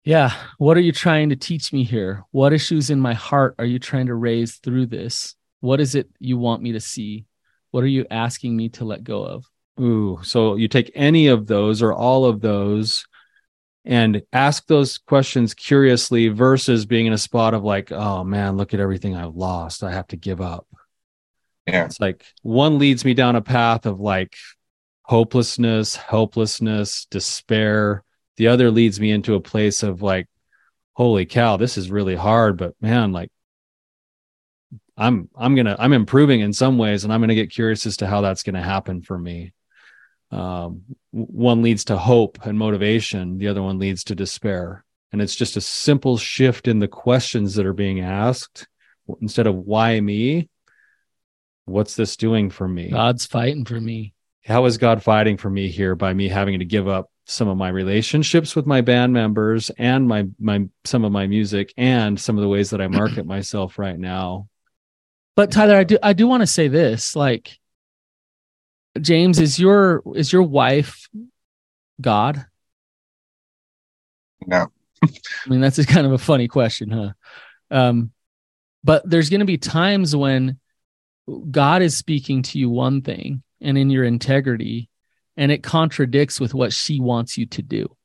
yeah. 0.04 0.34
What 0.58 0.76
are 0.76 0.82
you 0.82 0.92
trying 0.92 1.30
to 1.30 1.36
teach 1.36 1.72
me 1.72 1.82
here? 1.82 2.24
What 2.30 2.52
issues 2.52 2.90
in 2.90 3.00
my 3.00 3.14
heart 3.14 3.54
are 3.58 3.64
you 3.64 3.78
trying 3.78 4.06
to 4.06 4.14
raise 4.14 4.56
through 4.56 4.86
this? 4.86 5.34
What 5.60 5.80
is 5.80 5.94
it 5.94 6.10
you 6.18 6.36
want 6.36 6.62
me 6.62 6.72
to 6.72 6.80
see? 6.80 7.24
What 7.70 7.82
are 7.82 7.88
you 7.88 8.06
asking 8.10 8.54
me 8.54 8.68
to 8.70 8.84
let 8.84 9.02
go 9.02 9.24
of? 9.24 9.46
Ooh, 9.80 10.20
so 10.22 10.56
you 10.56 10.68
take 10.68 10.92
any 10.94 11.28
of 11.28 11.46
those 11.46 11.82
or 11.82 11.94
all 11.94 12.26
of 12.26 12.42
those 12.42 13.06
and 13.84 14.22
ask 14.32 14.66
those 14.66 14.98
questions 14.98 15.54
curiously 15.54 16.28
versus 16.28 16.86
being 16.86 17.06
in 17.06 17.12
a 17.12 17.18
spot 17.18 17.54
of 17.54 17.64
like, 17.64 17.92
oh 17.92 18.24
man, 18.24 18.56
look 18.56 18.74
at 18.74 18.80
everything 18.80 19.14
I've 19.14 19.34
lost. 19.34 19.82
I 19.84 19.92
have 19.92 20.06
to 20.08 20.16
give 20.16 20.40
up. 20.40 20.66
Yeah. 21.66 21.84
It's 21.84 22.00
like 22.00 22.24
one 22.42 22.78
leads 22.78 23.04
me 23.04 23.14
down 23.14 23.36
a 23.36 23.42
path 23.42 23.86
of 23.86 24.00
like 24.00 24.36
hopelessness, 25.02 25.96
helplessness, 25.96 27.06
despair 27.10 28.04
the 28.36 28.48
other 28.48 28.70
leads 28.70 29.00
me 29.00 29.10
into 29.10 29.34
a 29.34 29.40
place 29.40 29.82
of 29.82 30.02
like 30.02 30.26
holy 30.92 31.26
cow 31.26 31.56
this 31.56 31.76
is 31.76 31.90
really 31.90 32.14
hard 32.14 32.56
but 32.56 32.74
man 32.80 33.12
like 33.12 33.30
i'm 34.96 35.28
i'm 35.36 35.54
gonna 35.54 35.76
i'm 35.78 35.92
improving 35.92 36.40
in 36.40 36.52
some 36.52 36.78
ways 36.78 37.04
and 37.04 37.12
i'm 37.12 37.20
gonna 37.20 37.34
get 37.34 37.50
curious 37.50 37.84
as 37.86 37.96
to 37.96 38.06
how 38.06 38.20
that's 38.20 38.42
gonna 38.42 38.62
happen 38.62 39.02
for 39.02 39.18
me 39.18 39.52
um, 40.30 40.82
one 41.10 41.62
leads 41.62 41.84
to 41.86 41.96
hope 41.96 42.44
and 42.44 42.58
motivation 42.58 43.38
the 43.38 43.48
other 43.48 43.62
one 43.62 43.78
leads 43.78 44.04
to 44.04 44.14
despair. 44.14 44.84
And 45.12 45.22
it's 45.22 45.36
just 45.36 45.56
a 45.56 45.60
simple 45.60 46.16
shift 46.16 46.66
in 46.66 46.80
the 46.80 46.88
questions 46.88 47.54
that 47.54 47.66
are 47.66 47.72
being 47.72 48.00
asked. 48.00 48.66
Instead 49.20 49.46
of 49.46 49.54
why 49.54 50.00
me 50.00 50.48
what's 51.66 51.94
this 51.94 52.16
doing 52.16 52.50
for 52.50 52.66
me? 52.66 52.90
God's 52.90 53.26
fighting 53.26 53.64
for 53.64 53.80
me. 53.80 54.14
How 54.44 54.64
is 54.66 54.78
god 54.78 55.02
fighting 55.02 55.36
for 55.36 55.48
me 55.48 55.68
here 55.68 55.94
by 55.94 56.12
me 56.12 56.28
having 56.28 56.58
to 56.58 56.64
give 56.64 56.88
up 56.88 57.10
some 57.26 57.48
of 57.48 57.56
my 57.56 57.70
relationships 57.70 58.54
with 58.54 58.66
my 58.66 58.82
band 58.82 59.12
members 59.12 59.70
and 59.78 60.06
my 60.06 60.26
my 60.38 60.66
some 60.84 61.04
of 61.04 61.12
my 61.12 61.26
music 61.26 61.72
and 61.76 62.20
some 62.20 62.36
of 62.36 62.42
the 62.42 62.48
ways 62.48 62.70
that 62.70 62.80
I 62.80 62.88
market 62.88 63.24
myself 63.24 63.78
right 63.78 63.98
now. 63.98 64.48
But 65.36 65.50
Tyler, 65.50 65.76
I 65.76 65.84
do 65.84 65.98
I 66.02 66.12
do 66.12 66.26
want 66.26 66.42
to 66.42 66.46
say 66.46 66.68
this 66.68 67.16
like 67.16 67.58
James 69.00 69.38
is 69.38 69.58
your 69.58 70.02
is 70.14 70.32
your 70.32 70.42
wife 70.42 71.08
God? 72.00 72.46
No. 74.46 74.68
I 75.02 75.08
mean 75.48 75.60
that's 75.60 75.78
a 75.78 75.86
kind 75.86 76.06
of 76.06 76.12
a 76.12 76.18
funny 76.18 76.48
question, 76.48 76.90
huh? 76.90 77.12
Um 77.70 78.12
but 78.82 79.08
there's 79.08 79.30
going 79.30 79.40
to 79.40 79.46
be 79.46 79.56
times 79.56 80.14
when 80.14 80.58
God 81.50 81.80
is 81.80 81.96
speaking 81.96 82.42
to 82.42 82.58
you 82.58 82.68
one 82.68 83.00
thing 83.00 83.42
and 83.62 83.78
in 83.78 83.88
your 83.88 84.04
integrity 84.04 84.90
and 85.36 85.50
it 85.50 85.62
contradicts 85.62 86.38
with 86.38 86.54
what 86.54 86.72
she 86.72 87.00
wants 87.00 87.38
you 87.38 87.46
to 87.46 87.62
do. 87.62 87.96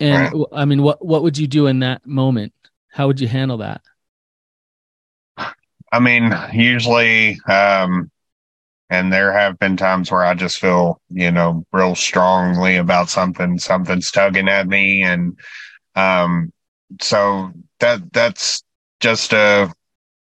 And 0.00 0.44
I 0.52 0.64
mean, 0.64 0.82
what 0.82 1.04
what 1.04 1.24
would 1.24 1.36
you 1.36 1.48
do 1.48 1.66
in 1.66 1.80
that 1.80 2.06
moment? 2.06 2.52
How 2.88 3.08
would 3.08 3.20
you 3.20 3.26
handle 3.26 3.58
that? 3.58 3.82
I 5.90 6.00
mean, 6.00 6.32
usually, 6.52 7.40
um, 7.48 8.10
and 8.90 9.12
there 9.12 9.32
have 9.32 9.58
been 9.58 9.76
times 9.76 10.10
where 10.10 10.24
I 10.24 10.34
just 10.34 10.58
feel, 10.58 11.00
you 11.10 11.30
know, 11.30 11.64
real 11.72 11.94
strongly 11.94 12.76
about 12.76 13.08
something. 13.08 13.58
Something's 13.58 14.10
tugging 14.10 14.48
at 14.48 14.66
me, 14.66 15.02
and 15.02 15.38
um, 15.94 16.52
so 17.00 17.52
that 17.80 18.12
that's 18.12 18.62
just 19.00 19.32
a 19.32 19.72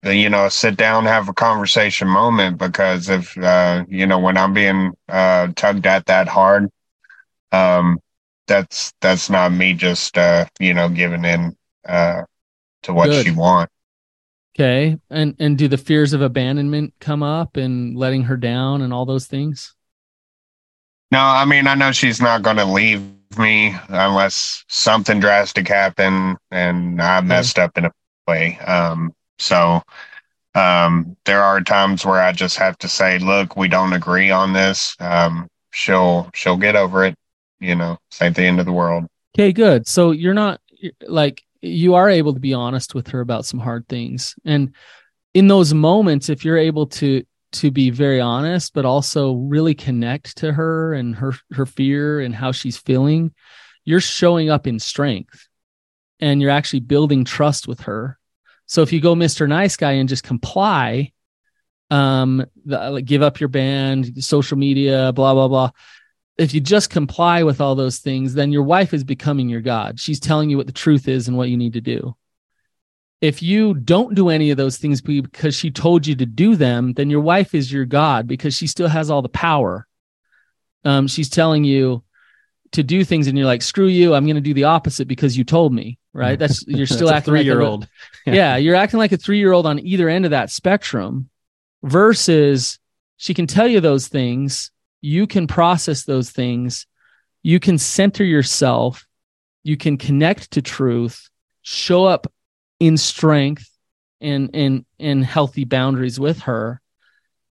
you 0.03 0.29
know, 0.29 0.47
sit 0.49 0.77
down, 0.77 1.05
have 1.05 1.29
a 1.29 1.33
conversation 1.33 2.07
moment 2.07 2.57
because 2.57 3.09
if, 3.09 3.37
uh, 3.37 3.83
you 3.89 4.05
know, 4.05 4.19
when 4.19 4.37
I'm 4.37 4.53
being, 4.53 4.93
uh, 5.09 5.47
tugged 5.55 5.85
at 5.85 6.05
that 6.05 6.27
hard, 6.27 6.69
um, 7.51 7.99
that's, 8.47 8.93
that's 9.01 9.29
not 9.29 9.51
me 9.51 9.73
just, 9.73 10.17
uh, 10.17 10.45
you 10.59 10.73
know, 10.73 10.87
giving 10.89 11.25
in, 11.25 11.55
uh, 11.87 12.23
to 12.83 12.93
what 12.93 13.07
Good. 13.07 13.25
she 13.25 13.31
wants. 13.31 13.73
Okay. 14.59 14.97
And, 15.09 15.35
and 15.39 15.57
do 15.57 15.69
the 15.69 15.77
fears 15.77 16.11
of 16.11 16.21
abandonment 16.21 16.93
come 16.99 17.23
up 17.23 17.55
and 17.55 17.95
letting 17.95 18.23
her 18.23 18.35
down 18.35 18.81
and 18.81 18.91
all 18.91 19.05
those 19.05 19.25
things? 19.25 19.73
No, 21.11 21.19
I 21.19 21.45
mean, 21.45 21.65
I 21.65 21.75
know 21.75 21.93
she's 21.93 22.21
not 22.21 22.41
going 22.41 22.57
to 22.57 22.65
leave 22.65 23.01
me 23.37 23.73
unless 23.87 24.65
something 24.67 25.21
drastic 25.21 25.67
happened 25.67 26.37
and 26.51 27.01
I 27.01 27.21
messed 27.21 27.57
okay. 27.57 27.65
up 27.65 27.77
in 27.77 27.85
a 27.85 27.91
way. 28.27 28.57
Um, 28.59 29.13
so 29.37 29.81
um, 30.55 31.15
there 31.25 31.41
are 31.41 31.61
times 31.61 32.05
where 32.05 32.21
I 32.21 32.33
just 32.33 32.57
have 32.57 32.77
to 32.79 32.89
say, 32.89 33.17
"Look, 33.19 33.55
we 33.55 33.67
don't 33.67 33.93
agree 33.93 34.29
on 34.29 34.53
this." 34.53 34.95
Um, 34.99 35.47
she'll 35.71 36.29
she'll 36.33 36.57
get 36.57 36.75
over 36.75 37.05
it. 37.05 37.15
You 37.59 37.75
know, 37.75 37.97
it's 38.09 38.21
at 38.21 38.35
the 38.35 38.43
end 38.43 38.59
of 38.59 38.65
the 38.65 38.73
world. 38.73 39.05
Okay, 39.35 39.53
good. 39.53 39.87
So 39.87 40.11
you're 40.11 40.33
not 40.33 40.59
like 41.07 41.43
you 41.61 41.95
are 41.95 42.09
able 42.09 42.33
to 42.33 42.39
be 42.39 42.53
honest 42.53 42.95
with 42.95 43.09
her 43.09 43.21
about 43.21 43.45
some 43.45 43.59
hard 43.59 43.87
things, 43.87 44.35
and 44.45 44.73
in 45.33 45.47
those 45.47 45.73
moments, 45.73 46.29
if 46.29 46.43
you're 46.43 46.57
able 46.57 46.87
to 46.87 47.23
to 47.51 47.71
be 47.71 47.89
very 47.89 48.21
honest, 48.21 48.73
but 48.75 48.85
also 48.85 49.33
really 49.33 49.73
connect 49.73 50.37
to 50.37 50.53
her 50.53 50.93
and 50.93 51.15
her 51.15 51.33
her 51.51 51.65
fear 51.65 52.19
and 52.19 52.35
how 52.35 52.51
she's 52.51 52.77
feeling, 52.77 53.33
you're 53.85 53.99
showing 53.99 54.49
up 54.49 54.67
in 54.67 54.79
strength, 54.79 55.47
and 56.19 56.41
you're 56.41 56.51
actually 56.51 56.81
building 56.81 57.25
trust 57.25 57.67
with 57.67 57.81
her 57.81 58.19
so 58.69 58.83
if 58.83 58.93
you 58.93 59.01
go 59.01 59.15
Mr. 59.15 59.49
Nice 59.49 59.75
Guy 59.75 59.93
and 59.93 60.07
just 60.07 60.23
comply, 60.23 61.11
um, 61.89 62.45
the, 62.65 62.91
like 62.91 63.05
give 63.05 63.23
up 63.23 63.39
your 63.39 63.49
band, 63.49 64.23
social 64.23 64.59
media, 64.59 65.11
blah 65.11 65.33
blah 65.33 65.47
blah. 65.47 65.71
If 66.39 66.53
you 66.53 66.61
just 66.61 66.89
comply 66.89 67.43
with 67.43 67.61
all 67.61 67.75
those 67.75 67.99
things, 67.99 68.33
then 68.33 68.51
your 68.51 68.63
wife 68.63 68.93
is 68.93 69.03
becoming 69.03 69.49
your 69.49 69.61
god. 69.61 69.99
She's 69.99 70.19
telling 70.19 70.49
you 70.49 70.57
what 70.57 70.67
the 70.67 70.73
truth 70.73 71.07
is 71.07 71.27
and 71.27 71.37
what 71.37 71.49
you 71.49 71.57
need 71.57 71.73
to 71.73 71.81
do. 71.81 72.15
If 73.21 73.43
you 73.43 73.73
don't 73.73 74.15
do 74.15 74.29
any 74.29 74.49
of 74.49 74.57
those 74.57 74.77
things 74.77 75.01
because 75.01 75.53
she 75.53 75.69
told 75.71 76.07
you 76.07 76.15
to 76.15 76.25
do 76.25 76.55
them, 76.55 76.93
then 76.93 77.09
your 77.09 77.19
wife 77.19 77.53
is 77.53 77.71
your 77.71 77.85
god 77.85 78.27
because 78.27 78.55
she 78.55 78.65
still 78.65 78.87
has 78.87 79.11
all 79.11 79.21
the 79.21 79.29
power. 79.29 79.85
Um, 80.85 81.07
she's 81.07 81.29
telling 81.29 81.65
you 81.65 82.03
to 82.71 82.83
do 82.83 83.03
things, 83.03 83.27
and 83.27 83.37
you're 83.37 83.47
like, 83.47 83.61
"Screw 83.61 83.87
you! 83.87 84.13
I'm 84.13 84.23
going 84.23 84.35
to 84.35 84.41
do 84.41 84.53
the 84.53 84.63
opposite 84.63 85.07
because 85.07 85.37
you 85.37 85.43
told 85.43 85.73
me." 85.73 85.99
right? 86.13 86.37
That's 86.39 86.63
you're 86.67 86.85
still 86.85 87.07
That's 87.07 87.19
acting 87.19 87.33
three 87.33 87.43
year 87.43 87.61
old. 87.61 87.87
yeah. 88.25 88.33
yeah, 88.33 88.55
you're 88.57 88.75
acting 88.75 88.99
like 88.99 89.11
a 89.11 89.17
three 89.17 89.39
year 89.39 89.51
old 89.51 89.65
on 89.65 89.79
either 89.79 90.09
end 90.09 90.25
of 90.25 90.31
that 90.31 90.51
spectrum. 90.51 91.29
Versus, 91.81 92.77
she 93.15 93.33
can 93.33 93.47
tell 93.47 93.67
you 93.67 93.79
those 93.79 94.07
things. 94.07 94.71
You 95.01 95.27
can 95.27 95.47
process 95.47 96.03
those 96.03 96.29
things. 96.31 96.85
You 97.43 97.59
can 97.59 97.77
center 97.77 98.23
yourself. 98.23 99.05
You 99.63 99.77
can 99.77 99.97
connect 99.97 100.51
to 100.51 100.61
truth. 100.61 101.29
Show 101.61 102.05
up 102.05 102.31
in 102.79 102.97
strength 102.97 103.69
and 104.21 104.49
in 104.53 104.85
and 104.99 105.23
healthy 105.23 105.65
boundaries 105.65 106.19
with 106.19 106.41
her, 106.41 106.81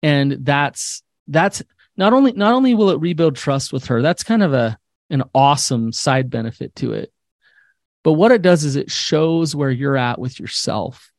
and 0.01 0.31
that's 0.41 1.03
that's 1.27 1.61
not 1.97 2.13
only 2.13 2.31
not 2.33 2.53
only 2.53 2.75
will 2.75 2.89
it 2.91 2.99
rebuild 2.99 3.35
trust 3.35 3.73
with 3.73 3.85
her. 3.85 4.01
That's 4.01 4.23
kind 4.23 4.43
of 4.43 4.53
a 4.53 4.77
an 5.09 5.23
awesome 5.33 5.91
side 5.91 6.29
benefit 6.29 6.75
to 6.75 6.93
it 6.93 7.11
but 8.05 8.13
what 8.13 8.31
it 8.31 8.43
does 8.43 8.63
is 8.63 8.75
it 8.75 8.91
shows 8.91 9.55
where 9.55 9.71
you're 9.71 9.97
at 9.97 10.19
with 10.19 10.39
yourself 10.39 11.11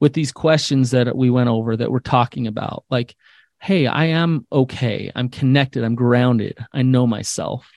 with 0.00 0.14
these 0.14 0.32
questions 0.32 0.92
that 0.92 1.14
we 1.14 1.28
went 1.28 1.50
over 1.50 1.76
that 1.76 1.92
we're 1.92 1.98
talking 1.98 2.46
about. 2.46 2.84
Like, 2.88 3.14
hey, 3.60 3.86
I 3.86 4.06
am 4.06 4.46
okay. 4.50 5.10
I'm 5.14 5.28
connected. 5.28 5.84
I'm 5.84 5.94
grounded. 5.94 6.58
I 6.72 6.82
know 6.82 7.06
myself. 7.06 7.70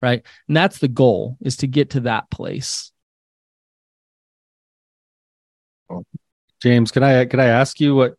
Right. 0.00 0.22
And 0.46 0.56
that's 0.56 0.78
the 0.78 0.88
goal 0.88 1.36
is 1.40 1.56
to 1.58 1.66
get 1.66 1.90
to 1.90 2.00
that 2.00 2.30
place. 2.30 2.92
James, 6.60 6.90
can 6.90 7.02
I 7.02 7.24
can 7.24 7.40
I 7.40 7.46
ask 7.46 7.80
you 7.80 7.94
what 7.94 8.14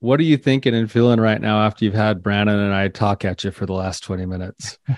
what 0.00 0.18
are 0.20 0.24
you 0.24 0.36
thinking 0.36 0.74
and 0.74 0.90
feeling 0.90 1.20
right 1.20 1.40
now 1.40 1.64
after 1.64 1.84
you've 1.84 1.94
had 1.94 2.22
Brannon 2.22 2.58
and 2.58 2.74
I 2.74 2.88
talk 2.88 3.24
at 3.24 3.44
you 3.44 3.52
for 3.52 3.66
the 3.66 3.72
last 3.72 4.02
20 4.02 4.26
minutes? 4.26 4.78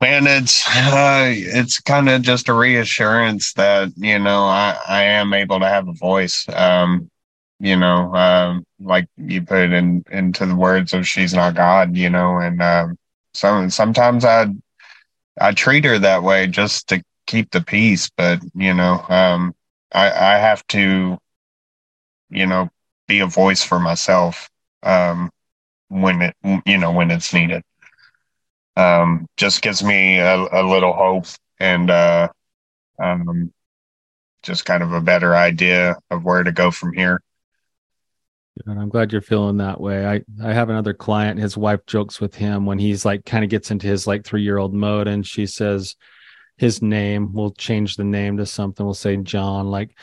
Man, 0.00 0.26
it's 0.28 0.66
uh, 0.68 1.26
it's 1.34 1.80
kind 1.80 2.08
of 2.08 2.22
just 2.22 2.48
a 2.48 2.54
reassurance 2.54 3.52
that 3.54 3.90
you 3.96 4.18
know 4.18 4.44
I 4.44 4.78
I 4.88 5.02
am 5.02 5.34
able 5.34 5.58
to 5.60 5.66
have 5.66 5.88
a 5.88 5.92
voice. 5.92 6.48
Um, 6.48 7.10
you 7.60 7.76
know, 7.76 8.14
um, 8.14 8.64
like 8.80 9.08
you 9.16 9.42
put 9.42 9.58
it 9.60 9.72
in 9.72 10.04
into 10.10 10.46
the 10.46 10.56
words 10.56 10.94
of 10.94 11.06
"She's 11.06 11.34
not 11.34 11.54
God," 11.54 11.96
you 11.96 12.10
know, 12.10 12.38
and 12.38 12.62
um, 12.62 12.96
some 13.34 13.70
sometimes 13.70 14.24
I 14.24 14.46
I 15.40 15.52
treat 15.52 15.84
her 15.84 15.98
that 16.00 16.22
way 16.22 16.46
just 16.46 16.88
to 16.88 17.02
keep 17.26 17.50
the 17.50 17.60
peace, 17.62 18.10
but 18.16 18.40
you 18.54 18.74
know, 18.74 19.04
um, 19.08 19.54
I 19.92 20.10
I 20.10 20.38
have 20.38 20.66
to, 20.68 21.18
you 22.30 22.46
know, 22.46 22.68
be 23.06 23.20
a 23.20 23.26
voice 23.26 23.62
for 23.62 23.78
myself 23.78 24.48
um, 24.82 25.30
when 25.88 26.22
it 26.22 26.36
you 26.66 26.78
know 26.78 26.92
when 26.92 27.10
it's 27.10 27.32
needed 27.32 27.62
um, 28.76 29.26
just 29.36 29.62
gives 29.62 29.82
me 29.82 30.18
a, 30.18 30.36
a 30.36 30.62
little 30.62 30.92
hope 30.92 31.26
and 31.58 31.90
uh, 31.90 32.28
um, 33.02 33.52
just 34.42 34.64
kind 34.66 34.82
of 34.82 34.92
a 34.92 35.00
better 35.00 35.34
idea 35.34 35.96
of 36.10 36.24
where 36.24 36.42
to 36.42 36.52
go 36.52 36.70
from 36.70 36.92
here. 36.92 37.20
And 38.66 38.78
I'm 38.78 38.88
glad 38.88 39.12
you're 39.12 39.20
feeling 39.20 39.58
that 39.58 39.80
way. 39.80 40.06
I, 40.06 40.22
I 40.42 40.52
have 40.52 40.70
another 40.70 40.94
client, 40.94 41.40
his 41.40 41.56
wife 41.56 41.84
jokes 41.86 42.20
with 42.20 42.34
him 42.34 42.66
when 42.66 42.78
he's 42.78 43.04
like 43.04 43.24
kind 43.24 43.44
of 43.44 43.50
gets 43.50 43.70
into 43.70 43.86
his 43.86 44.06
like 44.06 44.24
three 44.24 44.42
year 44.42 44.58
old 44.58 44.74
mode 44.74 45.08
and 45.08 45.26
she 45.26 45.46
says 45.46 45.96
his 46.56 46.82
name, 46.82 47.32
we'll 47.32 47.52
change 47.52 47.96
the 47.96 48.04
name 48.04 48.36
to 48.38 48.46
something. 48.46 48.84
We'll 48.84 48.94
say 48.94 49.16
John, 49.16 49.70
like 49.70 49.96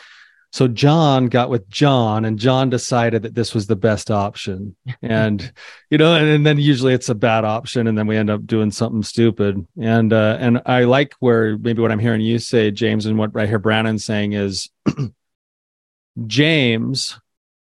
so 0.55 0.69
John 0.69 1.25
got 1.25 1.49
with 1.49 1.67
John 1.67 2.23
and 2.23 2.39
John 2.39 2.69
decided 2.69 3.23
that 3.23 3.35
this 3.35 3.53
was 3.53 3.67
the 3.67 3.75
best 3.75 4.09
option. 4.09 4.77
And, 5.01 5.51
you 5.89 5.97
know, 5.97 6.15
and, 6.15 6.27
and, 6.27 6.45
then 6.45 6.57
usually 6.57 6.93
it's 6.93 7.09
a 7.09 7.15
bad 7.15 7.43
option 7.43 7.87
and 7.87 7.97
then 7.97 8.07
we 8.07 8.17
end 8.17 8.29
up 8.29 8.45
doing 8.45 8.71
something 8.71 9.03
stupid. 9.03 9.67
And, 9.79 10.13
uh, 10.13 10.37
and 10.39 10.61
I 10.65 10.85
like 10.85 11.13
where 11.19 11.57
maybe 11.57 11.81
what 11.81 11.91
I'm 11.91 11.99
hearing 11.99 12.21
you 12.21 12.39
say, 12.39 12.71
James, 12.71 13.05
and 13.05 13.17
what 13.17 13.35
I 13.35 13.45
hear 13.45 13.59
Brannon 13.59 13.99
saying 13.99 14.31
is 14.33 14.69
James 16.25 17.19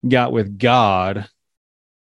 got 0.09 0.31
with 0.31 0.57
God 0.57 1.27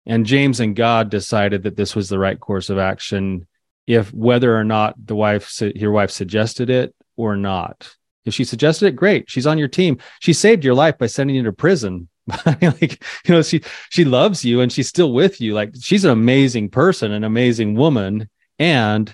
and 0.06 0.26
James 0.26 0.60
and 0.60 0.76
God 0.76 1.10
decided 1.10 1.64
that 1.64 1.76
this 1.76 1.96
was 1.96 2.10
the 2.10 2.20
right 2.20 2.40
course 2.40 2.70
of 2.70 2.78
action 2.78 3.48
if 3.88 4.14
whether 4.14 4.56
or 4.56 4.64
not 4.64 4.96
the 5.04 5.16
wife, 5.16 5.62
your 5.76 5.92
wife 5.92 6.12
suggested 6.12 6.70
it 6.70 6.96
or 7.16 7.36
not 7.36 7.96
if 8.26 8.34
she 8.34 8.44
suggested 8.44 8.88
it, 8.88 8.96
great. 8.96 9.30
She's 9.30 9.48
on 9.48 9.58
your 9.58 9.68
team. 9.68 10.00
She 10.20 10.34
saved 10.34 10.64
your 10.64 10.76
life 10.76 10.98
by 10.98 11.08
sending 11.08 11.36
you 11.36 11.44
to 11.44 11.54
prison. 11.54 12.08
like, 12.46 13.04
you 13.26 13.34
know, 13.34 13.42
she 13.42 13.62
she 13.90 14.06
loves 14.06 14.46
you 14.46 14.62
and 14.62 14.72
she's 14.72 14.88
still 14.88 15.12
with 15.12 15.42
you. 15.42 15.54
Like 15.54 15.74
she's 15.80 16.06
an 16.06 16.12
amazing 16.12 16.70
person, 16.70 17.12
an 17.12 17.24
amazing 17.24 17.76
woman. 17.76 18.30
And 18.60 19.14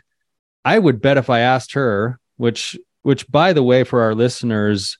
I 0.65 0.77
would 0.77 1.01
bet 1.01 1.17
if 1.17 1.29
I 1.29 1.39
asked 1.39 1.73
her, 1.73 2.19
which 2.35 2.77
which 3.01 3.29
by 3.29 3.53
the 3.53 3.63
way, 3.63 3.83
for 3.85 4.01
our 4.01 4.13
listeners, 4.13 4.97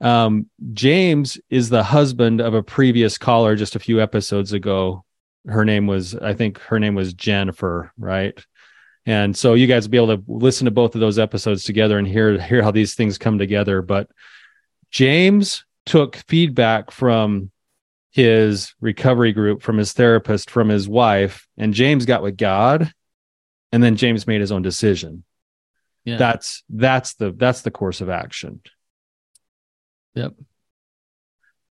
um, 0.00 0.46
James 0.72 1.38
is 1.50 1.68
the 1.68 1.82
husband 1.82 2.40
of 2.40 2.54
a 2.54 2.62
previous 2.62 3.18
caller 3.18 3.56
just 3.56 3.76
a 3.76 3.80
few 3.80 4.00
episodes 4.00 4.52
ago. 4.52 5.04
Her 5.46 5.64
name 5.64 5.86
was, 5.86 6.14
I 6.14 6.34
think 6.34 6.58
her 6.60 6.78
name 6.78 6.94
was 6.94 7.14
Jennifer, 7.14 7.92
right? 7.98 8.38
And 9.06 9.36
so 9.36 9.54
you 9.54 9.66
guys 9.66 9.84
will 9.84 9.90
be 9.90 9.96
able 9.96 10.16
to 10.18 10.24
listen 10.26 10.66
to 10.66 10.70
both 10.70 10.94
of 10.94 11.00
those 11.00 11.18
episodes 11.18 11.64
together 11.64 11.98
and 11.98 12.06
hear 12.06 12.38
hear 12.38 12.62
how 12.62 12.70
these 12.70 12.94
things 12.94 13.16
come 13.16 13.38
together. 13.38 13.80
But 13.80 14.10
James 14.90 15.64
took 15.86 16.16
feedback 16.28 16.90
from 16.90 17.50
his 18.10 18.74
recovery 18.80 19.32
group, 19.32 19.62
from 19.62 19.78
his 19.78 19.94
therapist, 19.94 20.50
from 20.50 20.68
his 20.68 20.88
wife, 20.88 21.48
and 21.56 21.72
James 21.72 22.04
got 22.04 22.22
with 22.22 22.36
God, 22.36 22.92
and 23.72 23.82
then 23.82 23.96
James 23.96 24.26
made 24.26 24.40
his 24.40 24.52
own 24.52 24.62
decision. 24.62 25.24
Yeah. 26.04 26.16
That's 26.18 26.62
that's 26.68 27.14
the 27.14 27.32
that's 27.32 27.62
the 27.62 27.70
course 27.70 28.00
of 28.00 28.10
action. 28.10 28.60
Yep. 30.14 30.34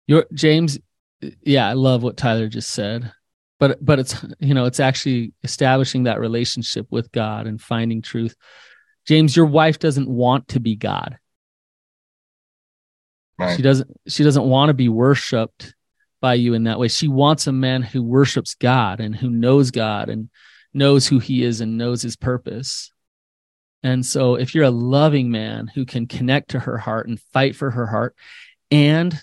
Your 0.08 0.26
James, 0.34 0.78
yeah, 1.42 1.68
I 1.68 1.74
love 1.74 2.04
what 2.04 2.18
Tyler 2.18 2.48
just 2.48 2.70
said 2.70 3.12
but 3.60 3.84
but 3.84 4.00
it's 4.00 4.24
you 4.40 4.54
know 4.54 4.66
it's 4.66 4.80
actually 4.80 5.34
establishing 5.44 6.04
that 6.04 6.20
relationship 6.20 6.88
with 6.90 7.12
god 7.12 7.48
and 7.48 7.62
finding 7.62 8.02
truth 8.02 8.36
james 9.06 9.36
your 9.36 9.46
wife 9.46 9.80
doesn't 9.80 10.10
want 10.10 10.48
to 10.48 10.60
be 10.60 10.76
god 10.76 11.18
right. 13.38 13.56
she 13.56 13.62
doesn't 13.62 13.90
she 14.08 14.24
doesn't 14.24 14.48
want 14.48 14.70
to 14.70 14.74
be 14.74 14.90
worshiped 14.90 15.74
by 16.22 16.34
you 16.34 16.54
in 16.54 16.64
that 16.64 16.80
way 16.80 16.88
she 16.88 17.08
wants 17.08 17.48
a 17.48 17.52
man 17.52 17.82
who 17.82 18.02
worships 18.02 18.56
god 18.56 19.00
and 19.00 19.16
who 19.16 19.30
knows 19.30 19.72
god 19.72 20.10
and 20.10 20.30
knows 20.74 21.08
who 21.08 21.20
he 21.20 21.44
is 21.44 21.62
and 21.62 21.78
knows 21.78 22.02
his 22.02 22.16
purpose 22.16 22.92
and 23.86 24.06
so 24.06 24.36
if 24.36 24.54
you're 24.54 24.66
a 24.66 24.72
loving 24.72 25.32
man 25.32 25.68
who 25.68 25.86
can 25.86 26.08
connect 26.08 26.52
to 26.52 26.60
her 26.60 26.78
heart 26.78 27.08
and 27.08 27.20
fight 27.34 27.56
for 27.56 27.72
her 27.72 27.88
heart 27.88 28.16
and 28.72 29.18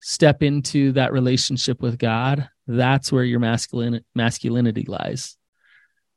step 0.00 0.42
into 0.42 0.92
that 0.92 1.12
relationship 1.12 1.82
with 1.82 1.98
god 1.98 2.48
that's 2.66 3.12
where 3.12 3.24
your 3.24 3.40
masculine 3.40 4.04
masculinity 4.14 4.84
lies. 4.88 5.36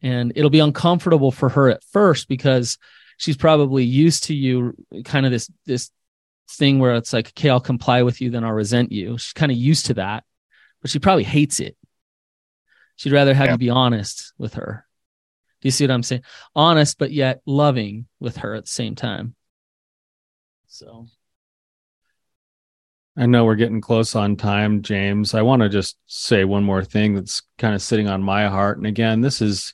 And 0.02 0.32
it'll 0.36 0.50
be 0.50 0.60
uncomfortable 0.60 1.32
for 1.32 1.50
her 1.50 1.70
at 1.70 1.84
first 1.92 2.28
because 2.28 2.78
she's 3.18 3.38
probably 3.38 3.84
used 3.84 4.26
to 4.26 4.36
you 4.36 4.74
kind 5.04 5.26
of 5.26 5.32
this 5.32 5.52
this 5.66 5.92
thing 6.50 6.80
where 6.80 6.96
it's 6.96 7.12
like 7.12 7.28
okay 7.30 7.50
i'll 7.50 7.60
comply 7.60 8.04
with 8.04 8.22
you 8.22 8.30
then 8.30 8.46
i'll 8.46 8.54
resent 8.54 8.92
you. 8.92 9.18
She's 9.18 9.34
kind 9.34 9.52
of 9.52 9.58
used 9.58 9.88
to 9.88 9.96
that 9.96 10.24
but 10.82 10.92
she 10.92 11.00
probably 11.00 11.24
hates 11.24 11.60
it. 11.60 11.76
She'd 12.96 13.12
rather 13.12 13.34
have 13.34 13.48
yeah. 13.48 13.52
you 13.54 13.58
be 13.58 13.70
honest 13.70 14.34
with 14.38 14.54
her 14.56 14.87
do 15.62 15.68
you 15.68 15.72
see 15.72 15.84
what 15.84 15.92
i'm 15.92 16.04
saying 16.04 16.22
honest 16.56 16.98
but 16.98 17.12
yet 17.12 17.42
loving 17.46 18.08
with 18.20 18.38
her 18.38 18.56
at 18.56 18.66
the 18.66 18.72
same 18.72 18.96
time 18.96 19.36
so 20.68 21.08
I 23.20 23.26
know 23.26 23.46
we're 23.46 23.56
getting 23.56 23.82
close 23.82 24.16
on 24.16 24.36
time, 24.36 24.84
James. 24.84 25.34
I 25.34 25.42
want 25.42 25.64
to 25.64 25.70
just 25.70 25.98
say 26.06 26.46
one 26.46 26.64
more 26.64 26.84
thing 26.84 27.16
that's 27.16 27.42
kind 27.58 27.74
of 27.74 27.82
sitting 27.82 28.08
on 28.08 28.22
my 28.22 28.48
heart. 28.48 28.78
And 28.78 28.86
again, 28.86 29.22
this 29.22 29.42
is 29.42 29.74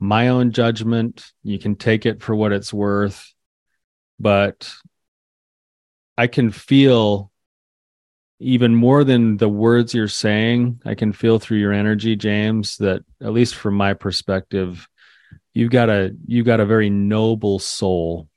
my 0.00 0.28
own 0.28 0.50
judgment. 0.50 1.30
You 1.44 1.60
can 1.60 1.76
take 1.76 2.06
it 2.06 2.20
for 2.24 2.34
what 2.34 2.50
it's 2.50 2.72
worth, 2.72 3.32
but 4.18 4.68
I 6.18 6.26
can 6.26 6.50
feel 6.50 7.30
even 8.40 8.74
more 8.74 9.04
than 9.04 9.36
the 9.36 9.48
words 9.48 9.94
you're 9.94 10.08
saying. 10.08 10.80
I 10.84 10.96
can 10.96 11.12
feel 11.12 11.38
through 11.38 11.58
your 11.58 11.72
energy, 11.72 12.16
James, 12.16 12.78
that 12.78 13.02
at 13.20 13.32
least 13.32 13.54
from 13.54 13.74
my 13.74 13.94
perspective, 13.94 14.88
you've 15.54 15.70
got 15.70 15.90
a 15.90 16.14
you've 16.26 16.46
got 16.46 16.60
a 16.60 16.66
very 16.66 16.90
noble 16.90 17.58
soul 17.58 18.28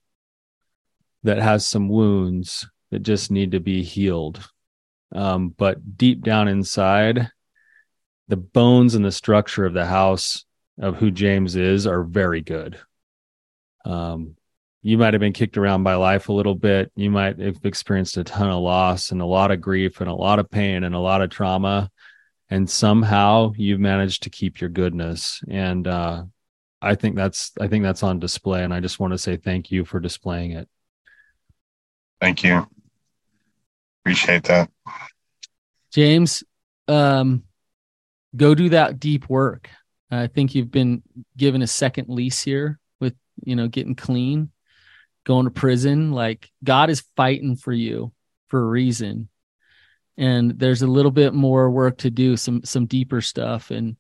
that 1.23 1.37
has 1.37 1.65
some 1.65 1.89
wounds 1.89 2.67
that 2.91 2.99
just 2.99 3.31
need 3.31 3.51
to 3.51 3.59
be 3.59 3.83
healed. 3.83 4.47
Um, 5.13 5.49
but 5.49 5.97
deep 5.97 6.23
down 6.23 6.47
inside, 6.47 7.29
the 8.27 8.37
bones 8.37 8.95
and 8.95 9.05
the 9.05 9.11
structure 9.11 9.65
of 9.65 9.73
the 9.73 9.85
house 9.85 10.45
of 10.79 10.97
who 10.97 11.11
James 11.11 11.55
is 11.55 11.87
are 11.87 12.03
very 12.03 12.41
good. 12.41 12.79
Um, 13.85 14.35
you 14.81 14.97
might 14.97 15.13
have 15.13 15.21
been 15.21 15.33
kicked 15.33 15.57
around 15.57 15.83
by 15.83 15.95
life 15.95 16.29
a 16.29 16.33
little 16.33 16.53
bit. 16.53 16.91
You 16.95 17.09
might 17.09 17.39
have 17.39 17.57
experienced 17.63 18.17
a 18.17 18.23
ton 18.23 18.49
of 18.49 18.61
loss 18.61 19.11
and 19.11 19.21
a 19.21 19.25
lot 19.25 19.51
of 19.51 19.61
grief 19.61 19.99
and 19.99 20.09
a 20.09 20.13
lot 20.13 20.37
of 20.37 20.51
pain 20.51 20.83
and 20.83 20.93
a 20.93 20.99
lot 20.99 21.21
of 21.21 21.29
trauma. 21.31 21.89
And 22.49 22.69
somehow 22.69 23.53
you've 23.55 23.79
managed 23.79 24.23
to 24.23 24.29
keep 24.29 24.61
your 24.61 24.69
goodness. 24.69 25.41
And 25.49 25.87
uh, 25.87 26.25
I 26.85 26.93
think 26.93 27.15
that's 27.15 27.51
I 27.59 27.67
think 27.67 27.83
that's 27.83 28.03
on 28.03 28.19
display. 28.19 28.63
And 28.63 28.73
I 28.73 28.79
just 28.79 28.99
want 28.99 29.11
to 29.13 29.17
say 29.17 29.37
thank 29.37 29.71
you 29.71 29.85
for 29.85 29.99
displaying 29.99 30.51
it. 30.51 30.69
Thank 32.21 32.43
you. 32.43 32.67
Appreciate 34.03 34.43
that. 34.43 34.69
James, 35.91 36.43
um, 36.87 37.43
go 38.35 38.53
do 38.53 38.69
that 38.69 38.99
deep 38.99 39.27
work. 39.27 39.67
I 40.11 40.27
think 40.27 40.53
you've 40.53 40.71
been 40.71 41.01
given 41.35 41.63
a 41.63 41.67
second 41.67 42.07
lease 42.07 42.43
here 42.43 42.79
with, 42.99 43.15
you 43.43 43.55
know, 43.55 43.67
getting 43.67 43.95
clean, 43.95 44.51
going 45.25 45.45
to 45.45 45.51
prison. 45.51 46.11
Like 46.11 46.51
God 46.63 46.91
is 46.91 47.03
fighting 47.15 47.55
for 47.55 47.73
you 47.73 48.13
for 48.49 48.61
a 48.61 48.65
reason. 48.65 49.29
And 50.17 50.59
there's 50.59 50.83
a 50.83 50.87
little 50.87 51.11
bit 51.11 51.33
more 51.33 51.69
work 51.71 51.97
to 51.99 52.11
do, 52.11 52.37
some 52.37 52.63
some 52.63 52.85
deeper 52.85 53.21
stuff. 53.21 53.71
And, 53.71 53.97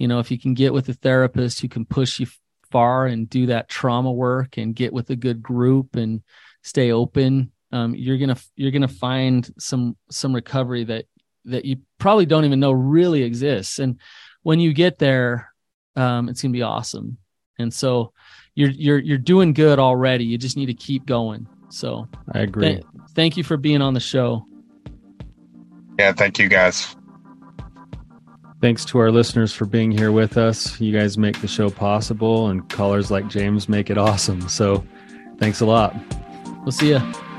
you 0.00 0.08
know, 0.08 0.18
if 0.18 0.30
you 0.30 0.38
can 0.38 0.54
get 0.54 0.72
with 0.72 0.88
a 0.88 0.94
therapist 0.94 1.60
who 1.60 1.68
can 1.68 1.84
push 1.84 2.18
you 2.18 2.26
far 2.72 3.06
and 3.06 3.28
do 3.28 3.46
that 3.46 3.68
trauma 3.68 4.10
work 4.10 4.56
and 4.56 4.74
get 4.74 4.92
with 4.92 5.10
a 5.10 5.16
good 5.16 5.42
group 5.42 5.96
and 5.96 6.22
stay 6.62 6.90
open 6.92 7.52
um, 7.72 7.94
you're 7.94 8.18
gonna 8.18 8.36
you're 8.56 8.70
gonna 8.70 8.88
find 8.88 9.48
some 9.58 9.96
some 10.10 10.34
recovery 10.34 10.84
that 10.84 11.04
that 11.46 11.64
you 11.64 11.78
probably 11.98 12.26
don't 12.26 12.44
even 12.44 12.60
know 12.60 12.72
really 12.72 13.22
exists. 13.22 13.78
And 13.78 14.00
when 14.42 14.60
you 14.60 14.72
get 14.72 14.98
there, 14.98 15.52
um, 15.96 16.28
it's 16.28 16.42
gonna 16.42 16.52
be 16.52 16.62
awesome. 16.62 17.18
And 17.58 17.72
so 17.72 18.12
you're 18.54 18.70
you're 18.70 18.98
you're 18.98 19.18
doing 19.18 19.52
good 19.52 19.78
already. 19.78 20.24
You 20.24 20.38
just 20.38 20.56
need 20.56 20.66
to 20.66 20.74
keep 20.74 21.06
going. 21.06 21.46
So 21.68 22.08
I 22.32 22.40
agree. 22.40 22.72
Th- 22.72 22.84
thank 23.14 23.36
you 23.36 23.44
for 23.44 23.56
being 23.56 23.82
on 23.82 23.94
the 23.94 24.00
show. 24.00 24.44
Yeah, 25.98 26.12
thank 26.12 26.38
you 26.38 26.48
guys. 26.48 26.96
Thanks 28.60 28.84
to 28.86 28.98
our 28.98 29.10
listeners 29.10 29.54
for 29.54 29.64
being 29.64 29.90
here 29.90 30.12
with 30.12 30.36
us. 30.36 30.78
You 30.78 30.92
guys 30.92 31.16
make 31.16 31.40
the 31.40 31.48
show 31.48 31.70
possible, 31.70 32.48
and 32.48 32.68
callers 32.68 33.10
like 33.10 33.26
James 33.26 33.70
make 33.70 33.88
it 33.88 33.96
awesome. 33.96 34.48
So, 34.50 34.84
thanks 35.38 35.60
a 35.60 35.66
lot. 35.66 35.96
We'll 36.62 36.72
see 36.72 36.90
you. 36.90 37.29